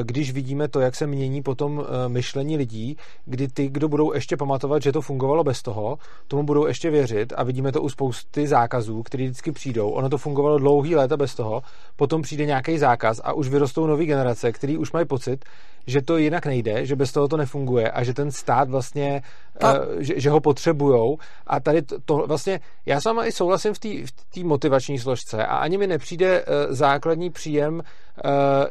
když 0.03 0.31
vidíme 0.31 0.67
to, 0.67 0.79
jak 0.79 0.95
se 0.95 1.07
mění 1.07 1.41
potom 1.41 1.83
eh, 1.86 2.09
myšlení 2.09 2.57
lidí, 2.57 2.97
kdy 3.25 3.47
ty, 3.47 3.67
kdo 3.67 3.88
budou 3.88 4.13
ještě 4.13 4.38
pamatovat, 4.38 4.81
že 4.81 4.91
to 4.91 5.01
fungovalo 5.01 5.43
bez 5.43 5.61
toho, 5.61 5.97
tomu 6.27 6.43
budou 6.43 6.65
ještě 6.65 6.89
věřit 6.89 7.33
a 7.38 7.43
vidíme 7.43 7.71
to 7.71 7.81
u 7.81 7.89
spousty 7.89 8.47
zákazů, 8.47 9.03
které 9.03 9.23
vždycky 9.23 9.51
přijdou. 9.51 9.89
Ono 9.89 10.09
to 10.09 10.17
fungovalo 10.17 10.57
dlouhý 10.57 10.95
léta 10.95 11.17
bez 11.17 11.36
toho, 11.36 11.61
potom 11.95 12.21
přijde 12.21 12.45
nějaký 12.45 12.77
zákaz 12.77 13.21
a 13.23 13.33
už 13.33 13.49
vyrostou 13.49 13.88
nové 13.88 14.05
generace, 14.05 14.51
který 14.51 14.77
už 14.77 14.91
mají 14.91 15.05
pocit, 15.05 15.45
že 15.88 16.01
to 16.01 16.17
jinak 16.17 16.45
nejde, 16.45 16.86
že 16.86 16.95
bez 16.95 17.11
toho 17.11 17.27
to 17.27 17.38
nefunguje 17.38 17.91
a 17.91 18.03
že 18.03 18.13
ten 18.13 18.31
stát 18.31 18.69
vlastně, 18.69 19.21
ta... 19.57 19.79
uh, 19.79 19.86
že, 19.99 20.19
že 20.19 20.29
ho 20.29 20.39
potřebujou 20.39 21.17
a 21.47 21.59
tady 21.59 21.81
to, 21.81 21.95
to 22.05 22.15
vlastně, 22.27 22.59
já 22.86 23.01
sama 23.01 23.25
i 23.25 23.31
souhlasím 23.31 23.73
v 23.73 23.79
té 23.79 23.89
v 24.36 24.43
motivační 24.43 24.99
složce 24.99 25.45
a 25.45 25.57
ani 25.57 25.77
mi 25.77 25.88
nepřijde 25.88 26.45
základní 26.69 27.29
příjem 27.29 27.81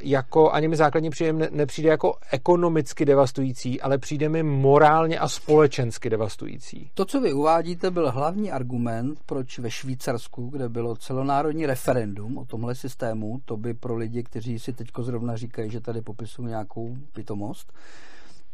jako, 0.01 0.51
ani 0.51 0.69
mi 0.69 0.77
základní 0.77 1.11
příjem 1.11 1.39
ne, 1.39 1.49
nepřijde 1.53 1.89
jako 1.89 2.15
ekonomicky 2.31 3.05
devastující, 3.05 3.81
ale 3.81 3.99
přijde 3.99 4.29
mi 4.29 4.43
morálně 4.43 5.19
a 5.19 5.29
společensky 5.29 6.11
devastující. 6.11 6.91
To, 6.95 7.05
co 7.05 7.21
vy 7.21 7.33
uvádíte, 7.33 7.91
byl 7.91 8.11
hlavní 8.11 8.53
argument, 8.53 9.19
proč 9.27 9.59
ve 9.59 9.71
Švýcarsku, 9.71 10.49
kde 10.49 10.69
bylo 10.69 10.97
celonárodní 10.97 11.67
referendum 11.67 12.39
o 12.39 12.45
tomhle 12.45 12.75
systému, 12.75 13.41
to 13.45 13.57
by 13.57 13.75
pro 13.75 13.97
lidi, 13.97 14.23
kteří 14.23 14.59
si 14.59 14.73
teď 14.73 14.89
zrovna 15.01 15.37
říkají, 15.37 15.71
že 15.71 15.81
tady 15.81 16.03
popisují 16.03 16.49
nějakou 16.49 16.97
pitomost. 17.13 17.73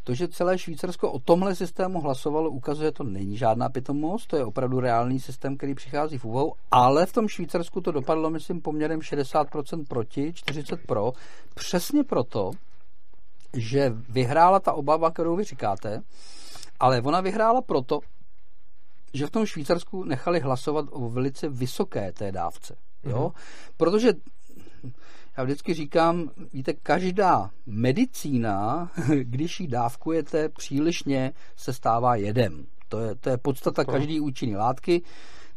To, 0.04 0.14
že 0.14 0.28
celé 0.28 0.58
Švýcarsko 0.58 1.12
o 1.12 1.18
tomhle 1.18 1.54
systému 1.54 2.00
hlasovalo, 2.00 2.50
ukazuje, 2.50 2.88
že 2.88 2.92
to 2.92 3.04
není 3.04 3.36
žádná 3.36 3.68
pitomost, 3.68 4.26
to 4.26 4.36
je 4.36 4.44
opravdu 4.44 4.80
reálný 4.80 5.20
systém, 5.20 5.56
který 5.56 5.74
přichází 5.74 6.18
v 6.18 6.24
úvahu, 6.24 6.52
ale 6.70 7.06
v 7.06 7.12
tom 7.12 7.28
Švýcarsku 7.28 7.80
to 7.80 7.92
dopadlo, 7.92 8.30
myslím, 8.30 8.60
poměrem 8.60 9.00
60% 9.00 9.84
proti, 9.88 10.32
40% 10.32 10.78
pro, 10.86 11.12
přesně 11.54 12.04
proto, 12.04 12.50
že 13.56 13.92
vyhrála 14.08 14.60
ta 14.60 14.72
obava, 14.72 15.10
kterou 15.10 15.36
vy 15.36 15.44
říkáte, 15.44 16.02
ale 16.80 17.02
ona 17.02 17.20
vyhrála 17.20 17.62
proto, 17.62 18.00
že 19.14 19.26
v 19.26 19.30
tom 19.30 19.46
Švýcarsku 19.46 20.04
nechali 20.04 20.40
hlasovat 20.40 20.86
o 20.90 21.08
velice 21.08 21.48
vysoké 21.48 22.12
té 22.12 22.32
dávce. 22.32 22.76
Jo? 23.04 23.28
Mm-hmm. 23.28 23.72
Protože 23.76 24.12
já 25.40 25.44
vždycky 25.44 25.74
říkám, 25.74 26.30
víte, 26.52 26.72
každá 26.72 27.50
medicína, 27.66 28.90
když 29.22 29.60
ji 29.60 29.66
dávkujete 29.66 30.48
přílišně, 30.48 31.32
se 31.56 31.72
stává 31.72 32.14
jedem. 32.14 32.66
To 32.88 33.00
je, 33.00 33.14
to 33.14 33.30
je 33.30 33.36
podstata 33.36 33.84
každé 33.84 34.20
účinné 34.20 34.56
látky. 34.56 35.02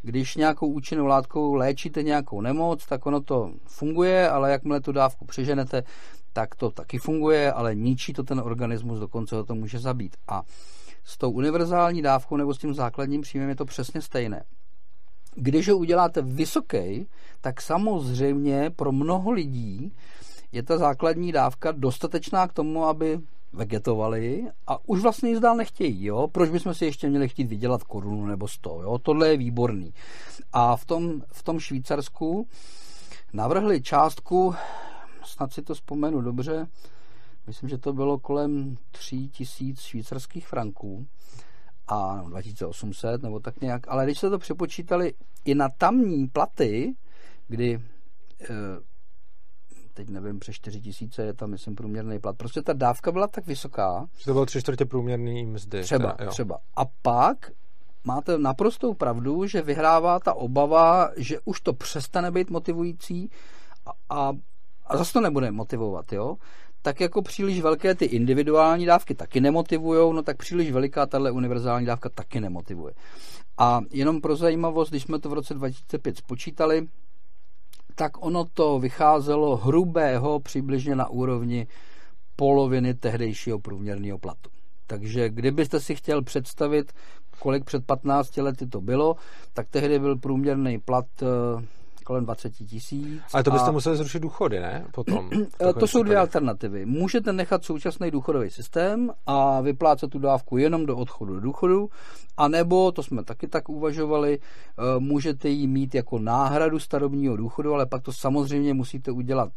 Když 0.02 0.36
nějakou 0.36 0.66
účinnou 0.66 1.06
látkou 1.06 1.54
léčíte 1.54 2.02
nějakou 2.02 2.40
nemoc, 2.40 2.86
tak 2.86 3.06
ono 3.06 3.20
to 3.20 3.52
funguje, 3.66 4.30
ale 4.30 4.50
jakmile 4.50 4.80
tu 4.80 4.92
dávku 4.92 5.24
přeženete, 5.24 5.82
tak 6.32 6.54
to 6.54 6.70
taky 6.70 6.98
funguje, 6.98 7.52
ale 7.52 7.74
ničí 7.74 8.12
to 8.12 8.22
ten 8.22 8.40
organismus, 8.40 8.98
dokonce 8.98 9.36
ho 9.36 9.44
to 9.44 9.54
může 9.54 9.78
zabít. 9.78 10.16
A 10.28 10.42
s 11.04 11.18
tou 11.18 11.30
univerzální 11.30 12.02
dávkou 12.02 12.36
nebo 12.36 12.54
s 12.54 12.58
tím 12.58 12.74
základním 12.74 13.20
příjmem 13.20 13.48
je 13.48 13.56
to 13.56 13.64
přesně 13.64 14.00
stejné. 14.00 14.44
Když 15.34 15.68
ho 15.68 15.76
uděláte 15.76 16.22
vysoký, 16.22 17.06
tak 17.40 17.60
samozřejmě 17.62 18.70
pro 18.70 18.92
mnoho 18.92 19.30
lidí 19.30 19.92
je 20.52 20.62
ta 20.62 20.78
základní 20.78 21.32
dávka 21.32 21.72
dostatečná 21.72 22.48
k 22.48 22.52
tomu, 22.52 22.84
aby 22.84 23.20
vegetovali 23.52 24.46
a 24.66 24.88
už 24.88 25.00
vlastně 25.00 25.30
nic 25.30 25.40
dál 25.40 25.56
nechtějí. 25.56 26.04
Jo? 26.04 26.28
Proč 26.28 26.50
bychom 26.50 26.74
si 26.74 26.84
ještě 26.84 27.10
měli 27.10 27.28
chtít 27.28 27.44
vydělat 27.44 27.84
korunu 27.84 28.26
nebo 28.26 28.48
sto? 28.48 28.80
Jo? 28.82 28.98
Tohle 28.98 29.28
je 29.28 29.36
výborný. 29.36 29.94
A 30.52 30.76
v 30.76 30.84
tom, 30.84 31.22
v 31.32 31.42
tom 31.42 31.60
Švýcarsku 31.60 32.46
navrhli 33.32 33.82
částku, 33.82 34.54
snad 35.24 35.52
si 35.52 35.62
to 35.62 35.74
vzpomenu 35.74 36.20
dobře, 36.20 36.66
myslím, 37.46 37.68
že 37.68 37.78
to 37.78 37.92
bylo 37.92 38.18
kolem 38.18 38.76
3 38.90 39.28
tisíc 39.28 39.80
švýcarských 39.80 40.48
franků 40.48 41.06
a 41.88 42.22
2800 42.28 43.22
nebo 43.22 43.40
tak 43.40 43.60
nějak, 43.60 43.88
ale 43.88 44.04
když 44.04 44.18
se 44.18 44.30
to 44.30 44.38
přepočítali 44.38 45.12
i 45.44 45.54
na 45.54 45.68
tamní 45.68 46.26
platy, 46.28 46.94
kdy 47.48 47.80
eh, 48.42 48.48
teď 49.94 50.08
nevím, 50.08 50.38
přes 50.38 50.54
4 50.54 50.80
tisíce 50.80 51.22
je 51.22 51.34
tam, 51.34 51.50
myslím, 51.50 51.74
průměrný 51.74 52.20
plat. 52.20 52.36
Prostě 52.36 52.62
ta 52.62 52.72
dávka 52.72 53.12
byla 53.12 53.26
tak 53.26 53.46
vysoká. 53.46 54.06
Že 54.18 54.24
to 54.24 54.32
bylo 54.32 54.46
tři 54.46 54.60
čtvrtě 54.60 54.84
průměrný 54.84 55.46
mzdy. 55.46 55.82
Třeba, 55.82 56.12
teda, 56.12 56.30
třeba. 56.30 56.58
A 56.76 56.84
pak 57.02 57.50
máte 58.04 58.38
naprostou 58.38 58.94
pravdu, 58.94 59.46
že 59.46 59.62
vyhrává 59.62 60.20
ta 60.20 60.34
obava, 60.34 61.10
že 61.16 61.38
už 61.44 61.60
to 61.60 61.72
přestane 61.72 62.30
být 62.30 62.50
motivující 62.50 63.30
a, 63.86 64.16
a, 64.16 64.32
a 64.86 64.96
zase 64.96 65.12
to 65.12 65.20
nebude 65.20 65.50
motivovat, 65.50 66.12
jo 66.12 66.36
tak 66.84 67.00
jako 67.00 67.22
příliš 67.22 67.60
velké 67.60 67.94
ty 67.94 68.04
individuální 68.04 68.86
dávky 68.86 69.14
taky 69.14 69.40
nemotivují, 69.40 70.14
no 70.14 70.22
tak 70.22 70.36
příliš 70.36 70.70
veliká 70.70 71.06
tahle 71.06 71.30
univerzální 71.30 71.86
dávka 71.86 72.08
taky 72.08 72.40
nemotivuje. 72.40 72.94
A 73.58 73.80
jenom 73.90 74.20
pro 74.20 74.36
zajímavost, 74.36 74.90
když 74.90 75.02
jsme 75.02 75.18
to 75.18 75.28
v 75.28 75.32
roce 75.32 75.54
2005 75.54 76.16
spočítali, 76.16 76.86
tak 77.94 78.24
ono 78.26 78.44
to 78.44 78.78
vycházelo 78.78 79.56
hrubého 79.56 80.40
přibližně 80.40 80.96
na 80.96 81.08
úrovni 81.08 81.66
poloviny 82.36 82.94
tehdejšího 82.94 83.58
průměrného 83.58 84.18
platu. 84.18 84.50
Takže 84.86 85.28
kdybyste 85.28 85.80
si 85.80 85.94
chtěl 85.94 86.22
představit, 86.22 86.92
kolik 87.38 87.64
před 87.64 87.86
15 87.86 88.36
lety 88.36 88.66
to 88.66 88.80
bylo, 88.80 89.16
tak 89.52 89.68
tehdy 89.68 89.98
byl 89.98 90.16
průměrný 90.16 90.78
plat 90.78 91.06
eh, 91.22 91.66
kolem 92.04 92.24
20 92.24 92.50
tisíc. 92.50 93.22
Ale 93.32 93.42
to 93.42 93.50
byste 93.50 93.68
a... 93.68 93.72
museli 93.72 93.96
zrušit 93.96 94.20
důchody, 94.20 94.60
ne? 94.60 94.86
Potom. 94.92 95.30
to 95.78 95.86
jsou 95.86 96.02
dvě 96.02 96.16
alternativy. 96.16 96.86
Můžete 96.86 97.32
nechat 97.32 97.64
současný 97.64 98.10
důchodový 98.10 98.50
systém 98.50 99.10
a 99.26 99.60
vyplácet 99.60 100.10
tu 100.10 100.18
dávku 100.18 100.56
jenom 100.56 100.86
do 100.86 100.96
odchodu 100.96 101.34
do 101.34 101.40
důchodu, 101.40 101.90
anebo, 102.36 102.92
to 102.92 103.02
jsme 103.02 103.24
taky 103.24 103.48
tak 103.48 103.68
uvažovali, 103.68 104.38
eh, 104.38 104.82
můžete 104.98 105.48
ji 105.48 105.66
mít 105.66 105.94
jako 105.94 106.18
náhradu 106.18 106.78
starobního 106.78 107.36
důchodu, 107.36 107.74
ale 107.74 107.86
pak 107.86 108.02
to 108.02 108.12
samozřejmě 108.12 108.74
musíte 108.74 109.10
udělat 109.10 109.52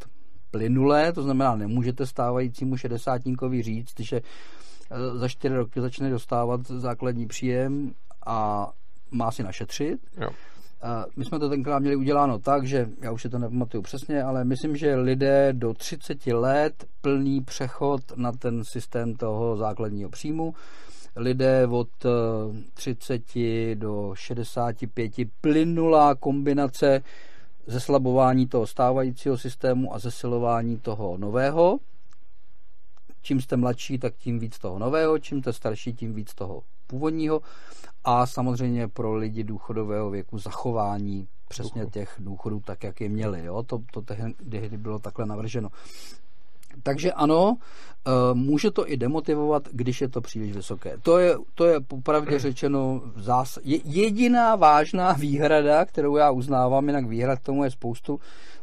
plynulé, 0.51 1.13
to 1.13 1.23
znamená, 1.23 1.55
nemůžete 1.55 2.05
stávajícímu 2.05 2.77
šedesátníkovi 2.77 3.61
říct, 3.61 3.99
že 3.99 4.17
eh, 4.17 5.17
za 5.17 5.27
čtyři 5.27 5.55
roky 5.55 5.81
začne 5.81 6.09
dostávat 6.09 6.67
základní 6.67 7.27
příjem 7.27 7.93
a 8.25 8.67
má 9.11 9.31
si 9.31 9.43
našetřit. 9.43 9.99
Jo. 10.17 10.29
My 11.15 11.25
jsme 11.25 11.39
to 11.39 11.49
tenkrát 11.49 11.79
měli 11.79 11.95
uděláno 11.95 12.39
tak, 12.39 12.67
že 12.67 12.89
já 13.01 13.11
už 13.11 13.21
si 13.21 13.29
to 13.29 13.39
nepamatuju 13.39 13.83
přesně, 13.83 14.23
ale 14.23 14.45
myslím, 14.45 14.77
že 14.77 14.95
lidé 14.95 15.53
do 15.53 15.73
30 15.73 16.27
let 16.27 16.85
plný 17.01 17.41
přechod 17.41 18.01
na 18.15 18.31
ten 18.31 18.63
systém 18.63 19.15
toho 19.15 19.57
základního 19.57 20.09
příjmu, 20.09 20.53
lidé 21.15 21.67
od 21.67 21.89
30 22.73 23.21
do 23.75 24.11
65 24.15 25.11
plynulá 25.41 26.15
kombinace 26.15 27.03
zeslabování 27.67 28.47
toho 28.47 28.67
stávajícího 28.67 29.37
systému 29.37 29.93
a 29.93 29.99
zesilování 29.99 30.79
toho 30.79 31.17
nového. 31.17 31.79
čím 33.21 33.41
jste 33.41 33.57
mladší, 33.57 33.99
tak 33.99 34.15
tím 34.17 34.39
víc 34.39 34.59
toho 34.59 34.79
nového, 34.79 35.19
čím 35.19 35.41
jste 35.41 35.53
starší, 35.53 35.93
tím 35.93 36.13
víc 36.13 36.33
toho 36.33 36.63
původního 36.87 37.41
a 38.03 38.25
samozřejmě 38.25 38.87
pro 38.87 39.15
lidi 39.15 39.43
důchodového 39.43 40.09
věku 40.09 40.37
zachování 40.37 41.27
přesně 41.47 41.85
těch 41.85 42.15
důchodů 42.19 42.61
tak, 42.65 42.83
jak 42.83 43.01
je 43.01 43.09
měli. 43.09 43.45
Jo? 43.45 43.63
To, 43.63 43.81
to 43.91 44.01
tehdy 44.49 44.77
bylo 44.77 44.99
takhle 44.99 45.25
navrženo. 45.25 45.69
Takže 46.83 47.11
ano, 47.11 47.57
eh, 48.07 48.11
může 48.33 48.71
to 48.71 48.91
i 48.91 48.97
demotivovat, 48.97 49.63
když 49.71 50.01
je 50.01 50.09
to 50.09 50.21
příliš 50.21 50.51
vysoké. 50.51 50.97
To 50.97 51.17
je, 51.17 51.37
to 51.55 51.65
je 51.65 51.79
popravdě 51.79 52.39
řečeno 52.39 53.01
zás, 53.15 53.59
jediná 53.63 54.55
vážná 54.55 55.13
výhrada, 55.13 55.85
kterou 55.85 56.15
já 56.15 56.31
uznávám, 56.31 56.87
jinak 56.87 57.05
výhrad 57.05 57.39
k 57.39 57.43
tomu 57.43 57.63
je 57.63 57.71
spoustu, 57.71 58.19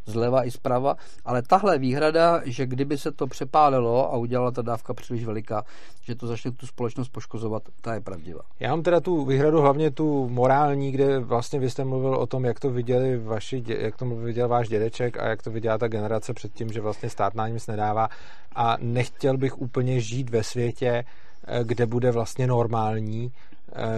zleva 0.06 0.44
i 0.44 0.50
zprava, 0.50 0.96
ale 1.24 1.42
tahle 1.42 1.78
výhrada, 1.78 2.40
že 2.44 2.66
kdyby 2.66 2.98
se 2.98 3.12
to 3.12 3.26
přepálilo 3.26 4.12
a 4.12 4.16
udělala 4.16 4.50
ta 4.50 4.62
dávka 4.62 4.94
příliš 4.94 5.24
veliká, 5.24 5.64
že 6.02 6.14
to 6.14 6.26
začne 6.26 6.50
tu 6.50 6.66
společnost 6.66 7.08
poškozovat, 7.08 7.62
ta 7.80 7.94
je 7.94 8.00
pravdivá. 8.00 8.40
Já 8.60 8.70
mám 8.70 8.82
teda 8.82 9.00
tu 9.00 9.24
výhradu 9.24 9.60
hlavně 9.60 9.90
tu 9.90 10.28
morální, 10.28 10.92
kde 10.92 11.18
vlastně 11.18 11.58
vy 11.58 11.70
jste 11.70 11.84
mluvil 11.84 12.14
o 12.14 12.26
tom, 12.26 12.44
jak 12.44 12.60
to 12.60 12.70
viděli 12.70 13.18
vaši, 13.18 13.64
jak 13.66 13.96
to 13.96 14.06
viděl 14.06 14.48
váš 14.48 14.68
dědeček 14.68 15.18
a 15.18 15.28
jak 15.28 15.42
to 15.42 15.50
viděla 15.50 15.78
ta 15.78 15.88
generace 15.88 16.34
předtím, 16.34 16.72
že 16.72 16.80
vlastně 16.80 17.10
stát 17.10 17.34
nám 17.34 17.52
nic 17.52 17.66
nedává. 17.66 18.08
A 18.56 18.76
nechtěl 18.80 19.36
bych 19.36 19.58
úplně 19.58 20.00
žít 20.00 20.30
ve 20.30 20.42
světě, 20.42 21.04
eh, 21.46 21.64
kde 21.64 21.86
bude 21.86 22.10
vlastně 22.10 22.46
normální, 22.46 23.32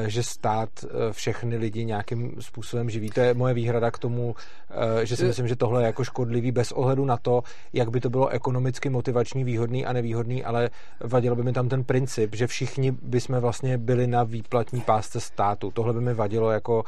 že 0.07 0.23
stát 0.23 0.69
eh, 0.85 1.13
všechny 1.13 1.57
lidi 1.57 1.85
nějakým 1.85 2.37
způsobem 2.41 2.91
živí. 2.91 3.11
To 3.11 3.21
je 3.21 3.35
moje 3.35 3.55
výhrada 3.55 3.91
k 3.91 3.99
tomu, 3.99 4.35
eh, 4.71 5.07
že 5.07 5.17
si 5.17 5.25
myslím, 5.25 5.49
že 5.49 5.57
tohle 5.57 5.83
je 5.83 5.87
jako 5.87 6.05
škodlivý 6.05 6.53
bez 6.53 6.73
ohledu 6.73 7.05
na 7.05 7.17
to, 7.17 7.43
jak 7.73 7.91
by 7.91 8.01
to 8.01 8.11
bylo 8.11 8.29
ekonomicky 8.29 8.91
motivační, 8.91 9.45
výhodný 9.45 9.87
a 9.87 9.93
nevýhodný, 9.93 10.45
ale 10.45 10.71
vadilo 11.01 11.37
by 11.37 11.43
mi 11.43 11.53
tam 11.53 11.69
ten 11.69 11.85
princip, 11.85 12.35
že 12.35 12.47
všichni 12.47 12.93
bychom 12.93 13.41
vlastně 13.41 13.79
byli 13.79 14.07
na 14.07 14.25
výplatní 14.25 14.81
pásce 14.81 15.21
státu. 15.21 15.71
Tohle 15.71 15.93
by 15.93 16.01
mi 16.01 16.15
vadilo 16.15 16.51
jako 16.51 16.85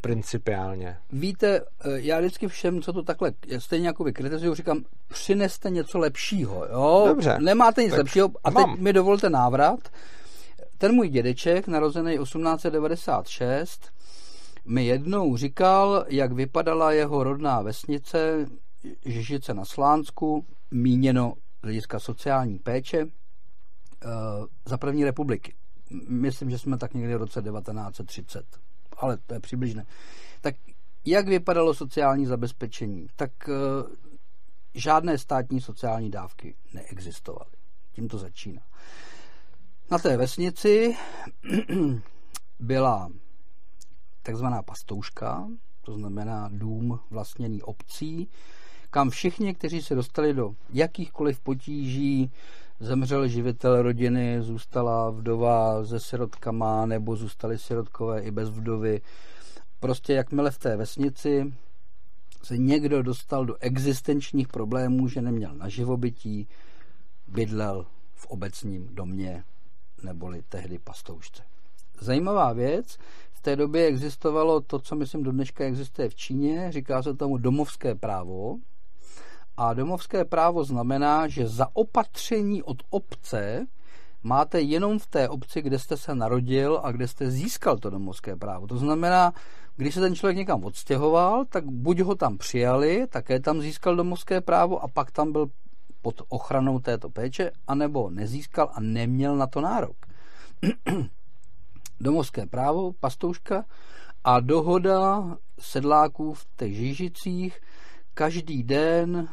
principiálně. 0.00 0.96
Víte, 1.12 1.60
já 1.84 2.18
vždycky 2.18 2.48
všem, 2.48 2.82
co 2.82 2.92
to 2.92 3.02
takhle 3.02 3.32
stejně 3.58 3.86
jako 3.86 4.04
vy 4.04 4.12
kritizuju, 4.12 4.54
říkám, 4.54 4.84
přineste 5.08 5.70
něco 5.70 5.98
lepšího. 5.98 6.66
Jo? 6.72 7.04
Dobře. 7.08 7.38
Nemáte 7.40 7.82
nic 7.82 7.96
lepšího. 7.96 8.30
A 8.44 8.50
teď 8.50 8.66
mám. 8.66 8.76
mi 8.80 8.92
dovolte 8.92 9.30
návrat 9.30 9.80
ten 10.78 10.94
můj 10.94 11.08
dědeček, 11.08 11.68
narozený 11.68 12.18
1896, 12.18 13.92
mi 14.64 14.86
jednou 14.86 15.36
říkal, 15.36 16.04
jak 16.08 16.32
vypadala 16.32 16.92
jeho 16.92 17.24
rodná 17.24 17.62
vesnice 17.62 18.46
Žižice 19.04 19.54
na 19.54 19.64
Slánsku, 19.64 20.46
míněno 20.70 21.34
z 21.60 21.62
hlediska 21.62 21.98
sociální 21.98 22.58
péče, 22.58 23.06
eh, 23.06 24.08
za 24.66 24.78
první 24.78 25.04
republiky. 25.04 25.54
Myslím, 26.08 26.50
že 26.50 26.58
jsme 26.58 26.78
tak 26.78 26.94
někdy 26.94 27.14
v 27.14 27.18
roce 27.18 27.42
1930, 27.42 28.46
ale 28.96 29.16
to 29.26 29.34
je 29.34 29.40
přibližné. 29.40 29.86
Tak 30.40 30.54
jak 31.04 31.28
vypadalo 31.28 31.74
sociální 31.74 32.26
zabezpečení? 32.26 33.06
Tak 33.16 33.30
eh, 33.48 33.52
žádné 34.74 35.18
státní 35.18 35.60
sociální 35.60 36.10
dávky 36.10 36.54
neexistovaly. 36.74 37.50
Tím 37.92 38.08
to 38.08 38.18
začíná. 38.18 38.62
Na 39.90 39.98
té 39.98 40.16
vesnici 40.16 40.96
byla 42.60 43.10
takzvaná 44.22 44.62
pastouška, 44.62 45.48
to 45.82 45.92
znamená 45.92 46.48
dům 46.52 47.00
vlastněný 47.10 47.62
obcí, 47.62 48.28
kam 48.90 49.10
všichni, 49.10 49.54
kteří 49.54 49.82
se 49.82 49.94
dostali 49.94 50.34
do 50.34 50.54
jakýchkoliv 50.70 51.40
potíží, 51.40 52.30
zemřel 52.80 53.28
živitel 53.28 53.82
rodiny, 53.82 54.42
zůstala 54.42 55.10
vdova 55.10 55.84
se 55.84 56.00
sirotkama, 56.00 56.86
nebo 56.86 57.16
zůstali 57.16 57.58
sirotkové 57.58 58.20
i 58.22 58.30
bez 58.30 58.50
vdovy. 58.50 59.00
Prostě 59.80 60.12
jakmile 60.12 60.50
v 60.50 60.58
té 60.58 60.76
vesnici 60.76 61.52
se 62.42 62.58
někdo 62.58 63.02
dostal 63.02 63.46
do 63.46 63.56
existenčních 63.60 64.48
problémů, 64.48 65.08
že 65.08 65.22
neměl 65.22 65.54
na 65.54 65.68
živobytí, 65.68 66.48
bydlel 67.26 67.86
v 68.14 68.26
obecním 68.26 68.94
domě 68.94 69.44
neboli 70.02 70.42
tehdy 70.48 70.78
pastoušce. 70.78 71.42
Zajímavá 72.00 72.52
věc, 72.52 72.98
v 73.32 73.40
té 73.40 73.56
době 73.56 73.86
existovalo 73.86 74.60
to, 74.60 74.78
co 74.78 74.96
myslím 74.96 75.22
do 75.22 75.32
dneška 75.32 75.64
existuje 75.64 76.08
v 76.08 76.14
Číně, 76.14 76.72
říká 76.72 77.02
se 77.02 77.14
tomu 77.14 77.38
domovské 77.38 77.94
právo. 77.94 78.56
A 79.56 79.74
domovské 79.74 80.24
právo 80.24 80.64
znamená, 80.64 81.28
že 81.28 81.48
za 81.48 81.68
opatření 81.72 82.62
od 82.62 82.76
obce 82.90 83.66
máte 84.22 84.60
jenom 84.60 84.98
v 84.98 85.06
té 85.06 85.28
obci, 85.28 85.62
kde 85.62 85.78
jste 85.78 85.96
se 85.96 86.14
narodil 86.14 86.80
a 86.82 86.92
kde 86.92 87.08
jste 87.08 87.30
získal 87.30 87.78
to 87.78 87.90
domovské 87.90 88.36
právo. 88.36 88.66
To 88.66 88.76
znamená, 88.76 89.32
když 89.76 89.94
se 89.94 90.00
ten 90.00 90.14
člověk 90.14 90.36
někam 90.36 90.64
odstěhoval, 90.64 91.44
tak 91.44 91.64
buď 91.64 92.00
ho 92.00 92.14
tam 92.14 92.38
přijali, 92.38 93.06
také 93.06 93.40
tam 93.40 93.60
získal 93.60 93.96
domovské 93.96 94.40
právo 94.40 94.82
a 94.82 94.88
pak 94.88 95.10
tam 95.10 95.32
byl 95.32 95.46
pod 96.06 96.22
ochranou 96.28 96.78
této 96.78 97.10
péče, 97.10 97.50
anebo 97.66 98.10
nezískal 98.10 98.70
a 98.74 98.80
neměl 98.80 99.36
na 99.36 99.46
to 99.46 99.60
nárok. 99.60 99.96
Domovské 102.00 102.46
právo, 102.46 102.92
pastouška 102.92 103.64
a 104.24 104.40
dohoda 104.40 105.24
sedláků 105.58 106.34
v 106.34 106.46
těch 106.56 106.74
Žižicích 106.74 107.60
každý 108.14 108.62
den 108.62 109.28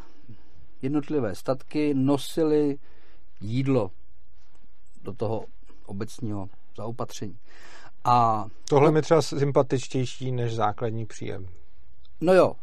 jednotlivé 0.81 1.35
statky 1.35 1.93
nosili 1.93 2.77
jídlo 3.41 3.91
do 5.03 5.13
toho 5.13 5.45
obecního 5.85 6.49
zaopatření. 6.77 7.37
A 8.03 8.45
Tohle 8.69 8.91
mi 8.91 9.01
třeba 9.01 9.21
sympatičtější 9.21 10.31
než 10.31 10.55
základní 10.55 11.05
příjem. 11.05 11.47
No 12.21 12.33
jo, 12.33 12.53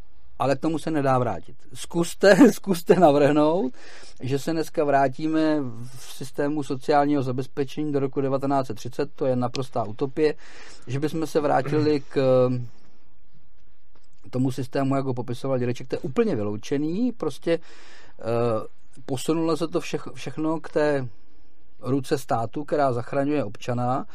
ale 0.41 0.57
k 0.57 0.61
tomu 0.61 0.78
se 0.78 0.91
nedá 0.91 1.18
vrátit. 1.18 1.57
Zkuste, 1.74 2.53
zkuste 2.53 2.95
navrhnout, 2.95 3.72
že 4.22 4.38
se 4.38 4.53
dneska 4.53 4.84
vrátíme 4.84 5.61
v 5.97 6.12
systému 6.12 6.62
sociálního 6.62 7.22
zabezpečení 7.22 7.93
do 7.93 8.01
roku 8.01 8.20
1930, 8.20 9.11
to 9.14 9.26
je 9.26 9.36
naprostá 9.36 9.84
utopie, 9.84 10.34
že 10.86 11.01
bychom 11.01 11.26
se 11.26 11.41
vrátili 11.41 12.01
k 12.09 12.18
tomu 14.30 14.51
systému, 14.51 14.97
jak 14.97 15.05
ho 15.05 15.14
popisoval 15.14 15.59
Dědeček, 15.59 15.88
to 15.88 15.95
je 15.95 16.01
úplně 16.01 16.36
vyloučený, 16.36 17.12
prostě 17.12 17.59
eh, 18.18 18.24
posunulo 19.07 19.57
se 19.57 19.68
to 19.68 19.80
všechno 20.14 20.61
k 20.61 20.68
té 20.68 21.09
ruce 21.80 22.18
státu, 22.18 22.64
která 22.64 22.93
zachraňuje 22.93 23.45
občana 23.45 24.07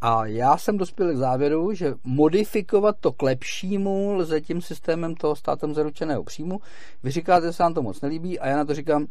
a 0.00 0.26
já 0.26 0.58
jsem 0.58 0.78
dospěl 0.78 1.12
k 1.12 1.16
závěru, 1.16 1.74
že 1.74 1.94
modifikovat 2.04 2.96
to 3.00 3.12
k 3.12 3.22
lepšímu 3.22 4.14
lze 4.14 4.40
tím 4.40 4.62
systémem 4.62 5.14
toho 5.14 5.36
státem 5.36 5.74
zaručeného 5.74 6.24
příjmu. 6.24 6.60
Vy 7.02 7.10
říkáte, 7.10 7.46
že 7.46 7.52
se 7.52 7.62
vám 7.62 7.74
to 7.74 7.82
moc 7.82 8.00
nelíbí 8.00 8.40
a 8.40 8.46
já 8.48 8.56
na 8.56 8.64
to 8.64 8.74
říkám, 8.74 9.06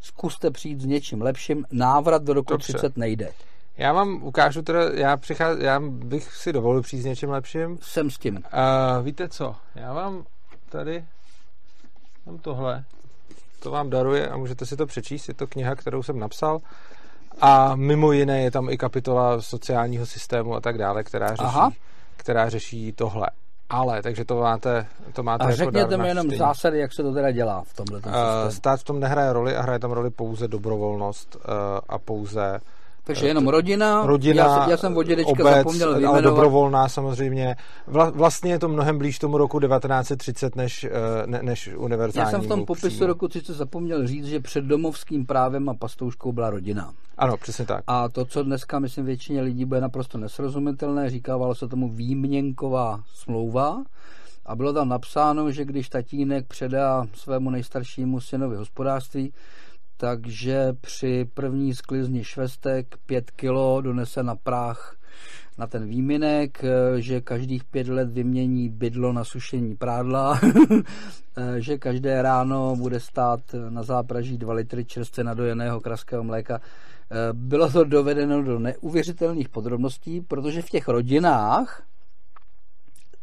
zkuste 0.00 0.50
přijít 0.50 0.80
s 0.80 0.84
něčím 0.84 1.22
lepším. 1.22 1.64
Návrat 1.72 2.22
do 2.22 2.32
roku 2.32 2.52
Dobře. 2.52 2.72
30 2.72 2.96
nejde. 2.96 3.32
Já 3.76 3.92
vám 3.92 4.22
ukážu 4.22 4.62
teda, 4.62 4.80
já, 4.94 5.16
přicház, 5.16 5.58
já 5.58 5.80
bych 5.80 6.34
si 6.34 6.52
dovolil 6.52 6.82
přijít 6.82 7.02
s 7.02 7.04
něčím 7.04 7.30
lepším. 7.30 7.78
Jsem 7.82 8.10
s 8.10 8.18
tím. 8.18 8.36
Uh, 8.36 9.04
víte 9.04 9.28
co, 9.28 9.56
já 9.74 9.92
vám 9.92 10.24
tady 10.68 11.04
mám 12.26 12.38
tohle, 12.38 12.84
to 13.62 13.70
vám 13.70 13.90
daruje 13.90 14.28
a 14.28 14.36
můžete 14.36 14.66
si 14.66 14.76
to 14.76 14.86
přečíst, 14.86 15.28
je 15.28 15.34
to 15.34 15.46
kniha, 15.46 15.74
kterou 15.74 16.02
jsem 16.02 16.18
napsal. 16.18 16.58
A 17.40 17.76
mimo 17.76 18.12
jiné 18.12 18.42
je 18.42 18.50
tam 18.50 18.70
i 18.70 18.78
kapitola 18.78 19.40
sociálního 19.40 20.06
systému 20.06 20.54
a 20.54 20.60
tak 20.60 20.78
dále, 20.78 21.04
která 21.04 21.28
řeší, 21.28 21.42
Aha. 21.44 21.70
která 22.16 22.48
řeší 22.48 22.92
tohle. 22.92 23.26
Ale, 23.70 24.02
takže 24.02 24.24
to 24.24 24.40
máte, 24.40 24.86
to 25.12 25.22
máte 25.22 25.44
a 25.44 25.50
jako 25.50 25.56
řekněte 25.56 25.96
mi 25.96 26.08
jenom 26.08 26.26
stejný. 26.26 26.38
zásady, 26.38 26.78
jak 26.78 26.92
se 26.92 27.02
to 27.02 27.14
teda 27.14 27.30
dělá 27.30 27.62
v 27.66 27.74
tomhle 27.74 27.98
uh, 27.98 28.12
Stát 28.48 28.80
v 28.80 28.84
tom 28.84 29.00
nehraje 29.00 29.32
roli 29.32 29.56
a 29.56 29.62
hraje 29.62 29.78
tam 29.78 29.90
roli 29.90 30.10
pouze 30.10 30.48
dobrovolnost 30.48 31.36
uh, 31.36 31.42
a 31.88 31.98
pouze 31.98 32.60
takže 33.08 33.26
jenom 33.26 33.48
rodina, 33.48 34.06
rodina 34.06 34.44
já, 34.44 34.70
já 34.70 34.76
jsem 34.76 34.96
od 34.96 35.02
dědečka 35.02 35.32
obec, 35.32 35.54
zapomněl 35.54 35.88
vyjmenovat. 35.88 36.14
Ale 36.14 36.22
dobrovolná 36.22 36.88
samozřejmě. 36.88 37.56
Vla, 37.86 38.10
vlastně 38.10 38.50
je 38.50 38.58
to 38.58 38.68
mnohem 38.68 38.98
blíž 38.98 39.18
tomu 39.18 39.38
roku 39.38 39.60
1930 39.60 40.56
než, 40.56 40.84
eh, 40.84 40.90
ne, 41.26 41.42
než 41.42 41.70
univerzální. 41.76 42.26
Já 42.26 42.30
jsem 42.30 42.40
v 42.40 42.46
tom 42.48 42.66
popisu 42.66 42.88
přímo. 42.88 43.06
roku 43.06 43.28
30 43.28 43.54
zapomněl 43.54 44.06
říct, 44.06 44.26
že 44.26 44.40
před 44.40 44.64
domovským 44.64 45.26
právem 45.26 45.68
a 45.68 45.74
pastouškou 45.74 46.32
byla 46.32 46.50
rodina. 46.50 46.92
Ano, 47.18 47.36
přesně 47.36 47.66
tak. 47.66 47.84
A 47.86 48.08
to, 48.08 48.24
co 48.24 48.42
dneska, 48.42 48.78
myslím, 48.78 49.04
většině 49.04 49.42
lidí 49.42 49.64
bude 49.64 49.80
naprosto 49.80 50.18
nesrozumitelné, 50.18 51.10
říkávalo 51.10 51.54
se 51.54 51.68
tomu 51.68 51.88
výměnková 51.88 53.00
smlouva, 53.14 53.82
a 54.46 54.56
bylo 54.56 54.72
tam 54.72 54.88
napsáno, 54.88 55.50
že 55.50 55.64
když 55.64 55.88
tatínek 55.88 56.46
předá 56.46 57.06
svému 57.14 57.50
nejstaršímu 57.50 58.20
synovi 58.20 58.56
hospodářství, 58.56 59.32
takže 60.00 60.72
při 60.80 61.28
první 61.34 61.74
sklizni 61.74 62.24
švestek 62.24 62.96
pět 63.06 63.30
kilo 63.30 63.80
donese 63.80 64.22
na 64.22 64.34
práh 64.34 64.96
na 65.58 65.66
ten 65.66 65.86
výminek, 65.86 66.64
že 66.96 67.20
každých 67.20 67.64
pět 67.64 67.88
let 67.88 68.10
vymění 68.10 68.68
bydlo 68.68 69.12
na 69.12 69.24
sušení 69.24 69.76
prádla, 69.76 70.40
že 71.58 71.78
každé 71.78 72.22
ráno 72.22 72.76
bude 72.76 73.00
stát 73.00 73.40
na 73.68 73.82
zápraží 73.82 74.38
2 74.38 74.54
litry 74.54 74.84
čerstvě 74.84 75.24
nadojeného 75.24 75.80
kraského 75.80 76.24
mléka. 76.24 76.60
Bylo 77.32 77.70
to 77.70 77.84
dovedeno 77.84 78.42
do 78.42 78.58
neuvěřitelných 78.58 79.48
podrobností, 79.48 80.20
protože 80.20 80.62
v 80.62 80.70
těch 80.70 80.88
rodinách 80.88 81.82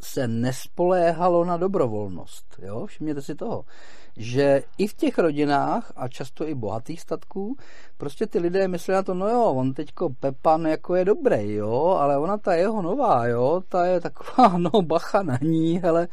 se 0.01 0.27
nespoléhalo 0.27 1.45
na 1.45 1.57
dobrovolnost. 1.57 2.59
Jo? 2.61 2.85
Všimněte 2.85 3.21
si 3.21 3.35
toho 3.35 3.65
že 4.17 4.63
i 4.77 4.87
v 4.87 4.93
těch 4.93 5.17
rodinách 5.17 5.91
a 5.95 6.07
často 6.07 6.47
i 6.47 6.55
bohatých 6.55 7.01
statků 7.01 7.57
prostě 7.97 8.27
ty 8.27 8.39
lidé 8.39 8.67
myslí 8.67 8.93
na 8.93 9.03
to, 9.03 9.13
no 9.13 9.29
jo, 9.29 9.43
on 9.43 9.73
teďko 9.73 10.09
Pepan 10.19 10.65
jako 10.65 10.95
je 10.95 11.05
dobrý, 11.05 11.53
jo, 11.53 11.97
ale 11.99 12.17
ona 12.17 12.37
ta 12.37 12.53
jeho 12.53 12.81
nová, 12.81 13.27
jo, 13.27 13.61
ta 13.69 13.85
je 13.85 13.99
taková, 13.99 14.57
no 14.57 14.81
bacha 14.81 15.23
na 15.23 15.37
ní, 15.41 15.79
hele, 15.83 16.07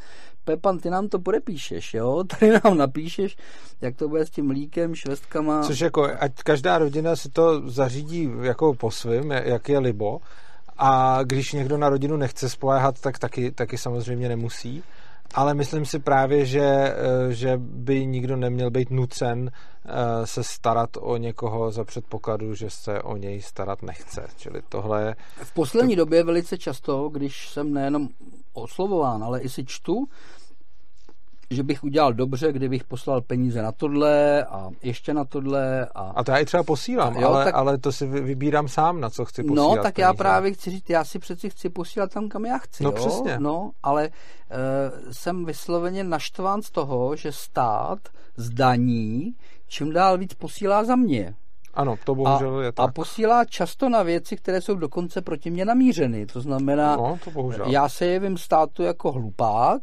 Pepan, 0.45 0.79
ty 0.79 0.91
nám 0.91 1.09
to 1.09 1.19
podepíšeš, 1.19 1.95
jo? 1.95 2.25
Tady 2.39 2.53
nám 2.65 2.79
napíšeš, 2.79 3.37
jak 3.81 3.97
to 3.97 4.09
bude 4.09 4.27
s 4.27 4.31
tím 4.31 4.51
líkem, 4.51 4.95
švestkama. 4.95 5.63
Což 5.63 5.81
jako, 5.81 6.09
ať 6.19 6.33
každá 6.43 6.79
rodina 6.79 7.17
si 7.17 7.29
to 7.29 7.71
zařídí 7.71 8.31
jako 8.43 8.75
po 8.75 8.91
svým, 8.91 9.31
jak 9.31 9.69
je 9.69 9.79
libo. 9.79 10.21
A 10.79 11.19
když 11.23 11.53
někdo 11.53 11.79
na 11.79 11.89
rodinu 11.89 12.17
nechce 12.17 12.49
spoléhat, 12.49 13.01
tak 13.01 13.19
taky, 13.19 13.51
taky 13.51 13.79
samozřejmě 13.79 14.29
nemusí 14.29 14.83
ale 15.35 15.55
myslím 15.55 15.87
si 15.87 15.99
právě, 15.99 16.47
že, 16.47 16.61
eh, 16.61 16.95
že 17.35 17.53
by 17.57 18.07
nikdo 18.07 18.37
neměl 18.37 18.71
být 18.71 18.91
nucen 18.91 19.51
eh, 19.51 20.27
se 20.27 20.45
starat 20.45 20.91
o 21.01 21.17
někoho 21.17 21.71
za 21.71 21.85
předpokladu, 21.85 22.55
že 22.55 22.71
se 22.71 23.03
o 23.03 23.17
něj 23.17 23.43
starat 23.43 23.83
nechce. 23.83 24.27
Čili 24.37 24.63
tohle 24.69 25.15
V 25.43 25.55
poslední 25.55 25.97
to... 25.97 26.05
době 26.05 26.25
velice 26.25 26.59
často, 26.59 27.09
když 27.09 27.49
jsem 27.49 27.75
nejenom 27.75 28.09
oslovován, 28.53 29.25
ale 29.25 29.41
i 29.41 29.49
si 29.49 29.65
čtu, 29.65 30.09
že 31.55 31.63
bych 31.63 31.85
udělal 31.85 32.13
dobře, 32.13 32.53
kdybych 32.53 32.85
poslal 32.85 33.21
peníze 33.21 33.63
na 33.63 33.73
tohle 33.73 34.45
a 34.45 34.71
ještě 34.83 35.15
na 35.15 35.25
tohle. 35.25 35.87
A, 35.95 36.01
a 36.01 36.25
to 36.25 36.31
já 36.31 36.39
i 36.39 36.45
třeba 36.45 36.63
posílám, 36.63 37.17
jo, 37.17 37.29
ale, 37.29 37.45
tak... 37.45 37.55
ale 37.55 37.79
to 37.79 37.93
si 37.93 38.07
vybírám 38.07 38.69
sám, 38.69 39.01
na 39.01 39.11
co 39.11 39.25
chci 39.25 39.43
posílat. 39.43 39.77
No, 39.77 39.83
tak 39.83 39.95
peníze. 39.95 40.03
já 40.03 40.15
právě 40.15 40.53
chci 40.53 40.71
říct, 40.71 40.91
já 40.91 41.05
si 41.05 41.19
přeci 41.19 41.51
chci 41.51 41.69
posílat 41.69 42.13
tam, 42.13 42.29
kam 42.29 42.45
já 42.45 42.59
chci. 42.59 42.85
No 42.85 42.91
jo? 42.91 42.97
přesně. 42.97 43.37
No, 43.39 43.71
ale 43.83 44.09
uh, 44.09 45.13
jsem 45.13 45.45
vysloveně 45.45 46.05
naštván 46.05 46.63
z 46.63 46.71
toho, 46.71 47.17
že 47.17 47.33
stát 47.33 47.99
zdaní 48.37 49.35
čím 49.73 49.93
dál 49.93 50.19
víc 50.19 50.35
posílá 50.35 50.85
za 50.85 50.97
mě. 50.97 51.35
Ano, 51.75 51.97
to 52.05 52.15
bohužel 52.15 52.59
a, 52.59 52.63
je 52.63 52.73
tak. 52.73 52.89
A 52.89 52.93
posílá 52.93 53.45
často 53.45 53.89
na 53.89 54.03
věci, 54.03 54.37
které 54.37 54.61
jsou 54.61 54.75
dokonce 54.75 55.23
proti 55.23 55.51
mě 55.51 55.65
namířeny. 55.65 56.27
To 56.27 56.41
znamená, 56.41 56.97
no, 56.97 57.19
to 57.25 57.31
bohužel. 57.31 57.67
já 57.69 57.89
se 57.89 58.07
jevím 58.07 58.39
státu 58.39 58.83
jako 58.83 59.13
hlupák 59.13 59.83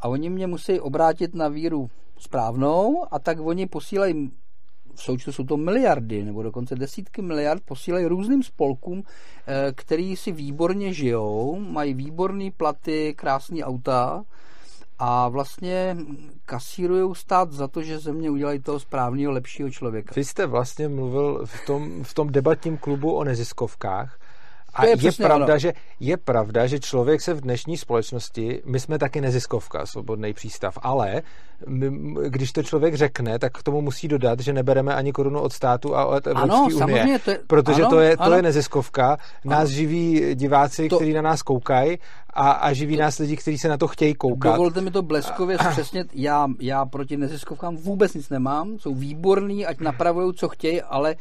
a 0.00 0.08
oni 0.08 0.30
mě 0.30 0.46
musí 0.46 0.80
obrátit 0.80 1.34
na 1.34 1.48
víru 1.48 1.90
správnou 2.18 3.04
a 3.10 3.18
tak 3.18 3.40
oni 3.40 3.66
posílají 3.66 4.30
v 4.98 5.02
součtu 5.02 5.32
jsou 5.32 5.44
to 5.44 5.56
miliardy 5.56 6.24
nebo 6.24 6.42
dokonce 6.42 6.74
desítky 6.74 7.22
miliard, 7.22 7.62
posílají 7.64 8.06
různým 8.06 8.42
spolkům, 8.42 9.02
eh, 9.46 9.72
který 9.74 10.16
si 10.16 10.32
výborně 10.32 10.92
žijou, 10.92 11.60
mají 11.60 11.94
výborné 11.94 12.50
platy, 12.56 13.14
krásné 13.14 13.64
auta 13.64 14.24
a 14.98 15.28
vlastně 15.28 15.96
kasírují 16.44 17.14
stát 17.14 17.52
za 17.52 17.68
to, 17.68 17.82
že 17.82 17.98
ze 17.98 18.12
mě 18.12 18.30
udělají 18.30 18.60
toho 18.60 18.80
správného, 18.80 19.32
lepšího 19.32 19.70
člověka. 19.70 20.12
Vy 20.16 20.24
jste 20.24 20.46
vlastně 20.46 20.88
mluvil 20.88 21.46
v 21.46 21.66
tom, 21.66 22.04
v 22.04 22.14
tom 22.14 22.32
debatním 22.32 22.78
klubu 22.78 23.12
o 23.12 23.24
neziskovkách 23.24 24.18
a 24.74 24.86
je, 24.86 24.96
je 25.00 25.12
pravda, 25.12 25.58
že, 25.58 25.72
je 26.00 26.16
pravda, 26.16 26.66
že 26.66 26.80
člověk 26.80 27.20
se 27.20 27.34
v 27.34 27.40
dnešní 27.40 27.76
společnosti, 27.76 28.62
my 28.64 28.80
jsme 28.80 28.98
taky 28.98 29.20
neziskovka, 29.20 29.86
svobodný 29.86 30.32
přístav, 30.32 30.78
ale 30.82 31.22
my, 31.66 31.90
když 32.28 32.52
to 32.52 32.62
člověk 32.62 32.94
řekne, 32.94 33.38
tak 33.38 33.58
k 33.58 33.62
tomu 33.62 33.80
musí 33.80 34.08
dodat, 34.08 34.40
že 34.40 34.52
nebereme 34.52 34.94
ani 34.94 35.12
korunu 35.12 35.40
od 35.40 35.52
státu 35.52 35.96
a 35.96 36.06
od 36.06 36.26
Evropské 36.26 36.56
ano, 36.56 36.84
unie. 36.84 37.18
To 37.24 37.30
je, 37.30 37.38
protože 37.46 37.82
ano, 37.82 37.90
to, 37.90 38.00
je, 38.00 38.16
to 38.16 38.22
ano. 38.22 38.36
je 38.36 38.42
neziskovka, 38.42 39.16
nás 39.44 39.58
ano. 39.58 39.68
živí 39.68 40.34
diváci, 40.34 40.88
to... 40.88 40.96
kteří 40.96 41.12
na 41.12 41.22
nás 41.22 41.42
koukají 41.42 41.98
a, 42.30 42.50
a 42.50 42.72
živí 42.72 42.96
to... 42.96 43.02
nás 43.02 43.18
lidi, 43.18 43.36
kteří 43.36 43.58
se 43.58 43.68
na 43.68 43.76
to 43.76 43.88
chtějí 43.88 44.14
koukat. 44.14 44.52
Dovolte 44.52 44.80
mi 44.80 44.90
to 44.90 45.02
bleskově 45.02 45.58
zpřesnit, 45.58 46.06
já, 46.14 46.48
já 46.60 46.86
proti 46.86 47.16
neziskovkám 47.16 47.76
vůbec 47.76 48.14
nic 48.14 48.28
nemám, 48.28 48.78
jsou 48.78 48.94
výborní, 48.94 49.66
ať 49.66 49.80
napravují, 49.80 50.34
co 50.34 50.48
chtějí, 50.48 50.82
ale 50.82 51.16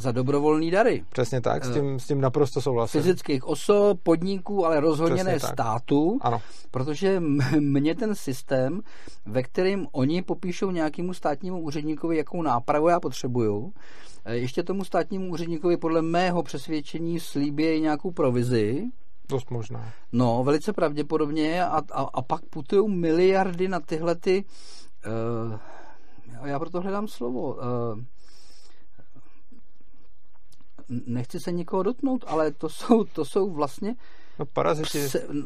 za 0.00 0.12
dobrovolné 0.12 0.70
dary. 0.70 1.04
Přesně 1.12 1.40
tak, 1.40 1.64
s 1.64 1.72
tím, 1.72 2.00
s 2.00 2.06
tím 2.06 2.20
naprosto 2.20 2.60
souhlasím. 2.60 3.00
Fyzických 3.02 3.44
osob, 3.44 4.00
podniků, 4.02 4.66
ale 4.66 4.80
rozhodně 4.80 5.24
ne 5.24 5.40
státu, 5.40 6.18
ano. 6.20 6.42
protože 6.70 7.20
mě 7.60 7.94
ten 8.00 8.14
systém, 8.14 8.80
ve 9.26 9.42
kterém 9.42 9.86
oni 9.92 10.22
popíšou 10.22 10.70
nějakému 10.70 11.14
státnímu 11.14 11.60
úředníkovi, 11.60 12.16
jakou 12.16 12.42
nápravu 12.42 12.88
já 12.88 13.00
potřebuju, 13.00 13.72
eh, 14.24 14.36
ještě 14.36 14.62
tomu 14.62 14.84
státnímu 14.84 15.30
úředníkovi 15.30 15.76
podle 15.76 16.02
mého 16.02 16.42
přesvědčení 16.42 17.20
slíbí 17.20 17.80
nějakou 17.80 18.10
provizi, 18.10 18.90
Dost 19.30 19.50
možná. 19.50 19.92
No, 20.12 20.44
velice 20.44 20.72
pravděpodobně 20.72 21.64
a, 21.64 21.82
a, 21.92 22.02
a 22.02 22.22
pak 22.22 22.40
putují 22.50 22.96
miliardy 22.96 23.68
na 23.68 23.80
tyhle 23.80 24.14
ty... 24.14 24.44
Uh, 25.06 26.48
já 26.48 26.58
proto 26.58 26.80
hledám 26.80 27.08
slovo. 27.08 27.54
Uh, 27.54 27.60
nechci 31.06 31.40
se 31.40 31.52
nikoho 31.52 31.82
dotknout, 31.82 32.24
ale 32.26 32.50
to 32.50 32.68
jsou, 32.68 33.04
to 33.04 33.24
jsou 33.24 33.50
vlastně 33.50 33.94
No 34.40 34.46
paraziti. 34.46 34.98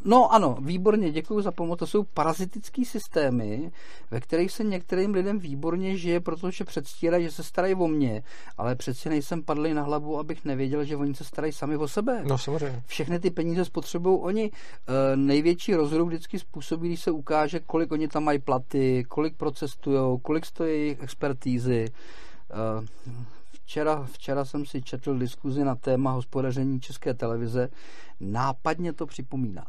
No 0.05 0.32
ano, 0.32 0.57
výborně, 0.61 1.11
děkuji 1.12 1.40
za 1.40 1.53
pomoc. 1.53 1.78
To 1.78 1.86
jsou 1.86 2.05
parazitické 2.05 2.84
systémy, 2.84 3.72
ve 4.11 4.20
kterých 4.20 4.53
se 4.53 4.64
některým 4.64 5.14
lidem 5.14 5.38
výborně 5.38 5.97
žije, 5.97 6.20
protože 6.20 6.64
předstírají, 6.64 7.24
že 7.24 7.30
se 7.30 7.42
starají 7.42 7.74
o 7.74 7.88
mě, 7.88 8.22
ale 8.59 8.76
přeci 8.76 9.09
nejsem 9.09 9.42
padlý 9.42 9.74
na 9.74 9.82
hlavu, 9.82 10.18
abych 10.18 10.45
nevěděl, 10.45 10.84
že 10.84 10.97
oni 10.97 11.14
se 11.14 11.24
starají 11.24 11.53
sami 11.53 11.76
o 11.76 11.88
sebe. 11.88 12.22
No 12.24 12.38
samozřejmě. 12.38 12.82
Všechny 12.86 13.18
ty 13.18 13.30
peníze 13.30 13.64
spotřebují 13.64 14.18
oni. 14.20 14.51
E, 14.53 15.16
největší 15.16 15.74
rozruch 15.74 16.09
vždycky 16.09 16.38
způsobí, 16.38 16.88
když 16.88 17.01
se 17.01 17.11
ukáže, 17.11 17.61
kolik 17.61 17.92
oni 17.92 18.09
tam 18.09 18.24
mají 18.24 18.38
platy, 18.38 19.05
kolik 19.09 19.36
procestují, 19.36 20.20
kolik 20.22 20.47
stojí 20.47 20.70
jejich 20.70 21.03
expertízy. 21.03 21.84
E, 21.84 22.86
Včera, 23.64 24.06
včera 24.12 24.44
jsem 24.44 24.66
si 24.66 24.82
četl 24.82 25.18
diskuzi 25.18 25.64
na 25.64 25.74
téma 25.74 26.10
hospodaření 26.10 26.80
České 26.80 27.14
televize. 27.14 27.68
Nápadně 28.20 28.92
to 28.92 29.06
připomíná. 29.06 29.66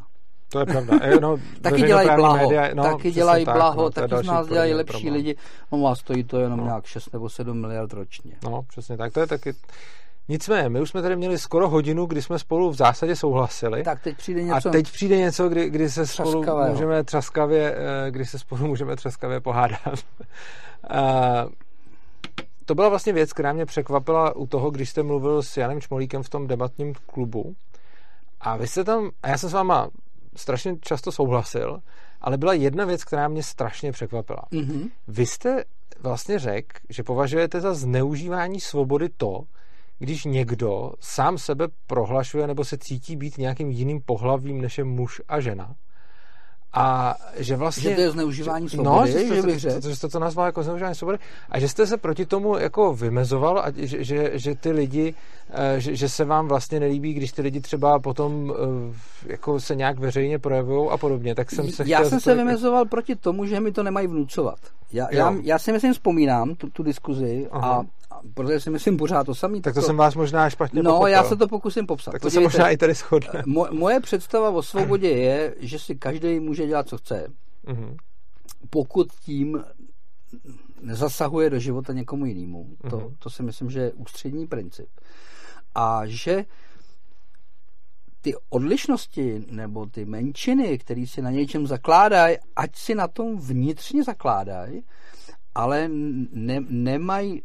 To 0.49 0.59
je 0.59 0.65
pravda. 0.65 0.99
E, 1.01 1.19
no, 1.19 1.37
taky 1.61 1.81
dělají 1.81 2.09
blaho, 2.15 2.37
média, 2.37 2.69
no, 2.73 2.83
taky 2.83 3.11
dělají 3.11 3.45
tak, 3.45 3.55
blaho, 3.55 3.81
no, 3.81 3.89
taky 3.89 4.15
z 4.23 4.25
nás 4.25 4.47
dělají 4.47 4.73
lepší 4.73 4.93
problém. 4.93 5.13
lidi. 5.13 5.35
No 5.71 5.87
a 5.87 5.95
stojí 5.95 6.23
to 6.23 6.39
jenom 6.39 6.59
no. 6.59 6.65
nějak 6.65 6.85
6 6.85 7.13
nebo 7.13 7.29
7 7.29 7.61
miliard 7.61 7.93
ročně. 7.93 8.31
No, 8.43 8.63
přesně 8.63 8.97
tak. 8.97 9.13
To 9.13 9.19
je 9.19 9.27
taky... 9.27 9.53
Nicméně, 10.29 10.69
my 10.69 10.81
už 10.81 10.89
jsme 10.89 11.01
tady 11.01 11.15
měli 11.15 11.39
skoro 11.39 11.69
hodinu, 11.69 12.05
kdy 12.05 12.21
jsme 12.21 12.39
spolu 12.39 12.69
v 12.69 12.75
zásadě 12.75 13.15
souhlasili. 13.15 13.83
Tak 13.83 14.03
teď 14.03 14.17
přijde 14.17 14.43
něco. 14.43 14.69
A 14.69 14.71
teď 14.71 14.91
přijde 14.91 15.17
něco, 15.17 15.49
kdy, 15.49 15.69
kdy 15.69 15.89
se 15.89 16.07
spolu 16.07 16.45
můžeme 16.69 17.03
třaskavě, 17.03 17.75
eh, 17.77 18.11
kdy 18.11 18.25
se 18.25 18.39
spolu 18.39 18.67
můžeme 18.67 18.95
třaskavě 18.95 19.39
pohádat. 19.39 19.99
to 22.65 22.75
byla 22.75 22.89
vlastně 22.89 23.13
věc, 23.13 23.33
která 23.33 23.53
mě 23.53 23.65
překvapila 23.65 24.35
u 24.35 24.47
toho, 24.47 24.71
když 24.71 24.89
jste 24.89 25.03
mluvil 25.03 25.43
s 25.43 25.57
Janem 25.57 25.81
Čmolíkem 25.81 26.23
v 26.23 26.29
tom 26.29 26.47
debatním 26.47 26.93
klubu. 26.93 27.55
A 28.39 28.57
vy 28.57 28.67
jste 28.67 28.83
tam, 28.83 29.11
a 29.23 29.29
já 29.29 29.37
jsem 29.37 29.49
s 29.49 29.53
váma 29.53 29.89
strašně 30.35 30.75
často 30.81 31.11
souhlasil, 31.11 31.79
ale 32.21 32.37
byla 32.37 32.53
jedna 32.53 32.85
věc, 32.85 33.03
která 33.03 33.27
mě 33.27 33.43
strašně 33.43 33.91
překvapila. 33.91 34.41
Mm-hmm. 34.51 34.89
Vy 35.07 35.25
jste 35.25 35.63
vlastně 35.99 36.39
řekl, 36.39 36.79
že 36.89 37.03
považujete 37.03 37.61
za 37.61 37.73
zneužívání 37.73 38.59
svobody 38.59 39.09
to, 39.17 39.41
když 39.99 40.25
někdo 40.25 40.91
sám 40.99 41.37
sebe 41.37 41.67
prohlašuje 41.87 42.47
nebo 42.47 42.65
se 42.65 42.77
cítí 42.77 43.15
být 43.15 43.37
nějakým 43.37 43.71
jiným 43.71 44.01
pohlavím 44.01 44.61
než 44.61 44.77
je 44.77 44.83
muž 44.83 45.21
a 45.27 45.39
žena. 45.39 45.75
A 46.75 47.15
že 47.37 47.55
vlastně... 47.55 47.89
Že 47.89 47.95
to 47.95 48.01
je 48.01 48.11
zneužívání 48.11 48.69
svobody, 48.69 48.89
no, 48.99 49.07
že, 49.07 49.19
jste, 49.19 49.35
že 49.35 49.41
bych 49.41 49.59
řekl. 49.59 49.89
Že 49.89 49.95
jste 49.95 50.09
to 50.09 50.19
nazval 50.19 50.45
jako 50.45 50.63
zneužívání 50.63 50.95
svobody. 50.95 51.17
A 51.49 51.59
že 51.59 51.69
jste 51.69 51.87
se 51.87 51.97
proti 51.97 52.25
tomu 52.25 52.57
jako 52.57 52.93
vymezoval 52.93 53.59
a 53.59 53.65
že, 53.75 54.03
že, 54.03 54.31
že 54.33 54.55
ty 54.55 54.71
lidi, 54.71 55.13
eh, 55.49 55.79
že, 55.79 55.95
že 55.95 56.09
se 56.09 56.25
vám 56.25 56.47
vlastně 56.47 56.79
nelíbí, 56.79 57.13
když 57.13 57.31
ty 57.31 57.41
lidi 57.41 57.61
třeba 57.61 57.99
potom 57.99 58.53
eh, 58.53 59.31
jako 59.31 59.59
se 59.59 59.75
nějak 59.75 59.99
veřejně 59.99 60.39
projevují 60.39 60.89
a 60.91 60.97
podobně. 60.97 61.35
Tak 61.35 61.51
jsem 61.51 61.71
se 61.71 61.83
Já 61.87 62.03
jsem 62.03 62.19
se 62.19 62.35
vymezoval 62.35 62.85
proti 62.85 63.15
tomu, 63.15 63.45
že 63.45 63.59
mi 63.59 63.71
to 63.71 63.83
nemají 63.83 64.07
vnucovat. 64.07 64.59
Já, 64.93 65.07
já, 65.11 65.35
já 65.41 65.59
si 65.59 65.71
myslím, 65.71 65.93
vzpomínám 65.93 66.55
tu, 66.55 66.69
tu 66.69 66.83
diskuzi 66.83 67.47
a, 67.51 67.59
a 67.59 67.83
protože 68.33 68.59
si 68.59 68.69
myslím 68.69 68.97
pořád 68.97 69.23
to 69.23 69.35
samý. 69.35 69.61
Tak 69.61 69.73
to, 69.73 69.81
to 69.81 69.85
jsem 69.85 69.97
vás 69.97 70.15
možná 70.15 70.49
špatně 70.49 70.83
No, 70.83 70.91
pochopil. 70.91 71.07
já 71.07 71.23
se 71.23 71.35
to 71.35 71.47
pokusím 71.47 71.87
popsat. 71.87 72.11
Tak 72.11 72.21
to 72.21 72.29
se 72.29 72.39
možná 72.39 72.69
i 72.69 72.77
tady 72.77 72.93
shodne. 72.93 73.43
Mo, 73.45 73.67
moje 73.71 73.99
představa 73.99 74.49
o 74.49 74.61
svobodě 74.61 75.09
je, 75.09 75.55
že 75.59 75.79
si 75.79 75.95
každý 75.95 76.39
může 76.39 76.67
dělat, 76.67 76.89
co 76.89 76.97
chce. 76.97 77.27
Uh-huh. 77.67 77.95
Pokud 78.69 79.07
tím 79.11 79.63
nezasahuje 80.81 81.49
do 81.49 81.59
života 81.59 81.93
někomu 81.93 82.25
jinému. 82.25 82.69
Uh-huh. 82.83 82.89
To, 82.89 83.11
to 83.19 83.29
si 83.29 83.43
myslím, 83.43 83.69
že 83.69 83.79
je 83.79 83.93
ústřední 83.93 84.47
princip. 84.47 84.89
A 85.75 86.01
že 86.05 86.45
ty 88.21 88.33
odlišnosti 88.49 89.45
nebo 89.51 89.85
ty 89.85 90.05
menšiny, 90.05 90.77
které 90.77 91.07
si 91.07 91.21
na 91.21 91.31
něčem 91.31 91.67
zakládají, 91.67 92.37
ať 92.55 92.75
si 92.75 92.95
na 92.95 93.07
tom 93.07 93.39
vnitřně 93.39 94.03
zakládají, 94.03 94.83
ale 95.55 95.87
ne, 96.31 96.59
nemají 96.69 97.41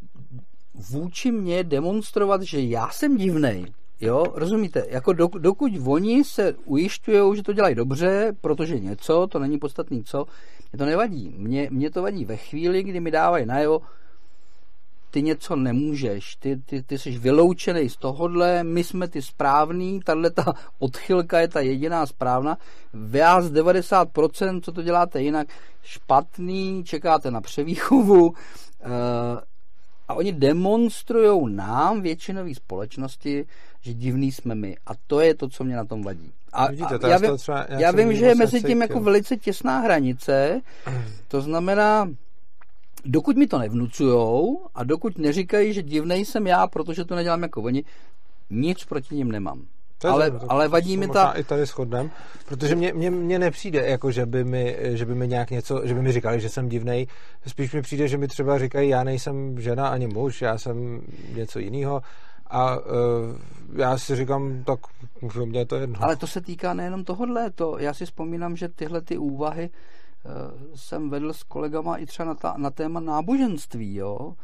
vůči 0.91 1.33
mně 1.33 1.65
demonstrovat, 1.65 2.43
že 2.43 2.61
já 2.61 2.91
jsem 2.91 3.17
divnej. 3.17 3.67
Jo, 4.01 4.25
rozumíte? 4.35 4.87
Jako 4.89 5.13
dokud 5.39 5.73
oni 5.87 6.25
se 6.25 6.55
ujišťují, 6.65 7.37
že 7.37 7.43
to 7.43 7.53
dělají 7.53 7.75
dobře, 7.75 8.33
protože 8.41 8.81
něco, 8.81 9.27
to 9.27 9.39
není 9.39 9.59
podstatný 9.59 10.05
co, 10.05 10.27
mě 10.73 10.79
to 10.79 10.87
nevadí. 10.87 11.35
Mě, 11.39 11.69
mě 11.71 11.91
to 11.91 12.03
vadí 12.03 12.25
ve 12.25 12.37
chvíli, 12.37 12.83
kdy 12.83 13.01
mi 13.01 13.11
dávají 13.11 13.47
najevo, 13.47 13.81
ty 15.11 15.23
něco 15.23 15.57
nemůžeš, 15.57 16.37
ty, 16.37 16.57
ty, 16.57 16.83
ty 16.83 16.99
jsi 16.99 17.19
vyloučený 17.19 17.89
z 17.89 17.97
tohohle, 17.97 18.65
my 18.65 18.85
jsme 18.85 19.09
ty 19.09 19.23
správný, 19.23 20.01
tahle 20.01 20.31
ta 20.31 20.53
odchylka 20.79 21.41
je 21.41 21.49
ta 21.49 21.61
jediná 21.61 22.07
správná, 22.07 22.59
vás 22.93 23.45
90%, 23.45 24.61
co 24.61 24.73
to 24.73 24.83
děláte 24.83 25.23
jinak, 25.23 25.49
špatný, 25.83 26.85
čekáte 26.85 27.31
na 27.31 27.41
převýchovu 27.41 28.29
uh, 28.29 28.35
a 30.11 30.15
oni 30.15 30.33
demonstrují 30.33 31.55
nám, 31.55 32.03
většinové 32.03 32.55
společnosti, 32.55 33.47
že 33.81 33.95
divný 33.95 34.33
jsme 34.33 34.55
my. 34.55 34.77
A 34.87 34.91
to 35.07 35.21
je 35.21 35.35
to, 35.35 35.49
co 35.49 35.65
mě 35.65 35.77
na 35.77 35.85
tom 35.85 36.03
vadí. 36.03 36.33
A, 36.53 36.71
Vidíte, 36.71 36.99
a 37.03 37.09
já, 37.09 37.19
vím, 37.19 37.37
třeba, 37.37 37.67
já, 37.69 37.81
já 37.81 37.91
vím, 37.91 38.15
že 38.15 38.27
je 38.27 38.35
mezi 38.35 38.63
tím 38.63 38.83
jako 38.83 39.01
velice 39.01 39.37
těsná 39.37 39.79
hranice, 39.79 40.61
to 41.29 41.41
znamená, 41.41 42.11
dokud 43.05 43.37
mi 43.37 43.47
to 43.47 43.59
nevnucujou 43.59 44.67
a 44.75 44.85
dokud 44.85 45.19
neříkají, 45.19 45.73
že 45.73 45.83
divnej 45.83 46.25
jsem 46.25 46.47
já, 46.47 46.67
protože 46.67 47.05
to 47.05 47.15
nedělám 47.15 47.43
jako 47.43 47.63
oni, 47.63 47.85
nic 48.51 48.85
proti 48.85 49.15
ním 49.15 49.33
nemám. 49.33 49.63
Ale, 50.09 50.31
to, 50.31 50.53
ale 50.53 50.69
vadí 50.69 50.97
mi 50.97 51.09
ta... 51.09 51.33
i 51.33 51.45
tady 51.45 51.67
shodnem, 51.67 52.11
protože 52.49 52.75
mně, 52.75 52.93
mně, 52.93 53.11
mně 53.11 53.39
nepřijde, 53.39 53.87
jako 53.87 54.11
že 54.11 54.27
by, 54.27 54.45
mi, 54.45 54.77
že 54.83 55.07
by 55.07 55.15
mi 55.15 55.29
nějak 55.29 55.51
něco, 55.51 55.81
že 55.85 55.95
by 55.95 56.03
mi 56.03 56.13
říkali, 56.13 56.41
že 56.41 56.49
jsem 56.49 56.69
divnej. 56.69 57.07
Spíš 57.47 57.73
mi 57.73 57.83
přijde, 57.83 58.09
že 58.09 58.19
mi 58.19 58.29
třeba 58.29 58.59
říkají, 58.59 58.89
já 58.89 59.05
nejsem 59.05 59.61
žena 59.61 59.89
ani 59.89 60.07
muž, 60.07 60.43
já 60.43 60.59
jsem 60.59 61.01
něco 61.35 61.59
jiného. 61.59 62.03
A 62.47 62.77
uh, 62.77 62.83
já 63.77 63.99
si 63.99 64.17
říkám, 64.17 64.65
tak 64.65 64.81
mě 65.45 65.67
to 65.67 65.77
jedno. 65.77 65.99
Ale 66.03 66.17
to 66.17 66.27
se 66.27 66.41
týká 66.41 66.75
nejenom 66.75 67.05
tohohle. 67.05 67.51
To, 67.51 67.79
já 67.79 67.95
si 67.95 68.05
vzpomínám, 68.05 68.57
že 68.57 68.69
tyhle 68.69 69.01
ty 69.01 69.19
úvahy 69.19 69.71
uh, 69.71 70.33
jsem 70.75 71.11
vedl 71.11 71.33
s 71.33 71.43
kolegama 71.43 71.97
i 71.97 72.07
třeba 72.07 72.27
na, 72.27 72.35
ta, 72.35 72.55
na 72.57 72.71
téma 72.71 73.01
náboženství. 73.01 73.95
Jo? 73.95 74.35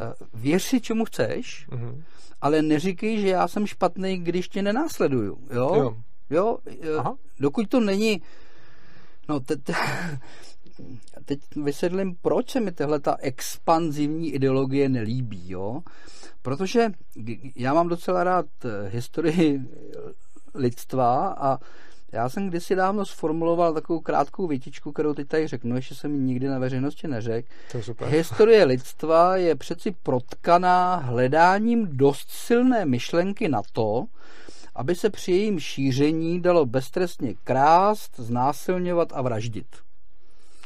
Uh, 0.00 0.40
věř 0.40 0.62
si, 0.62 0.80
čemu 0.80 1.04
chceš, 1.04 1.68
uh-huh. 1.70 2.02
ale 2.40 2.62
neříkej, 2.62 3.20
že 3.20 3.28
já 3.28 3.48
jsem 3.48 3.66
špatný, 3.66 4.18
když 4.18 4.48
tě 4.48 4.62
nenásleduju. 4.62 5.38
Jo? 5.52 5.74
Jo. 5.74 5.96
jo? 6.30 6.58
Aha. 6.98 7.16
Dokud 7.40 7.68
to 7.68 7.80
není... 7.80 8.22
No, 9.28 9.40
te, 9.40 9.56
te, 9.56 9.72
teď 11.24 11.40
vysvětlím, 11.56 12.16
proč 12.22 12.50
se 12.50 12.60
mi 12.60 12.72
tahle 12.72 13.00
ta 13.00 13.16
expanzivní 13.20 14.32
ideologie 14.32 14.88
nelíbí. 14.88 15.50
Jo? 15.50 15.82
Protože 16.42 16.90
já 17.56 17.74
mám 17.74 17.88
docela 17.88 18.24
rád 18.24 18.46
eh, 18.64 18.88
historii 18.88 19.60
lidstva 20.54 21.28
a 21.28 21.58
já 22.14 22.28
jsem 22.28 22.48
kdysi 22.48 22.74
dávno 22.74 23.06
sformuloval 23.06 23.74
takovou 23.74 24.00
krátkou 24.00 24.46
větičku, 24.46 24.92
kterou 24.92 25.14
teď 25.14 25.28
tady 25.28 25.46
řeknu, 25.46 25.76
ještě 25.76 25.94
jsem 25.94 26.14
ji 26.14 26.20
nikdy 26.20 26.48
na 26.48 26.58
veřejnosti 26.58 27.08
neřekl. 27.08 27.48
Historie 28.04 28.64
lidstva 28.64 29.36
je 29.36 29.54
přeci 29.54 29.94
protkaná 30.02 30.96
hledáním 30.96 31.96
dost 31.96 32.30
silné 32.30 32.84
myšlenky 32.84 33.48
na 33.48 33.62
to, 33.72 34.04
aby 34.74 34.94
se 34.94 35.10
při 35.10 35.32
jejím 35.32 35.60
šíření 35.60 36.40
dalo 36.40 36.66
beztrestně 36.66 37.34
krást, 37.44 38.16
znásilňovat 38.16 39.08
a 39.14 39.22
vraždit. 39.22 39.66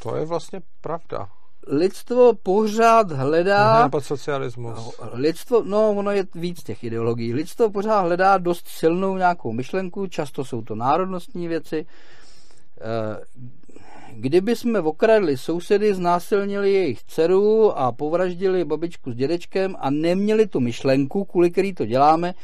To 0.02 0.16
je 0.16 0.24
vlastně 0.24 0.60
pravda 0.80 1.28
lidstvo 1.68 2.34
pořád 2.34 3.12
hledá... 3.12 3.88
pod 3.88 4.04
socialismus. 4.04 5.00
Lidstvo, 5.12 5.62
no 5.64 5.90
ono 5.90 6.10
je 6.10 6.26
víc 6.34 6.62
těch 6.62 6.84
ideologií. 6.84 7.34
Lidstvo 7.34 7.70
pořád 7.70 8.00
hledá 8.00 8.38
dost 8.38 8.68
silnou 8.68 9.16
nějakou 9.16 9.52
myšlenku, 9.52 10.06
často 10.06 10.44
jsou 10.44 10.62
to 10.62 10.74
národnostní 10.74 11.48
věci. 11.48 11.86
Eh, 12.80 13.24
kdyby 14.12 14.56
jsme 14.56 14.80
okradli 14.80 15.36
sousedy, 15.36 15.94
znásilnili 15.94 16.72
jejich 16.72 17.04
dceru 17.04 17.78
a 17.78 17.92
povraždili 17.92 18.64
babičku 18.64 19.12
s 19.12 19.14
dědečkem 19.14 19.76
a 19.78 19.90
neměli 19.90 20.46
tu 20.46 20.60
myšlenku, 20.60 21.24
kvůli 21.24 21.50
který 21.50 21.74
to 21.74 21.86
děláme, 21.86 22.34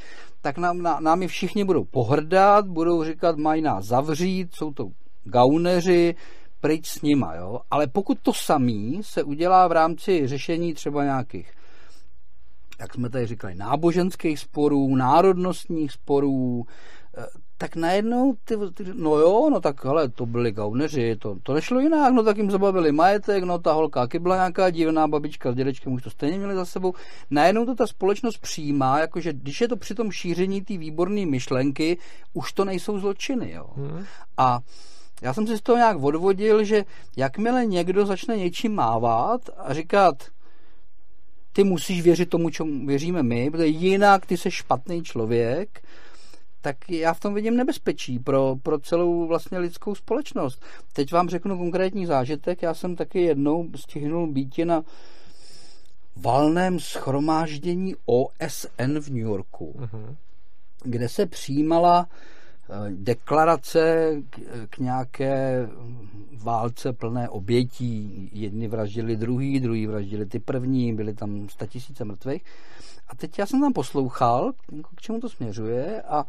tak 0.40 0.58
nám, 0.58 0.82
námi 1.00 1.28
všichni 1.28 1.64
budou 1.64 1.84
pohrdat, 1.84 2.66
budou 2.66 3.04
říkat, 3.04 3.36
mají 3.36 3.62
nás 3.62 3.84
zavřít, 3.84 4.54
jsou 4.54 4.72
to 4.72 4.88
gauneři, 5.24 6.14
pryč 6.64 6.88
s 6.88 7.02
nima, 7.02 7.34
jo? 7.34 7.60
ale 7.70 7.86
pokud 7.86 8.18
to 8.22 8.32
samý 8.32 9.00
se 9.02 9.22
udělá 9.22 9.68
v 9.68 9.72
rámci 9.72 10.26
řešení 10.26 10.74
třeba 10.74 11.04
nějakých 11.04 11.52
jak 12.80 12.94
jsme 12.94 13.10
tady 13.10 13.26
říkali, 13.26 13.54
náboženských 13.54 14.38
sporů, 14.38 14.96
národnostních 14.96 15.92
sporů, 15.92 16.64
eh, 17.18 17.26
tak 17.58 17.76
najednou, 17.76 18.34
ty, 18.44 18.56
ty, 18.74 18.84
no 18.94 19.16
jo, 19.16 19.50
no 19.50 19.60
tak 19.60 19.84
hele, 19.84 20.08
to 20.08 20.26
byli 20.26 20.52
gauneři, 20.52 21.16
to, 21.16 21.36
to 21.42 21.54
nešlo 21.54 21.80
jinak, 21.80 22.12
no 22.12 22.22
tak 22.22 22.36
jim 22.36 22.50
zabavili 22.50 22.92
majetek, 22.92 23.44
no 23.44 23.58
ta 23.58 23.72
holka 23.72 24.08
byla 24.20 24.36
nějaká 24.36 24.70
divná 24.70 25.08
babička 25.08 25.52
s 25.52 25.54
dědečkem, 25.54 25.92
už 25.92 26.02
to 26.02 26.10
stejně 26.10 26.38
měli 26.38 26.54
za 26.54 26.64
sebou. 26.64 26.94
Najednou 27.30 27.66
to 27.66 27.74
ta 27.74 27.86
společnost 27.86 28.38
přijímá, 28.38 29.00
jakože 29.00 29.32
když 29.32 29.60
je 29.60 29.68
to 29.68 29.76
při 29.76 29.94
tom 29.94 30.10
šíření 30.10 30.62
té 30.62 30.78
výborné 30.78 31.26
myšlenky, 31.26 31.98
už 32.32 32.52
to 32.52 32.64
nejsou 32.64 32.98
zločiny, 32.98 33.52
jo. 33.52 33.66
Hmm. 33.76 34.04
A 34.36 34.60
já 35.22 35.34
jsem 35.34 35.46
si 35.46 35.58
z 35.58 35.60
toho 35.60 35.76
nějak 35.76 36.02
odvodil, 36.02 36.64
že 36.64 36.84
jakmile 37.16 37.66
někdo 37.66 38.06
začne 38.06 38.36
něčím 38.36 38.74
mávat 38.74 39.50
a 39.56 39.74
říkat, 39.74 40.14
ty 41.52 41.64
musíš 41.64 42.02
věřit 42.02 42.30
tomu, 42.30 42.50
čemu 42.50 42.86
věříme 42.86 43.22
my, 43.22 43.50
protože 43.50 43.66
jinak 43.66 44.26
ty 44.26 44.36
jsi 44.36 44.50
špatný 44.50 45.02
člověk, 45.02 45.82
tak 46.60 46.90
já 46.90 47.14
v 47.14 47.20
tom 47.20 47.34
vidím 47.34 47.56
nebezpečí 47.56 48.18
pro, 48.18 48.56
pro 48.62 48.78
celou 48.78 49.26
vlastně 49.26 49.58
lidskou 49.58 49.94
společnost. 49.94 50.62
Teď 50.92 51.12
vám 51.12 51.28
řeknu 51.28 51.58
konkrétní 51.58 52.06
zážitek. 52.06 52.62
Já 52.62 52.74
jsem 52.74 52.96
taky 52.96 53.20
jednou 53.20 53.68
stihnul 53.76 54.26
být 54.32 54.58
na 54.64 54.82
valném 56.16 56.80
schromáždění 56.80 57.94
OSN 58.06 58.98
v 59.00 59.08
New 59.08 59.22
Yorku, 59.22 59.74
uh-huh. 59.78 60.16
kde 60.84 61.08
se 61.08 61.26
přijímala 61.26 62.08
deklarace 62.90 64.12
k, 64.70 64.78
nějaké 64.78 65.68
válce 66.42 66.92
plné 66.92 67.28
obětí. 67.28 68.30
Jedni 68.32 68.68
vraždili 68.68 69.16
druhý, 69.16 69.60
druhý 69.60 69.86
vraždili 69.86 70.26
ty 70.26 70.38
první, 70.38 70.94
byly 70.94 71.14
tam 71.14 71.46
tisíce 71.66 72.04
mrtvých. 72.04 72.44
A 73.08 73.16
teď 73.16 73.38
já 73.38 73.46
jsem 73.46 73.60
tam 73.60 73.72
poslouchal, 73.72 74.52
k 74.96 75.00
čemu 75.00 75.20
to 75.20 75.28
směřuje 75.28 76.02
a 76.02 76.26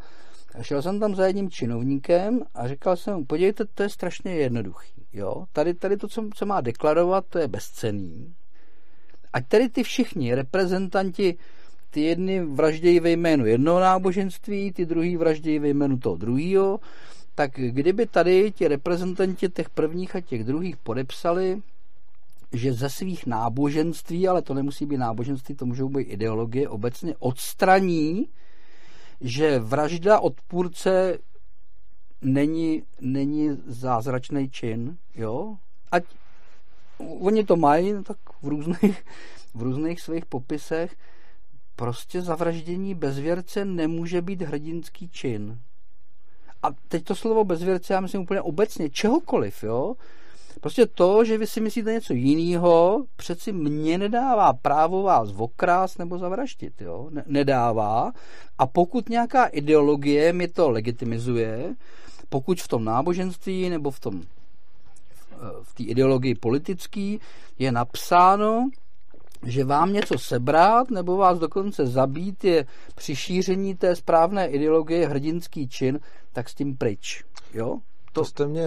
šel 0.62 0.82
jsem 0.82 1.00
tam 1.00 1.14
za 1.14 1.26
jedním 1.26 1.50
činovníkem 1.50 2.40
a 2.54 2.68
říkal 2.68 2.96
jsem 2.96 3.26
podívejte, 3.26 3.64
to 3.64 3.82
je 3.82 3.88
strašně 3.88 4.34
jednoduchý. 4.34 5.06
Jo? 5.12 5.46
Tady, 5.52 5.74
tady 5.74 5.96
to, 5.96 6.08
co, 6.08 6.28
co 6.34 6.46
má 6.46 6.60
deklarovat, 6.60 7.26
to 7.28 7.38
je 7.38 7.48
bezcený. 7.48 8.34
Ať 9.32 9.48
tady 9.48 9.68
ty 9.68 9.82
všichni 9.82 10.34
reprezentanti 10.34 11.38
ty 11.90 12.00
jedny 12.00 12.44
vraždějí 12.44 13.00
ve 13.00 13.10
jménu 13.10 13.46
jednoho 13.46 13.80
náboženství, 13.80 14.72
ty 14.72 14.86
druhý 14.86 15.16
vraždějí 15.16 15.58
ve 15.58 15.68
jménu 15.68 15.98
toho 15.98 16.16
druhého, 16.16 16.80
tak 17.34 17.50
kdyby 17.54 18.06
tady 18.06 18.52
ti 18.52 18.68
reprezentanti 18.68 19.48
těch 19.48 19.70
prvních 19.70 20.16
a 20.16 20.20
těch 20.20 20.44
druhých 20.44 20.76
podepsali, 20.76 21.62
že 22.52 22.72
ze 22.72 22.90
svých 22.90 23.26
náboženství, 23.26 24.28
ale 24.28 24.42
to 24.42 24.54
nemusí 24.54 24.86
být 24.86 24.96
náboženství, 24.96 25.54
to 25.54 25.66
můžou 25.66 25.88
být 25.88 26.02
ideologie, 26.02 26.68
obecně 26.68 27.14
odstraní, 27.18 28.28
že 29.20 29.58
vražda 29.58 30.20
odpůrce 30.20 31.18
není, 32.22 32.82
není 33.00 33.50
zázračný 33.66 34.50
čin, 34.50 34.96
jo? 35.14 35.56
Ať 35.92 36.04
oni 36.98 37.44
to 37.44 37.56
mají 37.56 37.92
no 37.92 38.02
tak 38.02 38.16
v 38.42 38.48
různých, 38.48 39.04
v 39.54 39.62
různých 39.62 40.00
svých 40.00 40.26
popisech, 40.26 40.96
prostě 41.76 42.22
zavraždění 42.22 42.94
bezvěrce 42.94 43.64
nemůže 43.64 44.22
být 44.22 44.42
hrdinský 44.42 45.08
čin. 45.08 45.58
A 46.62 46.68
teď 46.88 47.04
to 47.04 47.14
slovo 47.14 47.44
bezvěrce, 47.44 47.94
já 47.94 48.00
myslím 48.00 48.22
úplně 48.22 48.40
obecně, 48.40 48.90
čehokoliv, 48.90 49.62
jo. 49.62 49.94
Prostě 50.60 50.86
to, 50.86 51.24
že 51.24 51.38
vy 51.38 51.46
si 51.46 51.60
myslíte 51.60 51.92
něco 51.92 52.14
jiného, 52.14 53.04
přeci 53.16 53.52
mě 53.52 53.98
nedává 53.98 54.52
právo 54.52 55.02
vás 55.02 55.28
okrást 55.36 55.98
nebo 55.98 56.18
zavraždit, 56.18 56.80
jo. 56.80 57.10
nedává. 57.26 58.12
A 58.58 58.66
pokud 58.66 59.08
nějaká 59.08 59.46
ideologie 59.46 60.32
mi 60.32 60.48
to 60.48 60.70
legitimizuje, 60.70 61.74
pokud 62.28 62.60
v 62.60 62.68
tom 62.68 62.84
náboženství 62.84 63.70
nebo 63.70 63.90
v 63.90 64.00
tom 64.00 64.22
v 65.62 65.74
té 65.74 65.82
ideologii 65.82 66.34
politický 66.34 67.20
je 67.58 67.72
napsáno, 67.72 68.68
že 69.46 69.64
vám 69.64 69.92
něco 69.92 70.18
sebrat 70.18 70.90
nebo 70.90 71.16
vás 71.16 71.38
dokonce 71.38 71.86
zabít 71.86 72.44
je 72.44 72.66
při 72.94 73.16
šíření 73.16 73.74
té 73.74 73.96
správné 73.96 74.48
ideologie 74.48 75.08
hrdinský 75.08 75.68
čin, 75.68 76.00
tak 76.32 76.48
s 76.48 76.54
tím 76.54 76.76
pryč. 76.76 77.24
Jo? 77.54 77.78
To, 78.12 78.20
to, 78.20 78.24
jste 78.24 78.46
mě, 78.46 78.66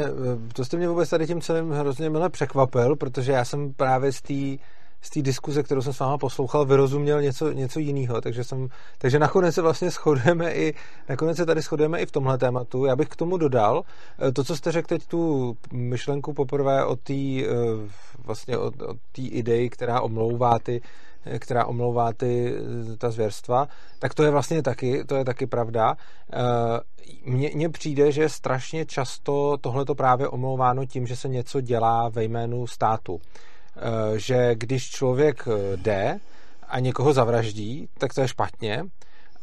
to 0.54 0.66
jste 0.66 0.78
mě 0.78 0.88
vůbec 0.90 1.10
tady 1.10 1.28
tím 1.28 1.42
celým 1.42 1.72
hrozně 1.72 2.10
milé 2.10 2.30
překvapil, 2.30 2.96
protože 2.96 3.32
já 3.32 3.46
jsem 3.46 3.74
právě 3.74 4.12
z 4.12 4.22
té 4.22 4.64
z 5.02 5.10
té 5.10 5.22
diskuze, 5.22 5.64
kterou 5.64 5.82
jsem 5.82 5.94
s 5.94 6.00
váma 6.00 6.18
poslouchal, 6.18 6.66
vyrozuměl 6.66 7.22
něco, 7.22 7.52
něco 7.52 7.80
jiného. 7.80 8.22
Takže, 8.22 8.44
jsem, 8.44 8.68
takže 8.98 9.20
nakonec 9.20 9.56
se 9.56 9.62
vlastně 9.62 9.90
shodujeme 9.90 10.54
i, 10.54 10.74
nakonec 11.10 11.38
se 11.38 11.46
tady 11.46 11.62
shodujeme 11.62 12.00
i 12.00 12.06
v 12.06 12.12
tomhle 12.12 12.38
tématu. 12.38 12.86
Já 12.86 12.96
bych 12.96 13.08
k 13.08 13.16
tomu 13.16 13.38
dodal, 13.38 13.84
eh, 14.28 14.32
to, 14.32 14.44
co 14.44 14.56
jste 14.56 14.72
řekl 14.72 14.88
teď 14.88 15.08
tu 15.08 15.58
myšlenku 15.72 16.34
poprvé 16.34 16.86
o 16.86 16.96
té 16.96 17.14
eh, 17.14 17.46
vlastně 18.26 18.58
o, 18.58 18.68
o 18.68 18.94
té 19.12 19.22
ideji, 19.22 19.70
která 19.70 20.02
omlouvá 20.02 20.60
ty 20.60 20.82
eh, 21.26 21.40
která 21.40 21.66
omlouvá 21.66 22.14
ty, 22.14 22.54
ta 22.98 23.12
zvěrstva, 23.12 23.68
tak 24.00 24.14
to 24.14 24.24
je 24.24 24.30
vlastně 24.30 24.62
taky, 24.62 25.04
to 25.04 25.16
je 25.16 25.26
taky 25.26 25.48
pravda. 25.48 25.96
Mně, 27.26 27.70
přijde, 27.70 28.12
že 28.12 28.30
strašně 28.30 28.86
často 28.86 29.58
tohleto 29.62 29.96
právě 29.96 30.28
omlouváno 30.28 30.86
tím, 30.86 31.08
že 31.08 31.16
se 31.16 31.28
něco 31.28 31.62
dělá 31.62 32.10
ve 32.10 32.24
jménu 32.24 32.68
státu. 32.68 33.20
Eh, 33.78 34.20
že 34.20 34.56
když 34.56 34.90
člověk 34.90 35.48
eh, 35.48 35.78
jde 35.78 36.20
a 36.68 36.80
někoho 36.80 37.14
zavraždí, 37.14 37.90
tak 37.98 38.14
to 38.14 38.22
je 38.22 38.28
špatně, 38.28 38.84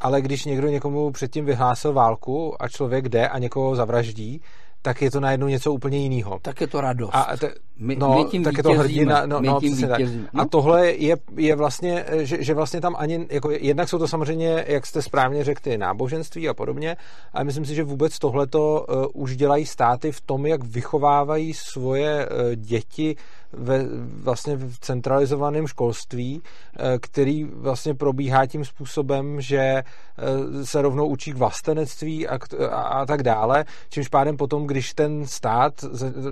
ale 0.01 0.23
když 0.23 0.45
někdo 0.45 0.69
někomu 0.69 1.11
předtím 1.11 1.45
vyhlásil 1.45 1.93
válku 1.93 2.63
a 2.63 2.69
člověk 2.69 3.09
jde 3.09 3.29
a 3.29 3.39
někoho 3.39 3.77
zavraždí, 3.77 4.43
tak 4.83 5.03
je 5.03 5.11
to 5.11 5.21
najednou 5.21 5.47
něco 5.47 5.73
úplně 5.73 5.99
jiného. 5.99 6.39
Tak 6.43 6.61
je 6.61 6.67
to 6.67 6.81
radost. 6.81 7.11
A 7.15 7.37
te, 7.37 7.55
my, 7.79 7.97
no, 7.97 8.19
my 8.19 8.25
tím 8.25 8.45
tak 8.45 8.57
je 8.57 8.63
to 8.63 8.73
hrdina. 8.73 9.27
No, 9.27 9.41
my 9.41 9.47
no, 9.47 9.61
tím 9.61 9.89
tak. 9.89 10.01
A 10.35 10.45
tohle 10.45 10.91
je, 10.91 11.17
je 11.37 11.57
vlastně, 11.57 12.05
že, 12.13 12.43
že 12.43 12.55
vlastně 12.55 12.81
tam 12.81 12.95
ani, 12.99 13.27
jako 13.31 13.51
jednak 13.51 13.89
jsou 13.89 13.99
to 13.99 14.09
samozřejmě, 14.09 14.65
jak 14.69 14.87
jste 14.87 15.03
správně 15.03 15.45
řekli, 15.45 15.67
ty 15.71 15.79
náboženství 15.79 16.49
a 16.49 16.55
podobně, 16.55 16.97
ale 17.33 17.45
myslím 17.45 17.65
si, 17.65 17.75
že 17.75 17.85
vůbec 17.85 18.19
tohleto 18.19 18.87
uh, 18.89 19.23
už 19.23 19.37
dělají 19.37 19.67
státy 19.67 20.13
v 20.13 20.21
tom, 20.21 20.47
jak 20.47 20.65
vychovávají 20.65 21.55
svoje 21.55 22.29
uh, 22.29 22.55
děti 22.55 23.17
ve 23.53 23.85
vlastně 24.23 24.57
v 24.57 24.79
centralizovaném 24.81 25.67
školství, 25.67 26.41
uh, 26.41 26.87
který 27.01 27.45
vlastně 27.45 27.95
probíhá 27.95 28.47
tím 28.47 28.65
způsobem, 28.65 29.41
že 29.41 29.83
uh, 29.83 30.63
se 30.63 30.83
rovnou 30.83 31.07
učí 31.07 31.33
k 31.33 31.37
vlastenectví 31.37 32.29
a, 32.29 32.39
a, 32.71 32.83
a 32.83 33.07
tak 33.07 33.23
dále, 33.23 33.65
čímž 33.89 34.09
pádem 34.09 34.37
potom, 34.37 34.67
když 34.67 34.95
ten 34.95 35.27
stát 35.27 35.85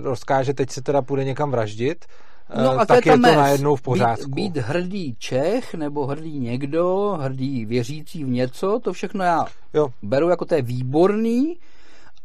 rozkáže, 0.03 0.53
teď 0.53 0.69
se 0.69 0.81
teda 0.81 1.01
půjde 1.01 1.25
někam 1.35 1.51
vraždit, 1.51 2.05
no 2.63 2.79
a 2.79 2.85
tak 2.85 3.03
to 3.03 3.09
je, 3.09 3.15
je 3.15 3.19
to 3.19 3.35
najednou 3.35 3.75
v 3.75 3.81
pořádku. 3.81 4.29
Být, 4.29 4.53
být 4.53 4.57
hrdý 4.57 5.15
Čech 5.19 5.73
nebo 5.73 6.05
hrdý 6.05 6.39
někdo, 6.39 7.17
hrdý 7.21 7.65
věřící 7.65 8.23
v 8.23 8.27
něco, 8.27 8.79
to 8.83 8.93
všechno 8.93 9.23
já 9.23 9.45
jo. 9.73 9.89
beru 10.01 10.29
jako 10.29 10.45
to 10.45 10.55
je 10.55 10.61
výborný, 10.61 11.57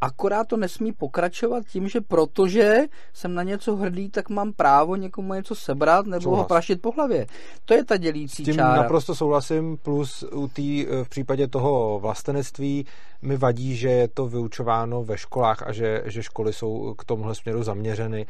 akorát 0.01 0.49
to 0.49 0.57
nesmí 0.57 0.93
pokračovat 0.93 1.65
tím, 1.67 1.89
že 1.89 2.01
protože 2.01 2.79
jsem 3.13 3.35
na 3.35 3.43
něco 3.43 3.77
hrdý, 3.77 4.11
tak 4.11 4.29
mám 4.29 4.53
právo 4.53 4.97
někomu 4.97 5.35
něco 5.35 5.55
sebrat 5.55 6.07
nebo 6.07 6.23
Souhlas. 6.23 6.39
ho 6.39 6.49
praštit 6.49 6.83
po 6.83 6.93
hlavě. 6.93 7.27
To 7.65 7.75
je 7.75 7.85
ta 7.85 7.97
dělící 7.97 8.43
S 8.43 8.45
tím 8.45 8.55
čára. 8.55 8.83
naprosto 8.83 9.15
souhlasím, 9.15 9.77
plus 9.77 10.25
u 10.33 10.49
tý, 10.49 10.87
v 11.03 11.09
případě 11.09 11.49
toho 11.49 11.99
vlastenectví 11.99 12.87
mi 13.23 13.37
vadí, 13.37 13.77
že 13.77 13.89
je 13.89 14.09
to 14.09 14.27
vyučováno 14.27 15.05
ve 15.05 15.19
školách 15.19 15.63
a 15.67 15.73
že, 15.73 16.03
že 16.07 16.23
školy 16.23 16.53
jsou 16.53 16.95
k 16.95 17.05
tomuhle 17.05 17.35
směru 17.35 17.63
zaměřeny, 17.63 18.27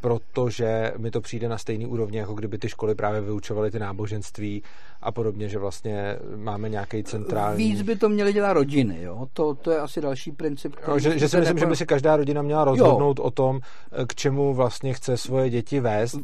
protože 0.00 0.92
mi 0.96 1.10
to 1.10 1.20
přijde 1.20 1.48
na 1.48 1.58
stejný 1.58 1.86
úrovni, 1.86 2.18
jako 2.18 2.34
kdyby 2.34 2.58
ty 2.58 2.68
školy 2.68 2.94
právě 2.94 3.20
vyučovaly 3.20 3.70
ty 3.70 3.78
náboženství 3.78 4.62
a 5.02 5.12
podobně, 5.12 5.48
že 5.48 5.58
vlastně 5.58 6.16
máme 6.36 6.68
nějaký 6.68 7.04
centrální... 7.04 7.56
Víc 7.56 7.82
by 7.82 7.96
to 7.96 8.08
měly 8.08 8.32
dělat 8.32 8.52
rodiny, 8.52 9.02
jo? 9.02 9.26
To, 9.32 9.54
to 9.54 9.70
je 9.70 9.78
asi 9.78 10.00
další 10.00 10.32
princip. 10.32 10.76
No, 10.88 10.98
že, 10.98 11.18
že 11.18 11.28
si 11.28 11.36
myslím, 11.36 11.56
nepo... 11.56 11.58
že 11.58 11.66
by 11.66 11.76
si 11.76 11.86
každá 11.86 12.16
rodina 12.16 12.42
měla 12.42 12.64
rozhodnout 12.64 13.18
jo. 13.18 13.24
o 13.24 13.30
tom, 13.30 13.60
k 14.06 14.14
čemu 14.14 14.54
vlastně 14.54 14.92
chce 14.92 15.16
svoje 15.16 15.50
děti 15.50 15.80
vést, 15.80 16.18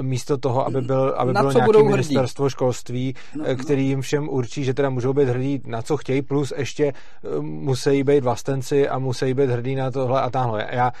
místo 0.00 0.38
toho, 0.38 0.66
aby, 0.66 0.80
byl, 0.80 1.14
aby 1.16 1.32
bylo 1.32 1.52
nějaké 1.52 1.82
ministerstvo 1.82 2.48
školství, 2.48 3.14
no, 3.36 3.44
který 3.56 3.88
jim 3.88 4.00
všem 4.00 4.28
určí, 4.28 4.64
že 4.64 4.74
teda 4.74 4.90
můžou 4.90 5.12
být 5.12 5.28
hrdí 5.28 5.62
na 5.66 5.82
co 5.82 5.96
chtějí, 5.96 6.22
plus 6.22 6.52
ještě 6.56 6.84
eh, 6.86 7.40
musí 7.40 8.04
být 8.04 8.24
vlastenci 8.24 8.88
a 8.88 8.98
musí 8.98 9.34
být 9.34 9.50
hrdí 9.50 9.74
na 9.74 9.90
tohle 9.90 10.20
a 10.20 10.30
tamhle. 10.30 10.68
Já 10.72 10.92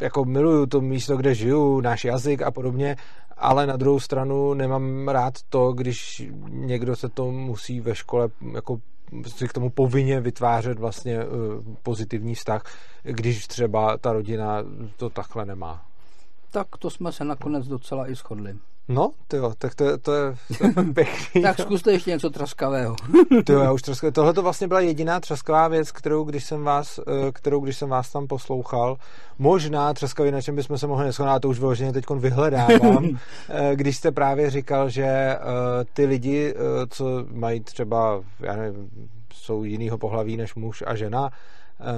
jako 0.00 0.24
miluju 0.24 0.66
to 0.66 0.80
místo, 0.80 1.16
kde 1.16 1.34
žiju, 1.34 1.80
náš 1.80 2.04
jazyk 2.04 2.42
a 2.42 2.50
podobně, 2.50 2.96
ale 3.36 3.66
na 3.66 3.76
druhou 3.76 4.00
stranu 4.00 4.54
nemám 4.54 5.08
rád 5.08 5.34
to, 5.48 5.72
když 5.72 6.22
někdo 6.48 6.96
se 6.96 7.08
to 7.08 7.30
musí 7.30 7.80
ve 7.80 7.94
škole 7.94 8.28
jako 8.52 8.78
si 9.26 9.48
k 9.48 9.52
tomu 9.52 9.70
povinně 9.70 10.20
vytvářet 10.20 10.78
vlastně 10.78 11.18
eh, 11.18 11.26
pozitivní 11.82 12.34
vztah, 12.34 12.62
když 13.02 13.46
třeba 13.46 13.98
ta 13.98 14.12
rodina 14.12 14.62
to 14.96 15.10
takhle 15.10 15.46
nemá. 15.46 15.86
Tak 16.50 16.66
to 16.78 16.90
jsme 16.90 17.12
se 17.12 17.24
nakonec 17.24 17.66
docela 17.68 18.10
i 18.10 18.14
shodli. 18.14 18.56
No, 18.88 19.10
tyjo, 19.28 19.52
tak 19.58 19.74
to, 19.74 19.98
to 19.98 20.12
je, 20.14 20.34
to 20.58 20.64
je 20.64 20.72
pěkný. 20.94 21.42
tak 21.42 21.60
zkuste 21.60 21.92
ještě 21.92 22.10
něco 22.10 22.30
traskavého. 22.30 22.96
tyjo, 23.44 23.60
já 23.60 23.72
už 23.72 23.82
traskavého. 23.82 24.12
Tohle 24.12 24.32
to 24.32 24.42
vlastně 24.42 24.68
byla 24.68 24.80
jediná 24.80 25.20
traskavá 25.20 25.68
věc, 25.68 25.92
kterou 25.92 26.24
když 26.24 26.44
jsem 26.44 26.64
vás, 26.64 26.98
eh, 26.98 27.32
kterou 27.32 27.60
když 27.60 27.76
jsem 27.76 27.88
vás 27.88 28.12
tam 28.12 28.26
poslouchal, 28.26 28.96
možná 29.38 29.94
traskavý, 29.94 30.30
na 30.30 30.42
čem 30.42 30.56
bychom 30.56 30.78
se 30.78 30.86
mohli 30.86 31.04
neschodnout, 31.04 31.42
to 31.42 31.48
už 31.48 31.58
vyloženě 31.58 31.92
teď 31.92 32.04
vyhledávám, 32.10 33.04
eh, 33.48 33.76
když 33.76 33.96
jste 33.96 34.12
právě 34.12 34.50
říkal, 34.50 34.90
že 34.90 35.04
eh, 35.04 35.38
ty 35.92 36.06
lidi, 36.06 36.54
co 36.90 37.24
mají 37.32 37.60
třeba, 37.60 38.20
já 38.40 38.56
nevím, 38.56 38.90
jsou 39.34 39.64
jinýho 39.64 39.98
pohlaví 39.98 40.36
než 40.36 40.54
muž 40.54 40.82
a 40.86 40.94
žena, 40.94 41.30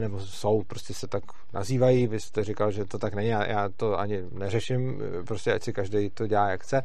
nebo 0.00 0.20
jsou, 0.20 0.62
prostě 0.62 0.94
se 0.94 1.06
tak 1.06 1.24
nazývají, 1.52 2.06
vy 2.06 2.20
jste 2.20 2.44
říkal, 2.44 2.70
že 2.70 2.84
to 2.84 2.98
tak 2.98 3.14
není, 3.14 3.28
já, 3.28 3.46
já 3.46 3.68
to 3.76 3.98
ani 3.98 4.22
neřeším, 4.32 5.02
eh, 5.20 5.22
prostě 5.24 5.52
ať 5.52 5.62
si 5.62 5.72
každý 5.72 6.10
to 6.10 6.26
dělá, 6.26 6.48
jak 6.48 6.62
chce. 6.62 6.82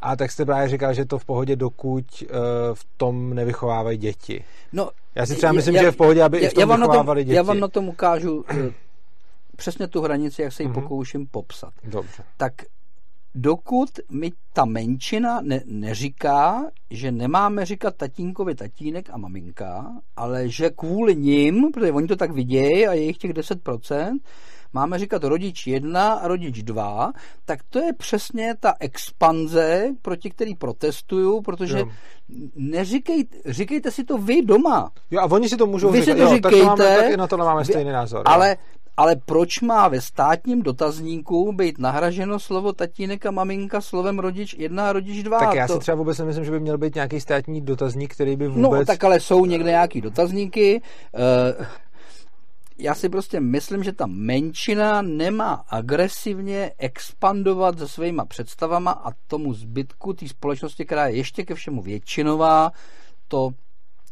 A 0.00 0.16
tak 0.16 0.30
jste 0.30 0.44
právě 0.44 0.68
říkal, 0.68 0.94
že 0.94 1.04
to 1.04 1.18
v 1.18 1.24
pohodě, 1.24 1.56
dokud 1.56 2.04
uh, 2.22 2.28
v 2.74 2.84
tom 2.96 3.34
nevychovávají 3.34 3.98
děti. 3.98 4.44
No, 4.72 4.90
já 5.14 5.26
si 5.26 5.34
třeba 5.34 5.52
myslím, 5.52 5.74
já, 5.74 5.80
že 5.80 5.86
je 5.86 5.90
v 5.90 5.96
pohodě, 5.96 6.22
aby 6.22 6.42
já, 6.42 6.46
i 6.46 6.50
v 6.50 6.54
tom 6.54 6.70
já 6.70 6.76
vychovávali 6.76 7.20
tom, 7.20 7.26
děti. 7.26 7.36
Já 7.36 7.42
vám 7.42 7.60
na 7.60 7.68
tom 7.68 7.88
ukážu 7.88 8.44
přesně 9.56 9.88
tu 9.88 10.00
hranici, 10.00 10.42
jak 10.42 10.52
se 10.52 10.62
ji 10.62 10.68
mm-hmm. 10.68 10.74
pokouším 10.74 11.26
popsat. 11.26 11.72
Dobře. 11.84 12.22
Tak 12.36 12.52
dokud 13.34 13.88
mi 14.10 14.32
ta 14.52 14.64
menšina 14.64 15.40
ne, 15.40 15.60
neříká, 15.66 16.64
že 16.90 17.12
nemáme 17.12 17.64
říkat 17.64 17.96
tatínkovi 17.96 18.54
tatínek 18.54 19.10
a 19.12 19.16
maminka, 19.16 19.92
ale 20.16 20.48
že 20.48 20.70
kvůli 20.70 21.16
ním, 21.16 21.72
protože 21.72 21.92
oni 21.92 22.06
to 22.06 22.16
tak 22.16 22.30
vidějí 22.30 22.86
a 22.86 22.92
je 22.92 23.02
jich 23.02 23.18
těch 23.18 23.32
10%, 23.32 24.18
máme 24.72 24.98
říkat 24.98 25.24
rodič 25.24 25.66
1 25.66 26.12
a 26.12 26.28
rodič 26.28 26.62
2, 26.62 27.12
tak 27.44 27.60
to 27.70 27.78
je 27.78 27.92
přesně 27.92 28.54
ta 28.60 28.74
expanze, 28.80 29.90
proti 30.02 30.30
který 30.30 30.54
protestuju, 30.54 31.40
protože 31.40 31.78
jo. 31.78 31.88
neříkej, 32.56 33.24
říkejte 33.46 33.90
si 33.90 34.04
to 34.04 34.18
vy 34.18 34.42
doma. 34.42 34.90
Jo, 35.10 35.20
a 35.20 35.24
oni 35.24 35.48
si 35.48 35.56
to 35.56 35.66
můžou 35.66 35.90
vy 35.90 36.00
říkat. 36.00 36.12
Si 36.12 36.18
to 36.18 36.22
jo, 36.22 36.34
říkejte, 36.34 36.50
tak, 36.50 36.58
to 36.58 36.64
máme, 36.64 36.96
tak 36.96 37.12
i 37.12 37.16
na 37.16 37.26
to 37.26 37.36
máme 37.36 37.64
stejný 37.64 37.92
názor. 37.92 38.22
Ale 38.24 38.48
jo 38.48 38.81
ale 38.96 39.16
proč 39.16 39.60
má 39.60 39.88
ve 39.88 40.00
státním 40.00 40.62
dotazníku 40.62 41.52
být 41.52 41.78
nahraženo 41.78 42.38
slovo 42.38 42.72
tatínek 42.72 43.26
a 43.26 43.30
maminka 43.30 43.80
slovem 43.80 44.18
rodič 44.18 44.54
jedna 44.58 44.88
a 44.88 44.92
rodič 44.92 45.22
dva? 45.22 45.38
Tak 45.38 45.54
já 45.54 45.66
to... 45.66 45.72
si 45.72 45.78
třeba 45.78 45.94
vůbec 45.94 46.18
nemyslím, 46.18 46.44
že 46.44 46.50
by 46.50 46.60
měl 46.60 46.78
být 46.78 46.94
nějaký 46.94 47.20
státní 47.20 47.60
dotazník, 47.60 48.14
který 48.14 48.36
by 48.36 48.48
no, 48.48 48.54
vůbec... 48.54 48.80
No, 48.80 48.84
tak 48.84 49.04
ale 49.04 49.20
jsou 49.20 49.46
někde 49.46 49.70
nějaký 49.70 50.00
dotazníky. 50.00 50.82
Uh, 51.58 51.66
já 52.78 52.94
si 52.94 53.08
prostě 53.08 53.40
myslím, 53.40 53.82
že 53.82 53.92
ta 53.92 54.06
menšina 54.06 55.02
nemá 55.02 55.64
agresivně 55.68 56.72
expandovat 56.78 57.78
se 57.78 57.88
svýma 57.88 58.24
představama 58.24 58.90
a 58.90 59.10
tomu 59.26 59.54
zbytku 59.54 60.12
té 60.12 60.28
společnosti, 60.28 60.84
která 60.84 61.06
je 61.06 61.16
ještě 61.16 61.44
ke 61.44 61.54
všemu 61.54 61.82
většinová, 61.82 62.70
to 63.28 63.50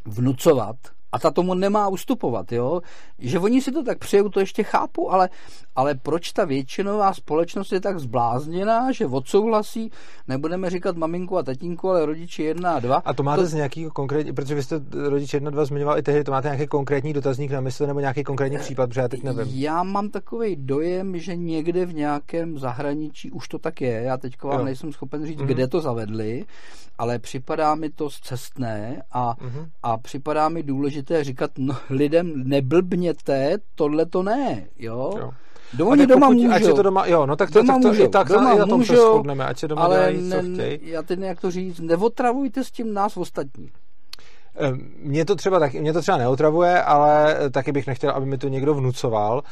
vnucovat 0.05 0.77
a 1.13 1.19
ta 1.19 1.31
tomu 1.31 1.55
nemá 1.55 1.89
ustupovat, 1.89 2.53
jo? 2.53 2.81
Že 3.19 3.39
oni 3.39 3.61
si 3.61 3.73
to 3.73 3.83
tak 3.83 3.99
přejou, 3.99 4.29
to 4.29 4.41
ještě 4.41 4.63
chápu, 4.63 5.13
ale, 5.13 5.29
ale 5.77 5.95
proč 5.95 6.33
ta 6.33 6.45
většinová 6.45 7.15
společnost 7.15 7.73
je 7.73 7.81
tak 7.81 7.99
zblázněná, 7.99 8.93
že 8.93 9.07
odsouhlasí, 9.07 9.91
nebudeme 10.29 10.71
říkat 10.71 10.97
maminku 10.97 11.39
a 11.39 11.43
tatínku, 11.43 11.91
ale 11.91 12.07
rodiči 12.07 12.43
jedna 12.43 12.73
a 12.73 12.81
dva. 12.81 12.97
A 13.05 13.15
to 13.15 13.23
máte 13.23 13.43
to... 13.43 13.49
z 13.49 13.55
nějakého 13.55 13.91
konkrétní, 13.91 14.33
protože 14.33 14.55
vy 14.55 14.63
jste 14.63 14.81
rodiče 15.09 15.37
jedna 15.37 15.49
a 15.49 15.51
dva 15.51 15.65
zmiňoval 15.65 15.99
i 15.99 16.03
tehdy, 16.03 16.25
to 16.25 16.31
máte 16.31 16.49
nějaký 16.49 16.67
konkrétní 16.67 17.13
dotazník 17.13 17.51
na 17.51 17.61
mysli 17.61 17.87
nebo 17.87 18.01
nějaký 18.01 18.25
konkrétní 18.25 18.59
případ, 18.59 18.87
protože 18.87 19.01
já 19.01 19.09
teď 19.09 19.23
nevím. 19.23 19.47
Já 19.51 19.83
mám 19.83 20.09
takový 20.09 20.57
dojem, 20.57 21.19
že 21.19 21.37
někde 21.37 21.87
v 21.87 21.95
nějakém 21.95 22.59
zahraničí 22.59 23.31
už 23.31 23.49
to 23.49 23.59
tak 23.59 23.81
je. 23.81 24.03
Já 24.03 24.17
teď 24.17 24.43
vám 24.43 24.59
jo. 24.59 24.65
nejsem 24.65 24.93
schopen 24.93 25.27
říct, 25.27 25.41
mm-hmm. 25.41 25.47
kde 25.47 25.69
to 25.69 25.81
zavedli, 25.81 26.45
ale 26.99 27.19
připadá 27.19 27.75
mi 27.75 27.91
to 27.91 28.11
zcestné 28.11 29.03
a, 29.13 29.35
mm-hmm. 29.35 29.69
a 29.83 29.97
připadá 29.97 30.49
mi 30.49 30.63
důležité 30.63 31.00
říkat 31.21 31.51
no, 31.59 31.77
lidem 31.91 32.33
neblbněte, 32.49 33.59
tohle 33.75 34.07
to 34.07 34.23
ne, 34.23 34.67
jo? 34.79 35.13
jo. 35.19 35.31
Do 35.73 35.87
oni 35.89 36.07
doma 36.07 36.27
pokud, 36.27 36.37
můžou. 36.37 36.53
Ať 36.53 36.65
se 36.65 36.73
to 36.73 36.83
doma, 36.83 37.07
jo, 37.07 37.27
no 37.27 37.37
tak 37.37 37.51
to, 37.51 37.59
doma 37.59 37.75
tak 37.75 37.83
to 37.83 37.89
můžou. 37.89 38.05
i 38.05 38.09
tak 38.09 38.29
doma 38.29 38.53
i 38.53 38.59
na 38.59 38.67
tom 38.67 38.79
můžou, 38.79 38.95
se 38.95 39.01
shodneme, 39.01 39.47
ať 39.47 39.59
se 39.59 39.69
doma 39.69 39.83
ale 39.83 39.97
dělají, 39.97 40.31
co 40.31 40.53
chtějí. 40.53 40.79
Já 40.83 41.03
teď 41.03 41.21
jak 41.21 41.41
to 41.41 41.51
říct, 41.51 41.81
neotravujte 41.81 42.65
s 42.65 42.71
tím 42.71 42.95
nás 42.95 43.17
ostatní. 43.17 43.71
Mě 45.03 45.25
to 45.25 45.37
třeba 45.37 45.59
tak, 45.59 45.75
mě 45.75 45.93
to 45.93 46.03
třeba 46.03 46.19
neotravuje, 46.19 46.83
ale 46.83 47.37
taky 47.51 47.73
bych 47.73 47.87
nechtěl, 47.87 48.11
aby 48.11 48.27
mi 48.27 48.39
to 48.39 48.49
někdo 48.49 48.75
vnucoval. 48.75 49.43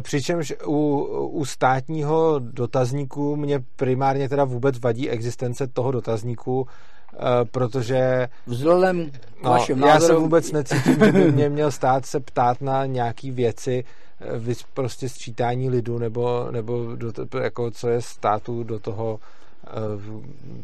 Přičemž 0.00 0.54
u, 0.66 1.04
u 1.30 1.44
státního 1.44 2.38
dotazníku 2.38 3.36
mě 3.36 3.60
primárně 3.76 4.28
teda 4.28 4.44
vůbec 4.44 4.78
vadí 4.78 5.10
existence 5.10 5.66
toho 5.66 5.90
dotazníku, 5.90 6.66
protože... 7.50 8.28
Vzhledem 8.46 9.10
k 9.10 9.70
no, 9.74 9.86
Já 9.86 10.00
se 10.00 10.14
vůbec 10.14 10.52
necítím, 10.52 10.98
že 11.04 11.12
by 11.12 11.32
mě 11.32 11.48
měl 11.48 11.70
stát 11.70 12.06
se 12.06 12.20
ptát 12.20 12.60
na 12.60 12.86
nějaký 12.86 13.30
věci, 13.30 13.84
vys 14.38 14.62
prostě 14.74 15.08
sčítání 15.08 15.70
lidu, 15.70 15.98
nebo, 15.98 16.48
nebo 16.50 16.96
do, 16.96 17.12
jako 17.42 17.70
co 17.70 17.88
je 17.88 18.02
státu 18.02 18.64
do 18.64 18.78
toho 18.78 19.20
Eh, 19.66 20.20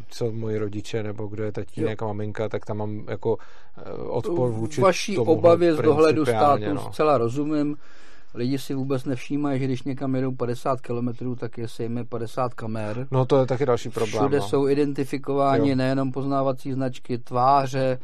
co 0.09 0.33
moji 0.33 0.59
rodiče, 0.59 1.03
nebo 1.03 1.27
kdo 1.27 1.45
je 1.45 1.53
tatínek 1.53 2.03
a 2.03 2.07
maminka, 2.07 2.49
tak 2.49 2.67
tam 2.67 2.77
mám 2.77 3.05
jako 3.09 3.37
eh, 3.77 3.93
odpor 3.93 4.51
vůči 4.51 4.81
Vaší 4.81 5.15
tomu 5.15 5.33
obavě 5.33 5.75
z 5.75 5.77
dohledu 5.77 6.27
státu 6.27 6.75
no. 6.75 6.93
zcela 6.93 7.19
rozumím. 7.19 7.77
Lidi 8.35 8.59
si 8.59 8.75
vůbec 8.75 9.05
nevšímají, 9.05 9.59
že 9.59 9.65
když 9.65 9.83
někam 9.83 10.15
jedou 10.15 10.33
50 10.33 10.81
km, 10.81 11.37
tak 11.37 11.59
je 11.59 11.69
sejme 11.69 12.05
50 12.05 12.55
kamer. 12.55 13.07
No 13.11 13.27
to 13.27 13.41
je 13.41 13.47
taky 13.47 13.67
další 13.67 13.89
problém. 13.89 14.23
Všude 14.23 14.39
no. 14.39 14.49
jsou 14.49 14.69
identifikováni 14.69 15.71
jo. 15.71 15.77
nejenom 15.77 16.13
poznávací 16.13 16.73
značky, 16.73 17.19
tváře, 17.19 17.99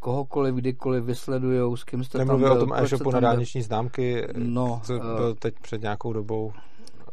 kohokoliv, 0.00 0.54
kdykoliv 0.54 1.04
vysledujou, 1.04 1.76
s 1.76 1.84
kým 1.84 2.04
jste 2.04 2.18
Nemluvím 2.18 2.44
tam 2.44 2.56
byl, 2.56 2.62
o 2.62 2.66
tom 2.66 2.76
e-shopu 2.76 3.10
na 3.10 3.20
dálniční 3.20 3.62
známky, 3.62 4.26
no, 4.36 4.80
co 4.84 4.98
byl 4.98 5.34
teď 5.34 5.54
před 5.62 5.82
nějakou 5.82 6.12
dobou 6.12 6.52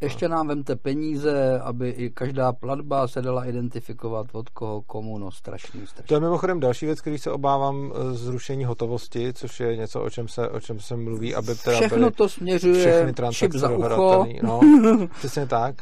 ještě 0.01 0.29
nám 0.29 0.47
vemte 0.47 0.75
peníze, 0.75 1.59
aby 1.59 1.89
i 1.89 2.09
každá 2.09 2.53
platba 2.53 3.07
se 3.07 3.21
dala 3.21 3.45
identifikovat 3.45 4.27
od 4.31 4.49
koho, 4.49 4.81
komu, 4.81 5.17
no 5.17 5.31
strašný, 5.31 5.87
strašný. 5.87 6.07
To 6.07 6.13
je 6.13 6.19
mimochodem 6.19 6.59
další 6.59 6.85
věc, 6.85 7.01
který 7.01 7.17
se 7.17 7.31
obávám 7.31 7.91
eh, 7.95 8.13
zrušení 8.13 8.65
hotovosti, 8.65 9.33
což 9.33 9.59
je 9.59 9.77
něco, 9.77 10.01
o 10.01 10.09
čem 10.09 10.27
se, 10.27 10.49
o 10.49 10.59
čem 10.59 10.79
se 10.79 10.95
mluví, 10.95 11.35
aby 11.35 11.55
teda 11.55 11.77
Všechno 11.77 11.97
byly 11.97 12.11
to 12.11 12.29
směřuje 12.29 12.79
všechny 12.79 13.13
transakce 13.13 13.59
za 13.59 13.69
ucho. 13.69 14.25
No, 14.43 14.61
přesně 15.17 15.47
tak. 15.47 15.75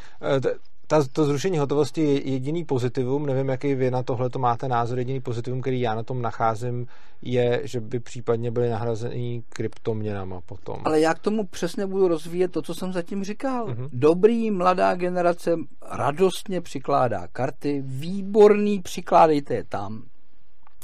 Ta, 0.87 1.03
to 1.11 1.25
zrušení 1.25 1.57
hotovosti 1.57 2.01
je 2.01 2.29
jediný 2.31 2.65
pozitivum, 2.65 3.25
nevím, 3.25 3.49
jaký 3.49 3.75
vy 3.75 3.91
na 3.91 4.03
tohle 4.03 4.29
to 4.29 4.39
máte 4.39 4.67
názor, 4.67 4.97
jediný 4.97 5.21
pozitivum, 5.21 5.61
který 5.61 5.81
já 5.81 5.95
na 5.95 6.03
tom 6.03 6.21
nacházím, 6.21 6.87
je, 7.21 7.61
že 7.63 7.81
by 7.81 7.99
případně 7.99 8.51
byly 8.51 8.69
nahrazeny 8.69 9.43
kryptoměnama 9.49 10.41
potom. 10.41 10.81
Ale 10.85 10.99
já 10.99 11.13
k 11.13 11.19
tomu 11.19 11.43
přesně 11.43 11.87
budu 11.87 12.07
rozvíjet 12.07 12.51
to, 12.51 12.61
co 12.61 12.73
jsem 12.73 12.93
zatím 12.93 13.23
říkal. 13.23 13.67
Mm-hmm. 13.67 13.89
Dobrý 13.93 14.51
mladá 14.51 14.95
generace 14.95 15.55
radostně 15.91 16.61
přikládá 16.61 17.27
karty, 17.27 17.83
výborný, 17.85 18.81
přikládejte 18.81 19.53
je 19.53 19.63
tam. 19.63 20.03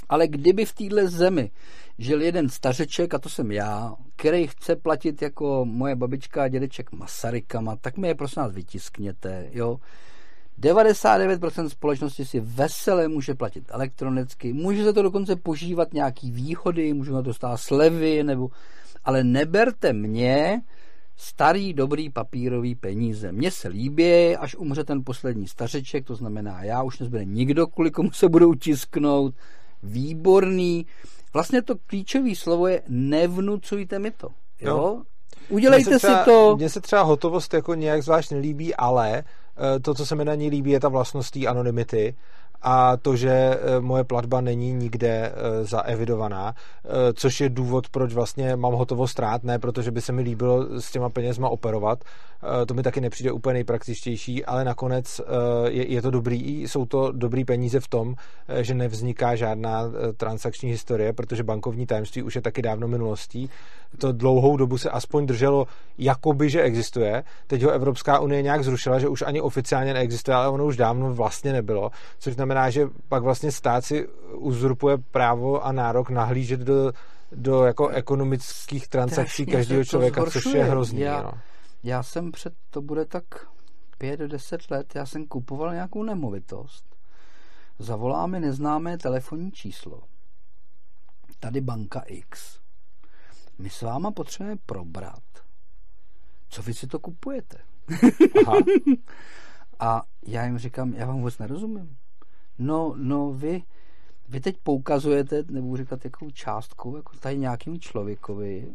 Ale 0.09 0.27
kdyby 0.27 0.65
v 0.65 0.73
téhle 0.73 1.07
zemi 1.07 1.51
žil 1.97 2.21
jeden 2.21 2.49
stařeček, 2.49 3.13
a 3.13 3.19
to 3.19 3.29
jsem 3.29 3.51
já, 3.51 3.95
který 4.21 4.47
chce 4.47 4.75
platit 4.75 5.21
jako 5.21 5.65
moje 5.65 5.95
babička 5.95 6.43
a 6.43 6.47
dědeček 6.47 6.91
Masarykama, 6.91 7.75
tak 7.75 7.97
mi 7.97 8.07
je 8.07 8.15
prosím 8.15 8.41
nás 8.41 8.51
vytiskněte, 8.51 9.49
jo. 9.51 9.79
99% 10.59 11.65
společnosti 11.65 12.25
si 12.25 12.39
veselé 12.39 13.07
může 13.07 13.35
platit 13.35 13.63
elektronicky, 13.69 14.53
může 14.53 14.83
se 14.83 14.93
to 14.93 15.01
dokonce 15.01 15.35
požívat 15.35 15.93
nějaký 15.93 16.31
výhody, 16.31 16.93
můžu 16.93 17.13
na 17.13 17.21
to 17.21 17.33
stát 17.33 17.57
slevy, 17.57 18.23
nebo, 18.23 18.49
ale 19.03 19.23
neberte 19.23 19.93
mě 19.93 20.61
starý, 21.15 21.73
dobrý 21.73 22.09
papírový 22.09 22.75
peníze. 22.75 23.31
Mně 23.31 23.51
se 23.51 23.67
líbí, 23.67 24.35
až 24.35 24.55
umře 24.55 24.83
ten 24.83 25.03
poslední 25.03 25.47
stařeček, 25.47 26.05
to 26.05 26.15
znamená 26.15 26.63
já, 26.63 26.83
už 26.83 26.99
nezbude 26.99 27.25
nikdo, 27.25 27.67
kvůli 27.67 27.91
komu 27.91 28.11
se 28.11 28.29
budou 28.29 28.53
tisknout, 28.53 29.35
výborný, 29.83 30.85
Vlastně 31.33 31.61
to 31.61 31.75
klíčové 31.87 32.35
slovo 32.35 32.67
je 32.67 32.81
nevnucujte 32.87 33.99
mi 33.99 34.11
to. 34.11 34.27
Jo? 34.61 34.77
jo. 34.77 35.01
Udělejte 35.49 35.97
třeba, 35.97 36.19
si 36.19 36.25
to. 36.25 36.55
Mně 36.55 36.69
se 36.69 36.81
třeba 36.81 37.01
hotovost 37.01 37.53
jako 37.53 37.73
nějak 37.73 38.03
zvlášť 38.03 38.31
nelíbí, 38.31 38.75
ale 38.75 39.17
eh, 39.17 39.79
to, 39.79 39.93
co 39.93 40.05
se 40.05 40.15
mi 40.15 40.25
na 40.25 40.35
ní 40.35 40.49
líbí, 40.49 40.71
je 40.71 40.79
ta 40.79 40.89
vlastnost 40.89 41.31
té 41.31 41.47
anonymity 41.47 42.15
a 42.61 42.97
to, 42.97 43.15
že 43.15 43.29
eh, 43.29 43.79
moje 43.79 44.03
platba 44.03 44.41
není 44.41 44.73
nikde 44.73 45.09
eh, 45.09 45.65
zaevidovaná, 45.65 46.55
eh, 46.55 46.89
což 47.13 47.41
je 47.41 47.49
důvod, 47.49 47.89
proč 47.89 48.13
vlastně 48.13 48.55
mám 48.55 48.73
hotovost 48.73 49.19
rád, 49.19 49.43
ne 49.43 49.59
protože 49.59 49.91
by 49.91 50.01
se 50.01 50.11
mi 50.11 50.21
líbilo 50.21 50.81
s 50.81 50.91
těma 50.91 51.09
penězma 51.09 51.49
operovat, 51.49 52.03
to 52.67 52.73
mi 52.73 52.83
taky 52.83 53.01
nepřijde 53.01 53.31
úplně 53.31 53.53
nejpraktičtější, 53.53 54.45
ale 54.45 54.63
nakonec 54.63 55.21
je, 55.67 55.91
je 55.91 56.01
to 56.01 56.11
dobrý, 56.11 56.61
jsou 56.61 56.85
to 56.85 57.11
dobrý 57.11 57.45
peníze 57.45 57.79
v 57.79 57.87
tom, 57.87 58.15
že 58.61 58.73
nevzniká 58.73 59.35
žádná 59.35 59.83
transakční 60.17 60.69
historie, 60.69 61.13
protože 61.13 61.43
bankovní 61.43 61.85
tajemství 61.85 62.23
už 62.23 62.35
je 62.35 62.41
taky 62.41 62.61
dávno 62.61 62.87
minulostí. 62.87 63.49
To 63.97 64.11
dlouhou 64.11 64.57
dobu 64.57 64.77
se 64.77 64.89
aspoň 64.89 65.25
drželo, 65.25 65.67
jakoby, 65.97 66.49
že 66.49 66.61
existuje. 66.61 67.23
Teď 67.47 67.63
ho 67.63 67.71
Evropská 67.71 68.19
unie 68.19 68.41
nějak 68.41 68.63
zrušila, 68.63 68.99
že 68.99 69.07
už 69.07 69.21
ani 69.21 69.41
oficiálně 69.41 69.93
neexistuje, 69.93 70.35
ale 70.35 70.49
ono 70.49 70.65
už 70.65 70.77
dávno 70.77 71.13
vlastně 71.13 71.53
nebylo, 71.53 71.91
což 72.19 72.33
znamená, 72.33 72.50
znamená, 72.51 72.69
že 72.69 72.87
pak 73.07 73.23
vlastně 73.23 73.51
stát 73.51 73.85
si 73.85 74.07
uzurpuje 74.35 74.97
právo 74.97 75.65
a 75.65 75.71
nárok 75.71 76.09
nahlížet 76.09 76.59
do, 76.59 76.91
do 77.31 77.63
jako 77.63 77.87
ekonomických 77.87 78.87
transakcí 78.87 79.43
Strašně 79.43 79.53
každého 79.53 79.83
člověka, 79.83 80.21
zhoršuje. 80.21 80.43
což 80.43 80.53
je 80.53 80.63
hrozný. 80.63 80.99
Já, 81.01 81.21
no. 81.23 81.31
já 81.83 82.03
jsem 82.03 82.31
před, 82.31 82.53
to 82.69 82.81
bude 82.81 83.05
tak 83.05 83.23
pět 83.97 84.17
do 84.17 84.27
deset 84.27 84.71
let, 84.71 84.95
já 84.95 85.05
jsem 85.05 85.25
kupoval 85.25 85.73
nějakou 85.73 86.03
nemovitost. 86.03 86.85
Zavolá 87.79 88.27
mi 88.27 88.39
neznámé 88.39 88.97
telefonní 88.97 89.51
číslo. 89.51 90.03
Tady 91.39 91.61
banka 91.61 91.99
X. 91.99 92.59
My 93.59 93.69
s 93.69 93.81
váma 93.81 94.11
potřebujeme 94.11 94.61
probrat. 94.65 95.23
Co 96.49 96.61
vy 96.61 96.73
si 96.73 96.87
to 96.87 96.99
kupujete? 96.99 97.57
Aha. 98.47 98.57
A 99.79 100.03
já 100.27 100.45
jim 100.45 100.57
říkám, 100.57 100.93
já 100.93 101.05
vám 101.05 101.17
vůbec 101.17 101.37
nerozumím. 101.37 101.97
No, 102.61 102.93
no 102.97 103.31
vy, 103.33 103.63
vy 104.29 104.39
teď 104.39 104.57
poukazujete, 104.63 105.43
nebo 105.49 105.77
říkat 105.77 106.05
jakou 106.05 106.29
částku, 106.29 106.95
jako 106.95 107.17
tady 107.17 107.37
nějakým 107.37 107.79
člověkovi. 107.79 108.67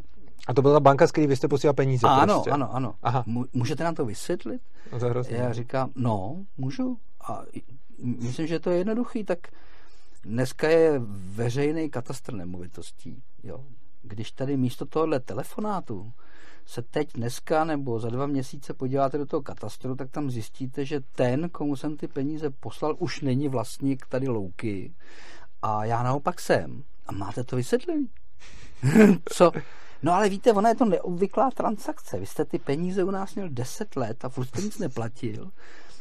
A 0.47 0.53
to 0.53 0.61
byla 0.61 0.73
ta 0.73 0.79
banka, 0.79 1.07
z 1.07 1.11
které 1.11 1.27
vy 1.27 1.35
jste 1.35 1.47
posílal 1.47 1.73
peníze 1.73 2.07
Ano, 2.07 2.33
prostě. 2.33 2.49
ano, 2.51 2.75
ano. 2.75 2.95
Aha. 3.03 3.23
Můžete 3.53 3.83
nám 3.83 3.95
to 3.95 4.05
vysvětlit? 4.05 4.61
No, 4.91 4.99
to 4.99 5.23
Já 5.29 5.53
říkám, 5.53 5.91
no, 5.95 6.45
můžu. 6.57 6.97
A 7.27 7.43
myslím, 8.03 8.47
že 8.47 8.59
to 8.59 8.69
je 8.69 8.77
jednoduchý, 8.77 9.23
tak 9.23 9.39
dneska 10.23 10.69
je 10.69 11.01
veřejný 11.35 11.89
katastr 11.89 12.33
nemovitostí. 12.33 13.23
Jo. 13.43 13.63
Když 14.01 14.31
tady 14.31 14.57
místo 14.57 14.85
tohohle 14.85 15.19
telefonátu 15.19 16.11
se 16.67 16.81
teď 16.81 17.13
dneska 17.13 17.63
nebo 17.63 17.99
za 17.99 18.09
dva 18.09 18.27
měsíce 18.27 18.73
podíváte 18.73 19.17
do 19.17 19.25
toho 19.25 19.41
katastru, 19.41 19.95
tak 19.95 20.11
tam 20.11 20.31
zjistíte, 20.31 20.85
že 20.85 20.99
ten, 20.99 21.49
komu 21.49 21.75
jsem 21.75 21.97
ty 21.97 22.07
peníze 22.07 22.49
poslal, 22.49 22.95
už 22.99 23.21
není 23.21 23.47
vlastník 23.49 24.05
tady 24.05 24.27
louky 24.27 24.95
a 25.61 25.85
já 25.85 26.03
naopak 26.03 26.41
jsem. 26.41 26.83
A 27.07 27.11
máte 27.11 27.43
to 27.43 27.55
vysvětlení? 27.55 28.09
Co? 29.33 29.51
No 30.03 30.13
ale 30.13 30.29
víte, 30.29 30.53
ona 30.53 30.69
je 30.69 30.75
to 30.75 30.85
neobvyklá 30.85 31.51
transakce. 31.51 32.19
Vy 32.19 32.25
jste 32.25 32.45
ty 32.45 32.59
peníze 32.59 33.03
u 33.03 33.11
nás 33.11 33.35
měl 33.35 33.49
10 33.49 33.95
let 33.95 34.25
a 34.25 34.29
furt 34.29 34.55
nic 34.55 34.79
neplatil. 34.79 35.51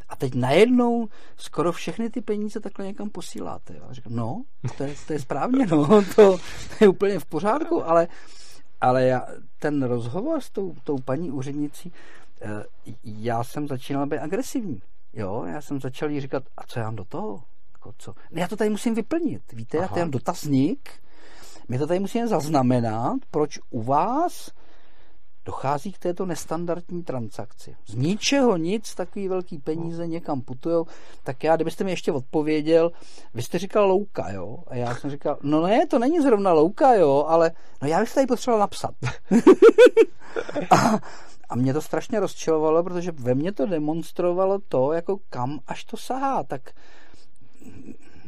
A 0.09 0.17
teď 0.17 0.35
najednou 0.35 1.09
skoro 1.37 1.73
všechny 1.73 2.11
ty 2.11 2.21
peníze 2.21 2.61
takhle 2.61 2.87
někam 2.87 3.11
posíláte. 3.11 3.75
Já 3.75 3.93
říkám, 3.93 4.17
no, 4.17 4.43
to 4.77 4.85
je, 4.85 4.95
to 5.07 5.13
je 5.13 5.19
správně, 5.19 5.67
no, 5.67 5.87
to, 5.87 6.39
to 6.79 6.85
je 6.85 6.89
úplně 6.89 7.19
v 7.19 7.25
pořádku, 7.25 7.85
ale 7.85 8.09
ale 8.81 9.05
já, 9.05 9.27
ten 9.59 9.83
rozhovor 9.83 10.41
s 10.41 10.51
tou, 10.51 10.75
tou 10.85 10.99
paní 10.99 11.31
úřednicí, 11.31 11.93
eh, 12.43 12.65
já 13.05 13.45
jsem 13.45 13.69
začínal 13.69 14.07
být 14.07 14.19
agresivní. 14.19 14.83
Jo, 15.13 15.45
já 15.47 15.61
jsem 15.61 15.81
začal 15.81 16.11
jí 16.11 16.21
říkat, 16.21 16.43
a 16.57 16.63
co 16.67 16.79
já 16.79 16.85
mám 16.85 16.97
do 16.97 17.05
toho? 17.05 17.43
Jako 17.73 17.93
co? 17.99 18.15
No 18.31 18.41
já 18.41 18.49
to 18.49 18.57
tady 18.57 18.71
musím 18.71 18.95
vyplnit. 18.95 19.53
Víte, 19.53 19.79
Aha. 19.79 19.85
já 19.85 19.89
tady 19.89 20.01
mám 20.01 20.11
dotazník, 20.11 20.91
my 21.69 21.79
to 21.79 21.87
tady 21.87 22.01
musíme 22.01 22.29
zaznamenat, 22.29 23.19
proč 23.31 23.59
u 23.71 23.83
vás 23.83 24.51
dochází 25.47 25.93
k 25.93 25.99
této 25.99 26.27
nestandardní 26.27 27.03
transakci. 27.03 27.77
Z 27.87 27.95
ničeho 27.95 28.57
nic, 28.57 28.95
takový 28.95 29.29
velký 29.29 29.59
peníze 29.59 30.07
někam 30.07 30.41
putujou, 30.41 30.87
tak 31.25 31.45
já, 31.45 31.57
kdybyste 31.57 31.85
mi 31.85 31.91
ještě 31.91 32.13
odpověděl, 32.13 32.93
vy 33.35 33.43
jste 33.43 33.59
říkal 33.59 33.87
louka, 33.87 34.31
jo? 34.33 34.59
A 34.67 34.75
já 34.75 34.95
jsem 34.95 35.11
říkal, 35.11 35.39
no 35.43 35.63
ne, 35.63 35.87
to 35.87 35.99
není 35.99 36.21
zrovna 36.21 36.53
louka, 36.53 36.95
jo, 36.95 37.25
ale 37.29 37.51
no 37.83 37.89
já 37.89 38.01
bych 38.01 38.15
tady 38.15 38.27
potřeboval 38.27 38.61
napsat. 38.61 38.95
a, 40.71 40.99
a 41.49 41.57
mě 41.57 41.73
to 41.73 41.81
strašně 41.81 42.21
rozčilovalo, 42.21 42.85
protože 42.85 43.13
ve 43.13 43.35
mně 43.35 43.53
to 43.53 43.67
demonstrovalo 43.67 44.59
to, 44.69 44.93
jako 44.93 45.19
kam 45.31 45.59
až 45.67 45.85
to 45.85 45.97
sahá, 45.97 46.43
tak 46.43 46.71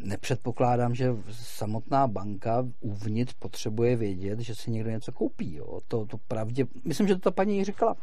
nepředpokládám, 0.05 0.95
že 0.95 1.17
samotná 1.31 2.07
banka 2.07 2.67
uvnitř 2.81 3.33
potřebuje 3.39 3.97
vědět, 3.97 4.41
že 4.41 4.55
si 4.55 4.71
někdo 4.71 4.91
něco 4.91 5.13
koupí. 5.13 5.55
Jo. 5.55 5.81
To, 5.89 6.07
to 6.07 6.19
pravdě, 6.19 6.67
myslím, 6.85 7.09
že 7.09 7.15
to 7.15 7.21
ta 7.21 7.31
paní 7.31 7.65
říkala. 7.65 7.97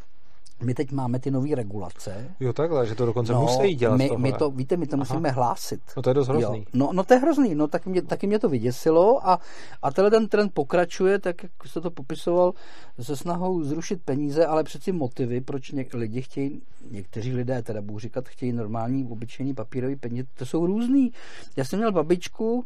My 0.64 0.74
teď 0.74 0.92
máme 0.92 1.20
ty 1.20 1.32
nové 1.32 1.56
regulace. 1.56 2.36
Jo, 2.40 2.54
takhle, 2.54 2.88
že 2.88 2.96
to 2.96 3.06
dokonce 3.06 3.34
no, 3.34 3.42
musí 3.42 3.76
dělat 3.76 3.98
my, 3.98 4.12
my 4.18 4.34
to, 4.34 4.52
víte, 4.52 4.78
my 4.78 4.88
to 4.88 4.96
Aha. 4.96 5.04
musíme 5.04 5.32
hlásit. 5.32 5.82
No 5.98 6.02
to 6.02 6.10
je 6.10 6.14
dost 6.14 6.28
hrozný. 6.28 6.60
Jo. 6.60 6.66
No, 6.74 6.90
no 6.94 7.04
to 7.04 7.14
je 7.14 7.20
hrozný, 7.20 7.56
no 7.56 7.68
taky 7.68 7.90
mě, 7.90 8.02
taky 8.02 8.28
mě 8.28 8.40
to 8.40 8.50
vyděsilo 8.50 9.28
a, 9.28 9.40
a 9.82 9.92
tenhle 9.92 10.12
ten 10.12 10.28
trend 10.28 10.54
pokračuje, 10.54 11.20
tak 11.20 11.44
jak 11.44 11.52
jste 11.66 11.82
to 11.82 11.92
popisoval, 11.92 12.54
se 13.02 13.16
snahou 13.16 13.64
zrušit 13.64 14.02
peníze, 14.06 14.46
ale 14.46 14.64
přeci 14.64 14.92
motivy, 14.92 15.42
proč 15.42 15.72
něk, 15.72 15.94
lidi 15.94 16.22
chtějí, 16.22 16.62
někteří 16.92 17.34
lidé 17.34 17.62
teda 17.62 17.82
budu 17.82 18.00
říkat, 18.00 18.28
chtějí 18.28 18.54
normální, 18.54 19.08
obyčejný 19.10 19.54
papírový 19.54 19.96
peníze, 19.96 20.28
to 20.38 20.46
jsou 20.46 20.66
různý. 20.66 21.12
Já 21.58 21.66
jsem 21.66 21.80
měl 21.80 21.92
babičku, 21.92 22.66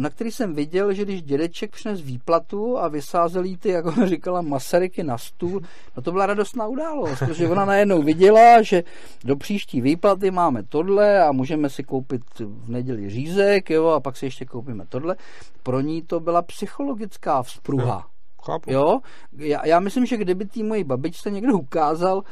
na 0.00 0.10
který 0.10 0.30
jsem 0.30 0.54
viděl, 0.54 0.92
že 0.92 1.04
když 1.04 1.22
dědeček 1.22 1.70
přines 1.70 2.00
výplatu 2.00 2.78
a 2.78 2.88
vysázel 2.88 3.44
jí 3.44 3.56
ty, 3.56 3.68
jak 3.68 3.86
ona 3.86 4.06
říkala, 4.06 4.42
Masaryky 4.42 5.02
na 5.02 5.18
stůl, 5.18 5.60
no 5.96 6.02
to 6.02 6.12
byla 6.12 6.26
radostná 6.26 6.66
událost, 6.66 7.18
protože 7.18 7.48
ona 7.48 7.64
najednou 7.64 8.02
viděla, 8.02 8.62
že 8.62 8.82
do 9.24 9.36
příští 9.36 9.80
výplaty 9.80 10.30
máme 10.30 10.62
tohle 10.62 11.24
a 11.24 11.32
můžeme 11.32 11.70
si 11.70 11.82
koupit 11.82 12.22
v 12.40 12.70
neděli 12.70 13.10
řízek, 13.10 13.70
jo, 13.70 13.86
a 13.86 14.00
pak 14.00 14.16
si 14.16 14.26
ještě 14.26 14.44
koupíme 14.44 14.84
tohle. 14.88 15.16
Pro 15.62 15.80
ní 15.80 16.02
to 16.02 16.20
byla 16.20 16.42
psychologická 16.42 17.42
vzpruha. 17.42 18.06
Chápu. 18.44 18.72
Jo? 18.72 19.00
Já, 19.36 19.66
já 19.66 19.80
myslím, 19.80 20.06
že 20.06 20.16
kdyby 20.16 20.44
tý 20.44 20.62
mojí 20.62 20.84
babičce 20.84 21.30
někdo 21.30 21.54
ukázal 21.54 22.22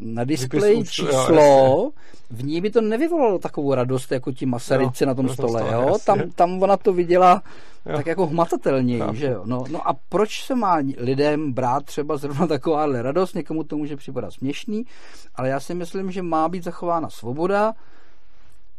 na 0.00 0.24
displeji 0.24 0.84
číslo, 0.84 1.90
v 2.30 2.44
ní 2.44 2.60
by 2.60 2.70
to 2.70 2.80
nevyvolalo 2.80 3.38
takovou 3.38 3.74
radost, 3.74 4.12
jako 4.12 4.32
ti 4.32 4.46
Masaryci 4.46 5.06
na 5.06 5.14
tom 5.14 5.28
stole, 5.28 5.62
stole 5.62 5.72
jo? 5.72 5.98
Tam, 6.06 6.30
tam 6.30 6.62
ona 6.62 6.76
to 6.76 6.92
viděla 6.92 7.42
jo. 7.86 7.96
tak 7.96 8.06
jako 8.06 8.26
hmatatelněji, 8.26 9.02
že 9.12 9.26
jo? 9.26 9.42
No, 9.44 9.64
no 9.70 9.88
a 9.88 9.96
proč 10.08 10.44
se 10.44 10.54
má 10.54 10.78
lidem 10.96 11.52
brát 11.52 11.84
třeba 11.84 12.16
zrovna 12.16 12.46
takováhle 12.46 13.02
radost, 13.02 13.34
někomu 13.34 13.64
to 13.64 13.76
může 13.76 13.96
připadat 13.96 14.32
směšný, 14.32 14.86
ale 15.34 15.48
já 15.48 15.60
si 15.60 15.74
myslím, 15.74 16.10
že 16.10 16.22
má 16.22 16.48
být 16.48 16.64
zachována 16.64 17.10
svoboda, 17.10 17.72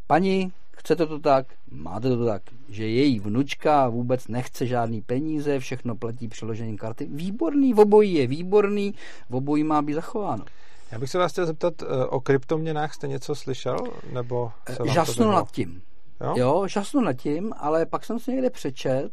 paní, 0.07 0.51
chcete 0.71 1.05
to 1.05 1.19
tak, 1.19 1.45
máte 1.71 2.09
to 2.09 2.25
tak, 2.25 2.41
že 2.69 2.87
její 2.87 3.19
vnučka 3.19 3.89
vůbec 3.89 4.27
nechce 4.27 4.67
žádný 4.67 5.01
peníze, 5.01 5.59
všechno 5.59 5.95
platí 5.95 6.27
přiložením 6.27 6.77
karty. 6.77 7.07
Výborný, 7.11 7.73
v 7.73 7.79
obojí 7.79 8.13
je 8.13 8.27
výborný, 8.27 8.93
v 9.29 9.35
obojí 9.35 9.63
má 9.63 9.81
být 9.81 9.93
zachováno. 9.93 10.45
Já 10.91 10.99
bych 10.99 11.09
se 11.09 11.17
vás 11.17 11.31
chtěl 11.31 11.45
zeptat, 11.45 11.81
eh, 11.81 12.05
o 12.05 12.19
kryptoměnách 12.19 12.93
jste 12.93 13.07
něco 13.07 13.35
slyšel? 13.35 13.77
Nebo 14.13 14.51
žasnu 14.93 15.31
nad 15.31 15.51
tím. 15.51 15.81
Jo? 16.21 16.33
jo, 16.37 16.67
žasnu 16.67 17.01
nad 17.01 17.13
tím, 17.13 17.53
ale 17.57 17.85
pak 17.85 18.05
jsem 18.05 18.19
si 18.19 18.31
někde 18.31 18.49
přečet, 18.49 19.11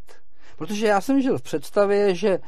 protože 0.57 0.87
já 0.87 1.01
jsem 1.01 1.23
žil 1.23 1.39
v 1.39 1.43
představě, 1.43 2.15
že 2.15 2.39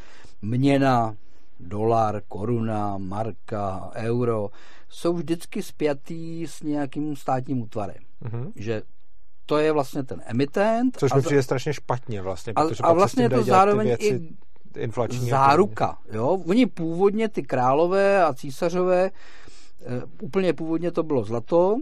měna, 0.43 1.17
dolar, 1.61 2.23
koruna, 2.29 2.99
marka, 2.99 3.91
euro 3.95 4.49
jsou 4.89 5.13
vždycky 5.13 5.63
spjatý 5.63 6.47
s 6.47 6.63
nějakým 6.63 7.17
státním 7.17 7.63
útvarem. 7.63 8.03
Mm-hmm. 8.23 8.53
Že 8.57 8.83
to 9.47 9.59
je 9.59 9.73
vlastně 9.73 10.03
ten 10.03 10.23
emitent. 10.27 10.97
Což 10.97 11.13
mi 11.13 11.23
přijde 11.23 11.43
strašně 11.43 11.73
špatně 11.73 12.23
vlastně. 12.23 12.53
A, 12.57 12.63
a 12.83 12.93
vlastně 12.93 13.25
je 13.25 13.31
to 13.31 13.43
zároveň 13.43 13.87
věci... 13.87 14.07
i 14.07 14.37
inflační. 14.77 15.29
Záruka. 15.29 15.99
Jo? 16.13 16.43
Oni 16.47 16.67
původně, 16.67 17.29
ty 17.29 17.43
králové 17.43 18.25
a 18.25 18.35
císařové, 18.35 19.11
eh, 19.87 20.03
úplně 20.23 20.53
původně 20.53 20.91
to 20.91 21.03
bylo 21.03 21.25
zlato, 21.25 21.77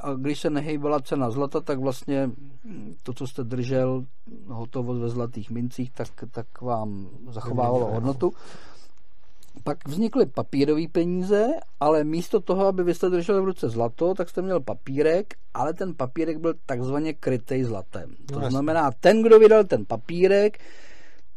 a 0.00 0.12
když 0.12 0.40
se 0.40 0.50
nehejbala 0.50 1.00
cena 1.00 1.30
zlata, 1.30 1.60
tak 1.60 1.78
vlastně 1.78 2.30
to, 3.02 3.12
co 3.12 3.26
jste 3.26 3.44
držel, 3.44 4.04
hotovost 4.46 5.00
ve 5.00 5.08
zlatých 5.08 5.50
mincích, 5.50 5.90
tak, 5.90 6.08
tak 6.30 6.60
vám 6.60 7.08
zachovávalo 7.30 7.86
hodnotu. 7.86 8.32
Pak 9.64 9.88
vznikly 9.88 10.26
papírové 10.26 10.88
peníze, 10.92 11.46
ale 11.80 12.04
místo 12.04 12.40
toho, 12.40 12.66
aby 12.66 12.84
vy 12.84 12.94
jste 12.94 13.10
drželi 13.10 13.40
v 13.40 13.44
ruce 13.44 13.68
zlato, 13.68 14.14
tak 14.14 14.28
jste 14.28 14.42
měl 14.42 14.60
papírek, 14.60 15.34
ale 15.54 15.74
ten 15.74 15.94
papírek 15.94 16.38
byl 16.38 16.54
takzvaně 16.66 17.12
krytý 17.12 17.64
zlatem. 17.64 18.14
To 18.26 18.40
no, 18.40 18.50
znamená, 18.50 18.90
ten, 19.00 19.22
kdo 19.22 19.38
vydal 19.38 19.64
ten 19.64 19.84
papírek, 19.84 20.58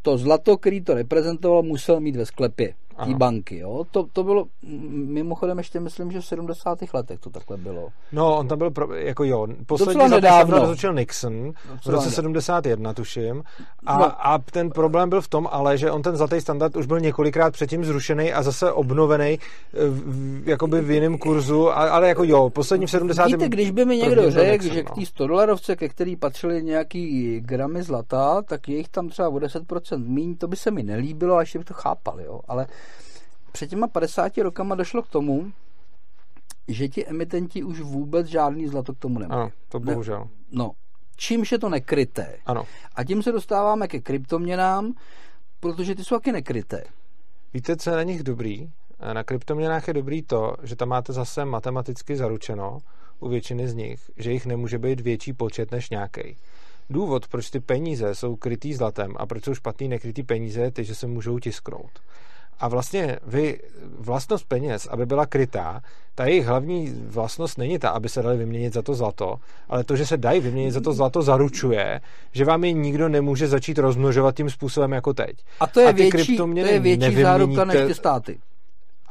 to 0.02 0.18
zlato, 0.18 0.58
který 0.58 0.82
to 0.82 0.94
reprezentovalo, 0.94 1.64
musel 1.64 2.00
mít 2.00 2.16
ve 2.16 2.26
sklepě 2.26 2.74
té 3.06 3.14
banky. 3.14 3.58
Jo? 3.58 3.86
To, 3.92 4.06
to 4.14 4.24
bylo, 4.24 4.46
mimochodem 4.90 5.58
ještě 5.58 5.80
myslím, 5.80 6.12
že 6.12 6.22
v 6.22 6.26
70. 6.26 6.80
letech 6.94 7.20
to 7.20 7.30
takhle 7.30 7.58
bylo. 7.58 7.88
No, 8.12 8.38
on 8.38 8.48
tam 8.48 8.58
byl, 8.58 8.72
pro, 8.72 8.96
jako 8.96 9.24
jo, 9.24 9.48
poslední 9.66 10.10
nedávno 10.10 10.60
rozhodčil 10.60 10.94
Nixon 10.94 11.52
v 11.86 11.90
roce 11.90 12.12
71, 12.12 12.94
tuším. 12.94 13.44
A, 13.86 13.98
no. 13.98 14.28
a 14.28 14.40
ten 14.52 14.70
problém 14.70 15.10
byl 15.10 15.22
v 15.22 15.28
tom 15.28 15.48
ale, 15.52 15.78
že 15.78 15.92
on 15.92 16.02
ten 16.02 16.16
zlatý 16.16 16.42
standard 16.42 16.76
už 16.76 16.86
byl 16.86 17.00
několikrát 17.00 17.54
předtím 17.54 17.86
zrušený 17.86 18.34
a 18.34 18.44
zase 18.44 18.72
obnovený 18.72 19.40
v, 19.74 20.48
jakoby 20.48 20.82
v 20.82 20.92
jiném 20.92 21.18
kurzu, 21.18 21.70
ale 21.72 22.08
jako 22.08 22.24
jo, 22.24 22.50
poslední 22.50 22.86
v 22.86 22.92
70. 22.92 23.26
Víte, 23.26 23.50
když 23.50 23.72
by 23.72 23.86
mi 23.86 23.98
někdo 23.98 24.32
řekl, 24.32 24.64
že 24.64 24.84
k 24.84 24.90
no. 24.90 24.96
té 24.96 25.06
100 25.06 25.28
dolarovce, 25.28 25.76
ke 25.76 25.90
který 25.90 26.16
patřily 26.16 26.64
nějaký 26.64 27.40
gramy 27.40 27.84
zlata, 27.84 28.42
tak 28.42 28.70
je 28.70 28.78
jich 28.78 28.90
tam 28.90 29.10
třeba 29.10 29.30
o 29.30 29.36
10% 29.36 30.08
míň, 30.08 30.36
to 30.36 30.48
by 30.48 30.56
se 30.56 30.72
mi 30.72 30.84
nelíbilo, 30.84 31.36
a 31.36 31.40
ještě 31.40 31.60
bych 31.60 31.68
to 31.68 31.74
chápal, 31.74 32.22
jo. 32.22 32.40
Ale 32.48 32.68
před 33.52 33.68
těma 33.68 33.88
50 33.88 34.38
rokama 34.38 34.76
došlo 34.76 35.02
k 35.02 35.08
tomu, 35.08 35.52
že 36.68 36.88
ti 36.88 37.08
emitenti 37.08 37.64
už 37.64 37.80
vůbec 37.80 38.28
žádný 38.28 38.68
zlato 38.68 38.94
k 38.94 39.00
tomu 39.00 39.20
nemají. 39.20 39.42
Ano, 39.42 39.52
to 39.70 39.80
bohužel. 39.80 40.20
Ne, 40.20 40.30
no, 40.52 40.72
čímž 41.16 41.52
je 41.52 41.60
to 41.60 41.70
nekryté. 41.70 42.38
Ano. 42.46 42.66
A 42.96 43.04
tím 43.04 43.24
se 43.24 43.32
dostáváme 43.32 43.88
ke 43.88 44.00
kryptoměnám, 44.00 44.94
protože 45.60 45.96
ty 45.96 46.04
jsou 46.04 46.16
taky 46.16 46.32
nekryté. 46.32 46.84
Víte, 47.54 47.78
co 47.78 47.90
je 47.90 47.96
na 47.96 48.04
nich 48.04 48.24
dobrý? 48.24 48.72
Na 49.14 49.24
kryptoměnách 49.24 49.88
je 49.88 49.94
dobrý 49.94 50.22
to, 50.22 50.56
že 50.64 50.76
tam 50.76 50.90
máte 50.90 51.14
zase 51.14 51.46
matematicky 51.46 52.16
zaručeno 52.16 52.78
u 53.20 53.30
většiny 53.30 53.68
z 53.68 53.74
nich, 53.74 54.12
že 54.18 54.32
jich 54.32 54.46
nemůže 54.46 54.80
být 54.80 55.00
větší 55.00 55.34
počet 55.34 55.72
než 55.72 55.90
nějaký. 55.90 56.38
Důvod, 56.90 57.28
proč 57.28 57.50
ty 57.50 57.60
peníze 57.60 58.16
jsou 58.16 58.36
krytý 58.36 58.74
zlatem 58.74 59.14
a 59.18 59.26
proč 59.26 59.44
jsou 59.44 59.54
špatný 59.54 59.88
nekrytý 59.88 60.24
peníze, 60.24 60.62
je 60.62 60.72
ty, 60.72 60.84
že 60.84 60.96
se 60.96 61.08
můžou 61.08 61.40
tisknout. 61.40 62.00
A 62.60 62.68
vlastně 62.68 63.20
vy, 63.28 63.60
vlastnost 64.00 64.46
peněz, 64.48 64.88
aby 64.92 65.06
byla 65.06 65.26
krytá, 65.26 65.82
ta 66.16 66.26
jejich 66.26 66.46
hlavní 66.46 67.04
vlastnost 67.08 67.58
není 67.58 67.80
ta, 67.80 67.90
aby 67.90 68.10
se 68.10 68.22
dali 68.22 68.38
vyměnit 68.38 68.74
za 68.74 68.82
to 68.82 68.94
zlato, 68.94 69.36
ale 69.70 69.84
to, 69.84 69.96
že 69.96 70.06
se 70.06 70.18
dají 70.18 70.40
vyměnit 70.40 70.72
za 70.72 70.82
to 70.82 70.94
zlato, 70.94 71.22
zaručuje, 71.22 72.02
že 72.32 72.46
vám 72.46 72.64
je 72.64 72.72
nikdo 72.72 73.10
nemůže 73.10 73.48
začít 73.48 73.78
rozmnožovat 73.78 74.36
tím 74.36 74.50
způsobem 74.50 74.92
jako 74.92 75.14
teď. 75.14 75.38
A 75.60 75.68
to 75.68 75.80
je, 75.80 75.88
a 75.88 75.92
větší, 75.92 76.38
to 76.38 76.48
je 76.56 76.80
větší 76.80 77.22
záruka 77.22 77.66
než 77.66 77.88
ty 77.88 77.94
státy. 77.94 78.40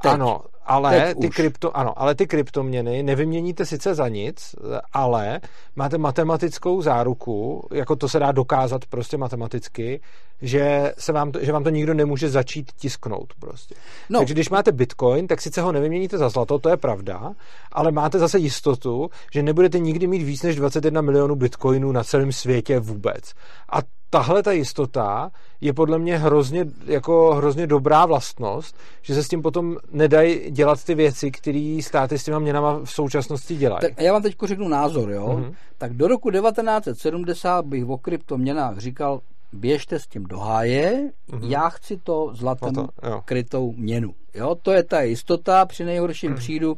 Teď. 0.03 0.13
Ano, 0.13 0.41
ale 0.69 1.15
ty, 1.15 1.31
krypto, 1.31 1.77
ano, 1.77 2.03
ale 2.03 2.15
ty 2.15 2.27
kryptoměny 2.27 3.03
nevyměníte 3.03 3.67
sice 3.67 3.95
za 3.95 4.09
nic, 4.09 4.55
ale 4.93 5.41
máte 5.77 5.99
matematickou 5.99 6.83
záruku, 6.83 7.69
jako 7.73 7.97
to 7.97 8.09
se 8.09 8.19
dá 8.19 8.33
dokázat 8.33 8.87
prostě 8.87 9.17
matematicky, 9.17 10.01
že, 10.43 10.93
se 10.99 11.13
vám 11.13 11.33
to, 11.33 11.45
že 11.45 11.53
vám 11.53 11.65
to 11.65 11.71
nikdo 11.71 11.95
nemůže 11.95 12.31
začít 12.31 12.73
tisknout 12.73 13.35
prostě. 13.41 13.75
No. 14.09 14.19
Takže 14.19 14.35
když 14.35 14.51
máte 14.51 14.73
bitcoin, 14.73 15.27
tak 15.27 15.41
sice 15.41 15.61
ho 15.61 15.73
nevyměníte 15.73 16.19
za 16.19 16.29
zlato, 16.29 16.59
to 16.59 16.69
je 16.69 16.77
pravda, 16.77 17.33
ale 17.73 17.93
máte 17.93 18.19
zase 18.19 18.39
jistotu, 18.39 19.11
že 19.33 19.43
nebudete 19.43 19.79
nikdy 19.79 20.07
mít 20.07 20.23
víc 20.23 20.43
než 20.43 20.57
21 20.57 21.01
milionů 21.01 21.37
bitcoinů 21.37 21.93
na 21.93 22.05
celém 22.05 22.33
světě 22.33 22.81
vůbec. 22.81 23.33
A 23.73 23.79
tahle 24.11 24.43
ta 24.43 24.53
jistota 24.53 25.31
je 25.61 25.73
podle 25.73 25.99
mě 25.99 26.19
hrozně, 26.19 26.67
jako 26.85 27.35
hrozně 27.35 27.67
dobrá 27.67 28.07
vlastnost, 28.07 28.77
že 29.03 29.15
se 29.15 29.23
s 29.23 29.29
tím 29.29 29.43
potom 29.43 29.77
nedají 29.91 30.51
dělat 30.51 30.85
ty 30.85 30.95
věci, 30.95 31.31
které 31.31 31.79
státy 31.83 32.19
s 32.19 32.25
těma 32.25 32.39
měnama 32.39 32.81
v 32.85 32.91
současnosti 32.91 33.57
dělají. 33.57 33.81
Tak 33.81 34.01
já 34.01 34.13
vám 34.13 34.23
teď 34.23 34.37
řeknu 34.45 34.69
názor, 34.69 35.11
jo. 35.11 35.27
Mm-hmm. 35.27 35.55
Tak 35.79 35.93
do 35.93 36.09
roku 36.09 36.31
1970 36.31 37.65
bych 37.65 37.89
o 37.89 37.99
kryptoměnách 37.99 38.79
říkal, 38.79 39.21
běžte 39.53 39.99
s 39.99 40.07
tím 40.07 40.25
do 40.25 40.39
háje, 40.39 41.11
mm-hmm. 41.31 41.49
já 41.49 41.69
chci 41.69 41.97
to 41.97 42.31
zlatem 42.35 42.73
no 42.77 42.89
to, 43.01 43.23
krytou 43.25 43.73
měnu. 43.73 44.15
Jo, 44.35 44.55
to 44.63 44.73
je 44.73 44.83
ta 44.83 45.01
jistota, 45.01 45.67
při 45.67 45.85
nejhorším 45.85 46.33
mm-hmm. 46.33 46.39
přijdu, 46.39 46.77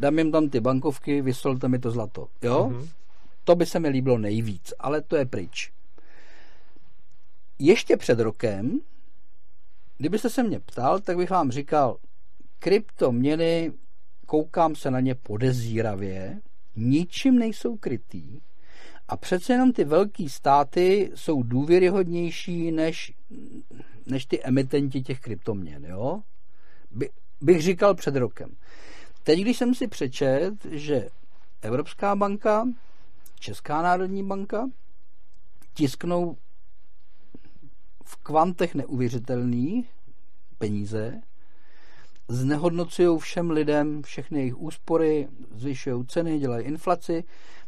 dám 0.00 0.18
jim 0.18 0.32
tam 0.32 0.48
ty 0.48 0.60
bankovky, 0.60 1.22
vysolte 1.22 1.68
mi 1.68 1.78
to 1.78 1.90
zlato. 1.90 2.26
Jo, 2.42 2.68
mm-hmm. 2.70 2.88
to 3.44 3.54
by 3.54 3.66
se 3.66 3.80
mi 3.80 3.88
líbilo 3.88 4.18
nejvíc, 4.18 4.74
ale 4.80 5.02
to 5.02 5.16
je 5.16 5.26
pryč. 5.26 5.72
Ještě 7.58 7.96
před 7.96 8.18
rokem, 8.20 8.80
kdybyste 9.98 10.30
se 10.30 10.42
mě 10.42 10.60
ptal, 10.60 11.00
tak 11.00 11.16
bych 11.16 11.30
vám 11.30 11.50
říkal, 11.50 11.96
kryptoměny, 12.58 13.72
koukám 14.26 14.74
se 14.74 14.90
na 14.90 15.00
ně 15.00 15.14
podezíravě, 15.14 16.40
ničím 16.76 17.38
nejsou 17.38 17.76
krytý 17.76 18.40
a 19.08 19.16
přece 19.16 19.52
jenom 19.52 19.72
ty 19.72 19.84
velké 19.84 20.28
státy 20.28 21.12
jsou 21.14 21.42
důvěryhodnější 21.42 22.72
než, 22.72 23.12
než 24.06 24.26
ty 24.26 24.42
emitenti 24.42 25.02
těch 25.02 25.20
kryptoměn. 25.20 25.84
Jo? 25.84 26.22
By, 26.90 27.10
bych 27.40 27.62
říkal 27.62 27.94
před 27.94 28.16
rokem. 28.16 28.56
Teď, 29.22 29.40
když 29.40 29.58
jsem 29.58 29.74
si 29.74 29.88
přečet, 29.88 30.54
že 30.70 31.08
Evropská 31.62 32.16
banka, 32.16 32.68
Česká 33.40 33.82
národní 33.82 34.26
banka 34.26 34.70
tisknou 35.74 36.36
v 38.04 38.16
kvantech 38.16 38.74
neuvěřitelných 38.74 39.90
peníze 40.58 41.20
znehodnocují 42.28 43.18
všem 43.18 43.50
lidem 43.50 44.02
všechny 44.02 44.38
jejich 44.38 44.58
úspory, 44.58 45.28
zvyšují 45.54 46.06
ceny, 46.06 46.38
dělají 46.38 46.66
inflaci, 46.66 47.24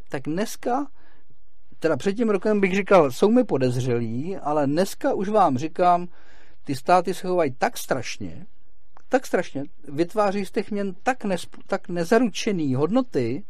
tak 0.09 0.23
dneska, 0.23 0.87
teda 1.79 1.97
před 1.97 2.13
tím 2.13 2.29
rokem 2.29 2.61
bych 2.61 2.75
říkal, 2.75 3.11
jsou 3.11 3.31
mi 3.31 3.43
podezřelí, 3.43 4.37
ale 4.37 4.67
dneska 4.67 5.13
už 5.13 5.29
vám 5.29 5.57
říkám, 5.57 6.07
ty 6.63 6.75
státy 6.75 7.13
se 7.13 7.27
chovají 7.27 7.51
tak 7.57 7.77
strašně, 7.77 8.45
tak 9.09 9.25
strašně, 9.25 9.63
vytváří 9.87 10.45
z 10.45 10.51
těch 10.51 10.71
měn 10.71 10.95
tak, 11.03 11.25
nesp- 11.25 11.61
tak 11.67 11.89
nezaručený 11.89 12.75
hodnoty, 12.75 13.43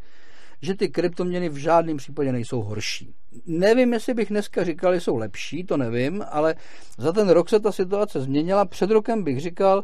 že 0.66 0.76
ty 0.76 0.90
kryptoměny 0.90 1.50
v 1.50 1.58
žádném 1.58 1.98
případě 1.98 2.32
nejsou 2.32 2.62
horší. 2.62 3.14
Nevím, 3.46 3.94
jestli 3.94 4.14
bych 4.14 4.30
dneska 4.30 4.64
říkal, 4.64 4.94
že 4.94 5.02
jsou 5.02 5.16
lepší, 5.16 5.64
to 5.64 5.78
nevím, 5.78 6.26
ale 6.32 6.56
za 6.98 7.12
ten 7.12 7.30
rok 7.30 7.50
se 7.50 7.60
ta 7.60 7.72
situace 7.72 8.22
změnila. 8.22 8.66
Před 8.66 8.92
rokem 8.92 9.24
bych 9.24 9.40
říkal, 9.40 9.84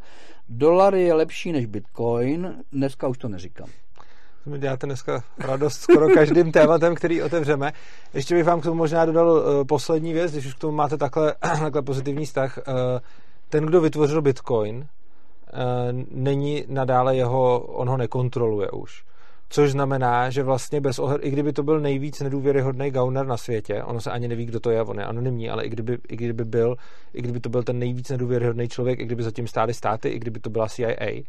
dolar 0.49 0.95
je 0.95 1.13
lepší 1.13 1.51
než 1.51 1.65
bitcoin, 1.65 2.55
dneska 2.71 3.07
už 3.07 3.17
to 3.17 3.27
neříkám. 3.27 3.67
Mi 4.45 4.59
děláte 4.59 4.87
dneska 4.87 5.23
radost 5.39 5.81
skoro 5.81 6.09
každým 6.09 6.51
tématem, 6.57 6.95
který 6.95 7.23
otevřeme. 7.23 7.73
Ještě 8.13 8.35
bych 8.35 8.45
vám 8.45 8.61
k 8.61 8.63
tomu 8.63 8.75
možná 8.75 9.05
dodal 9.05 9.31
uh, 9.31 9.63
poslední 9.67 10.13
věc, 10.13 10.31
když 10.31 10.45
už 10.45 10.53
k 10.53 10.59
tomu 10.59 10.77
máte 10.77 10.97
takhle, 10.97 11.35
takhle 11.59 11.81
pozitivní 11.81 12.25
vztah. 12.25 12.57
Uh, 12.57 12.73
ten, 13.49 13.65
kdo 13.65 13.81
vytvořil 13.81 14.21
Bitcoin, 14.21 14.77
uh, 14.77 14.85
není 16.11 16.65
nadále 16.67 17.15
jeho, 17.15 17.59
on 17.59 17.89
ho 17.89 17.97
nekontroluje 17.97 18.71
už. 18.71 19.03
Což 19.51 19.71
znamená, 19.71 20.29
že 20.29 20.43
vlastně 20.43 20.81
bez 20.81 20.99
ohledu, 20.99 21.25
i 21.25 21.29
kdyby 21.31 21.53
to 21.53 21.63
byl 21.63 21.79
nejvíc 21.79 22.19
nedůvěryhodný 22.19 22.91
gauner 22.91 23.25
na 23.25 23.37
světě, 23.37 23.83
ono 23.83 24.01
se 24.01 24.11
ani 24.11 24.27
neví, 24.27 24.45
kdo 24.45 24.59
to 24.59 24.71
je, 24.71 24.81
on 24.81 24.99
je 24.99 25.05
anonymní, 25.05 25.49
ale 25.49 25.63
i 25.63 25.69
kdyby, 25.69 25.97
i 26.07 26.15
kdyby 26.15 26.45
byl, 26.45 26.75
i 27.13 27.21
kdyby 27.21 27.39
to 27.39 27.49
byl 27.49 27.63
ten 27.63 27.79
nejvíc 27.79 28.09
nedůvěryhodný 28.09 28.67
člověk, 28.67 28.99
i 28.99 29.05
kdyby 29.05 29.23
zatím 29.23 29.47
stály 29.47 29.73
státy, 29.73 30.09
i 30.09 30.19
kdyby 30.19 30.39
to 30.39 30.49
byla 30.49 30.67
CIA, 30.69 31.21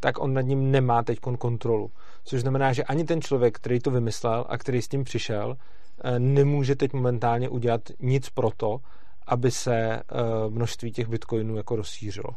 tak 0.00 0.18
on 0.18 0.34
nad 0.34 0.40
ním 0.40 0.70
nemá 0.70 1.02
teď 1.02 1.18
kontrolu. 1.38 1.90
Což 2.24 2.40
znamená, 2.40 2.72
že 2.72 2.84
ani 2.84 3.04
ten 3.04 3.22
člověk, 3.22 3.56
který 3.56 3.80
to 3.80 3.90
vymyslel 3.90 4.44
a 4.48 4.58
který 4.58 4.82
s 4.82 4.88
tím 4.88 5.04
přišel, 5.04 5.56
eh, 6.04 6.18
nemůže 6.18 6.76
teď 6.76 6.92
momentálně 6.92 7.48
udělat 7.48 7.80
nic 8.00 8.30
pro 8.30 8.50
to, 8.56 8.78
aby 9.26 9.50
se 9.50 9.76
eh, 9.76 10.02
množství 10.48 10.92
těch 10.92 11.08
bitcoinů 11.08 11.56
jako 11.56 11.76
rozšířilo. 11.76 12.30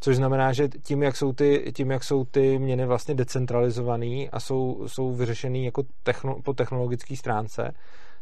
Což 0.00 0.16
znamená, 0.16 0.52
že 0.52 0.68
tím, 0.68 1.02
jak 1.02 1.16
jsou 1.16 1.32
ty, 1.32 1.72
tím, 1.76 1.90
jak 1.90 2.04
jsou 2.04 2.24
ty 2.24 2.58
měny 2.58 2.86
vlastně 2.86 3.14
decentralizované 3.14 4.28
a 4.32 4.40
jsou, 4.40 4.84
jsou 4.86 5.14
vyřešený 5.14 5.64
jako 5.64 5.82
techno, 6.02 6.42
po 6.42 6.52
technologické 6.52 7.16
stránce, 7.16 7.72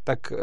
tak 0.04 0.18
uh, 0.32 0.38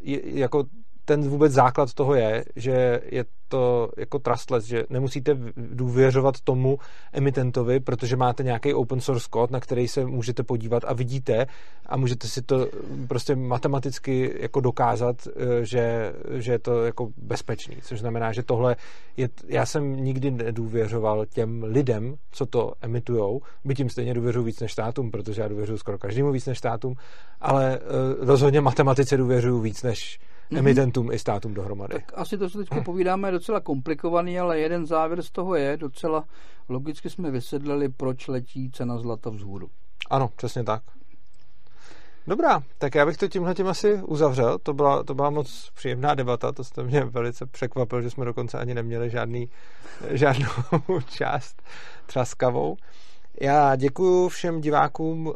je, 0.00 0.38
jako 0.38 0.64
ten 1.06 1.28
vůbec 1.28 1.52
základ 1.52 1.94
toho 1.94 2.14
je, 2.14 2.44
že 2.56 3.00
je 3.10 3.24
to 3.48 3.90
jako 3.96 4.18
trustless, 4.18 4.64
že 4.64 4.84
nemusíte 4.90 5.38
důvěřovat 5.56 6.40
tomu 6.40 6.78
emitentovi, 7.12 7.80
protože 7.80 8.16
máte 8.16 8.42
nějaký 8.42 8.74
open 8.74 9.00
source 9.00 9.26
kód, 9.30 9.50
na 9.50 9.60
který 9.60 9.88
se 9.88 10.04
můžete 10.06 10.42
podívat 10.42 10.82
a 10.86 10.92
vidíte 10.92 11.46
a 11.86 11.96
můžete 11.96 12.28
si 12.28 12.42
to 12.42 12.68
prostě 13.08 13.36
matematicky 13.36 14.34
jako 14.40 14.60
dokázat, 14.60 15.16
eh, 15.26 15.64
že, 15.64 16.12
že 16.38 16.52
je 16.52 16.58
to 16.58 16.84
jako 16.84 17.08
bezpečný, 17.16 17.76
což 17.82 18.00
znamená, 18.00 18.32
že 18.32 18.42
tohle 18.42 18.76
je, 19.16 19.28
já 19.46 19.66
jsem 19.66 20.04
nikdy 20.04 20.30
nedůvěřoval 20.30 21.26
těm 21.26 21.62
lidem, 21.62 22.14
co 22.30 22.46
to 22.46 22.72
emitujou, 22.80 23.42
by 23.64 23.74
tím 23.74 23.90
stejně 23.90 24.14
důvěřuji 24.14 24.42
víc 24.42 24.60
než 24.60 24.72
státům, 24.72 25.10
protože 25.10 25.42
já 25.42 25.48
důvěřuji 25.48 25.78
skoro 25.78 25.98
každému 25.98 26.32
víc 26.32 26.46
než 26.46 26.58
státům, 26.58 26.94
ale 27.40 27.78
uh, 27.78 28.26
rozhodně 28.26 28.60
matematice 28.60 29.16
důvěřuji 29.16 29.60
víc 29.60 29.82
než 29.82 30.18
mm-hmm. 30.50 30.58
emitentům 30.58 31.12
i 31.12 31.18
státům 31.18 31.54
dohromady. 31.54 31.94
Tak 31.94 32.12
asi 32.14 32.38
to, 32.38 32.50
co 32.50 32.58
teď 32.58 32.68
povídáme, 32.84 33.28
je 33.28 33.32
docela 33.32 33.60
komplikovaný, 33.60 34.38
ale 34.38 34.58
jeden 34.58 34.86
závěr 34.86 35.22
z 35.22 35.30
toho 35.30 35.54
je, 35.54 35.76
docela 35.76 36.24
logicky 36.68 37.10
jsme 37.10 37.30
vysedlili, 37.30 37.88
proč 37.88 38.28
letí 38.28 38.70
cena 38.70 38.98
zlata 38.98 39.30
vzhůru. 39.30 39.68
Ano, 40.10 40.30
přesně 40.36 40.64
tak. 40.64 40.82
Dobrá, 42.28 42.62
tak 42.78 42.94
já 42.94 43.06
bych 43.06 43.16
to 43.16 43.28
tímhle 43.28 43.54
tím 43.54 43.68
asi 43.68 43.94
uzavřel. 43.94 44.58
To 44.58 44.74
byla, 44.74 45.04
to 45.04 45.14
byla 45.14 45.30
moc 45.30 45.70
příjemná 45.74 46.14
debata, 46.14 46.52
to 46.52 46.64
jste 46.64 46.82
mě 46.82 47.04
velice 47.04 47.46
překvapil, 47.46 48.02
že 48.02 48.10
jsme 48.10 48.24
dokonce 48.24 48.58
ani 48.58 48.74
neměli 48.74 49.10
žádný, 49.10 49.50
žádnou 50.10 50.48
část 51.10 51.62
třaskavou. 52.06 52.76
Já 53.40 53.76
děkuji 53.76 54.28
všem 54.28 54.60
divákům 54.60 55.26
uh, 55.26 55.34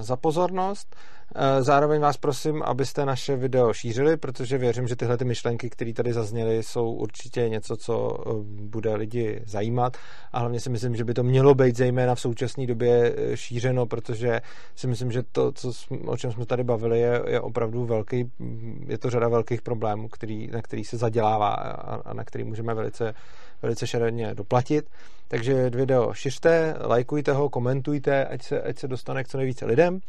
za 0.00 0.16
pozornost. 0.16 0.96
Eh, 1.34 1.62
zároveň 1.62 2.00
vás 2.00 2.16
prosím, 2.16 2.62
abyste 2.62 3.06
naše 3.06 3.36
video 3.36 3.72
šířili, 3.72 4.16
protože 4.16 4.58
věřím, 4.58 4.88
že 4.88 4.96
tyhle 4.96 5.16
ty 5.16 5.24
myšlenky, 5.24 5.70
které 5.70 5.92
tady 5.92 6.12
zazněly, 6.12 6.62
jsou 6.62 6.92
určitě 6.92 7.48
něco, 7.48 7.76
co 7.76 8.18
eh, 8.26 8.30
bude 8.44 8.94
lidi 8.94 9.42
zajímat. 9.46 9.96
A 10.32 10.38
hlavně 10.38 10.60
si 10.60 10.70
myslím, 10.70 10.96
že 10.96 11.04
by 11.04 11.14
to 11.14 11.22
mělo 11.22 11.54
být 11.54 11.76
zejména 11.76 12.14
v 12.14 12.20
současné 12.20 12.66
době 12.66 13.14
eh, 13.16 13.36
šířeno, 13.36 13.86
protože 13.86 14.40
si 14.74 14.86
myslím, 14.86 15.12
že 15.12 15.22
to, 15.32 15.52
co 15.52 15.72
o 16.06 16.16
čem 16.16 16.32
jsme 16.32 16.46
tady 16.46 16.64
bavili, 16.64 17.00
je, 17.00 17.22
je 17.28 17.40
opravdu 17.40 17.84
velký, 17.84 18.30
je 18.86 18.98
to 18.98 19.10
řada 19.10 19.28
velkých 19.28 19.62
problémů, 19.62 20.08
který, 20.08 20.46
na 20.46 20.62
který 20.62 20.84
se 20.84 20.96
zadělává 20.96 21.48
a, 21.54 21.94
a 21.94 22.14
na 22.14 22.24
který 22.24 22.44
můžeme 22.44 22.74
velice, 22.74 23.14
velice 23.62 23.86
šeredně 23.86 24.34
doplatit. 24.34 24.90
Takže 25.28 25.70
video 25.70 26.14
šiřte, 26.14 26.76
lajkujte 26.80 27.32
ho, 27.32 27.48
komentujte, 27.48 28.24
ať 28.26 28.42
se, 28.42 28.62
ať 28.62 28.78
se 28.78 28.88
dostane 28.88 29.24
k 29.24 29.28
co 29.28 29.38
nejvíce 29.38 29.66
lidem. 29.66 30.00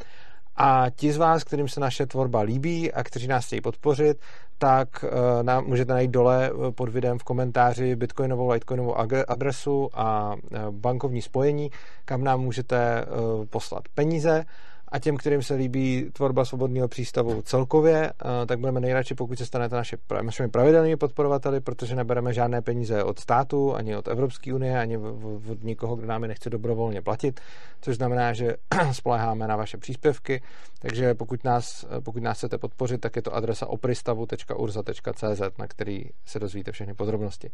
A 0.56 0.86
ti 0.96 1.14
z 1.14 1.18
vás, 1.18 1.44
kterým 1.44 1.68
se 1.68 1.80
naše 1.80 2.06
tvorba 2.06 2.42
líbí 2.42 2.94
a 2.94 3.04
kteří 3.04 3.28
nás 3.28 3.46
chtějí 3.46 3.62
podpořit, 3.62 4.18
tak 4.58 4.88
uh, 5.04 5.44
nám 5.44 5.66
můžete 5.66 5.94
najít 5.94 6.12
dole 6.12 6.52
eh, 6.52 6.72
pod 6.72 6.90
videem 6.90 7.20
v 7.20 7.24
komentáři 7.24 7.96
bitcoinovou, 7.96 8.50
litecoinovou 8.50 8.96
adresu 9.28 9.90
a 9.94 10.36
uh, 10.36 10.60
bankovní 10.72 11.22
spojení, 11.22 11.72
kam 12.06 12.24
nám 12.24 12.42
můžete 12.42 13.06
poslat 13.50 13.84
peníze 13.96 14.46
a 14.94 15.00
těm, 15.00 15.18
kterým 15.18 15.44
se 15.44 15.54
líbí 15.54 16.10
tvorba 16.14 16.46
svobodného 16.46 16.88
přístavu 16.88 17.42
celkově, 17.42 18.12
eh, 18.12 18.46
tak 18.46 18.60
budeme 18.60 18.80
nejradši, 18.80 19.16
pokud 19.16 19.38
se 19.38 19.46
stanete 19.46 19.76
naše, 19.76 19.98
našimi 20.22 20.50
pravidelnými 20.50 20.98
podporovateli, 20.98 21.60
protože 21.60 21.96
nebereme 21.96 22.34
žádné 22.34 22.62
peníze 22.62 23.04
od 23.04 23.20
státu, 23.20 23.76
ani 23.76 23.98
od 23.98 24.08
Evropské 24.08 24.54
unie, 24.54 24.80
ani 24.80 24.98
od 24.98 25.64
nikoho, 25.64 25.96
kdo 25.96 26.08
nám 26.08 26.22
je 26.22 26.28
nechce 26.28 26.50
dobrovolně 26.50 27.02
platit, 27.02 27.40
což 27.82 27.96
znamená, 27.96 28.34
že 28.34 28.56
spoleháme 28.92 29.48
na 29.48 29.56
vaše 29.56 29.78
příspěvky, 29.78 30.42
takže 30.80 31.14
pokud 31.14 31.44
nás, 31.44 31.86
pokud 32.04 32.24
nás 32.24 32.38
chcete 32.38 32.58
podpořit, 32.58 33.02
tak 33.02 33.16
je 33.16 33.22
to 33.22 33.36
adresa 33.36 33.68
opristavu.urza.cz, 33.68 35.42
na 35.58 35.68
který 35.68 36.04
se 36.26 36.40
dozvíte 36.40 36.72
všechny 36.72 36.94
podrobnosti. 36.94 37.50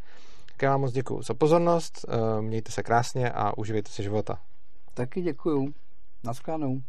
Tak 0.46 0.62
já 0.62 0.72
vám 0.72 0.82
moc 0.82 0.92
děkuji 0.92 1.22
za 1.22 1.34
pozornost, 1.34 2.06
eh, 2.08 2.42
mějte 2.42 2.72
se 2.72 2.84
krásně 2.84 3.32
a 3.32 3.58
uživejte 3.58 3.92
si 3.92 4.04
života. 4.04 4.40
Taky 4.94 5.22
děkuju. 5.22 5.74
Naschledanou. 6.24 6.82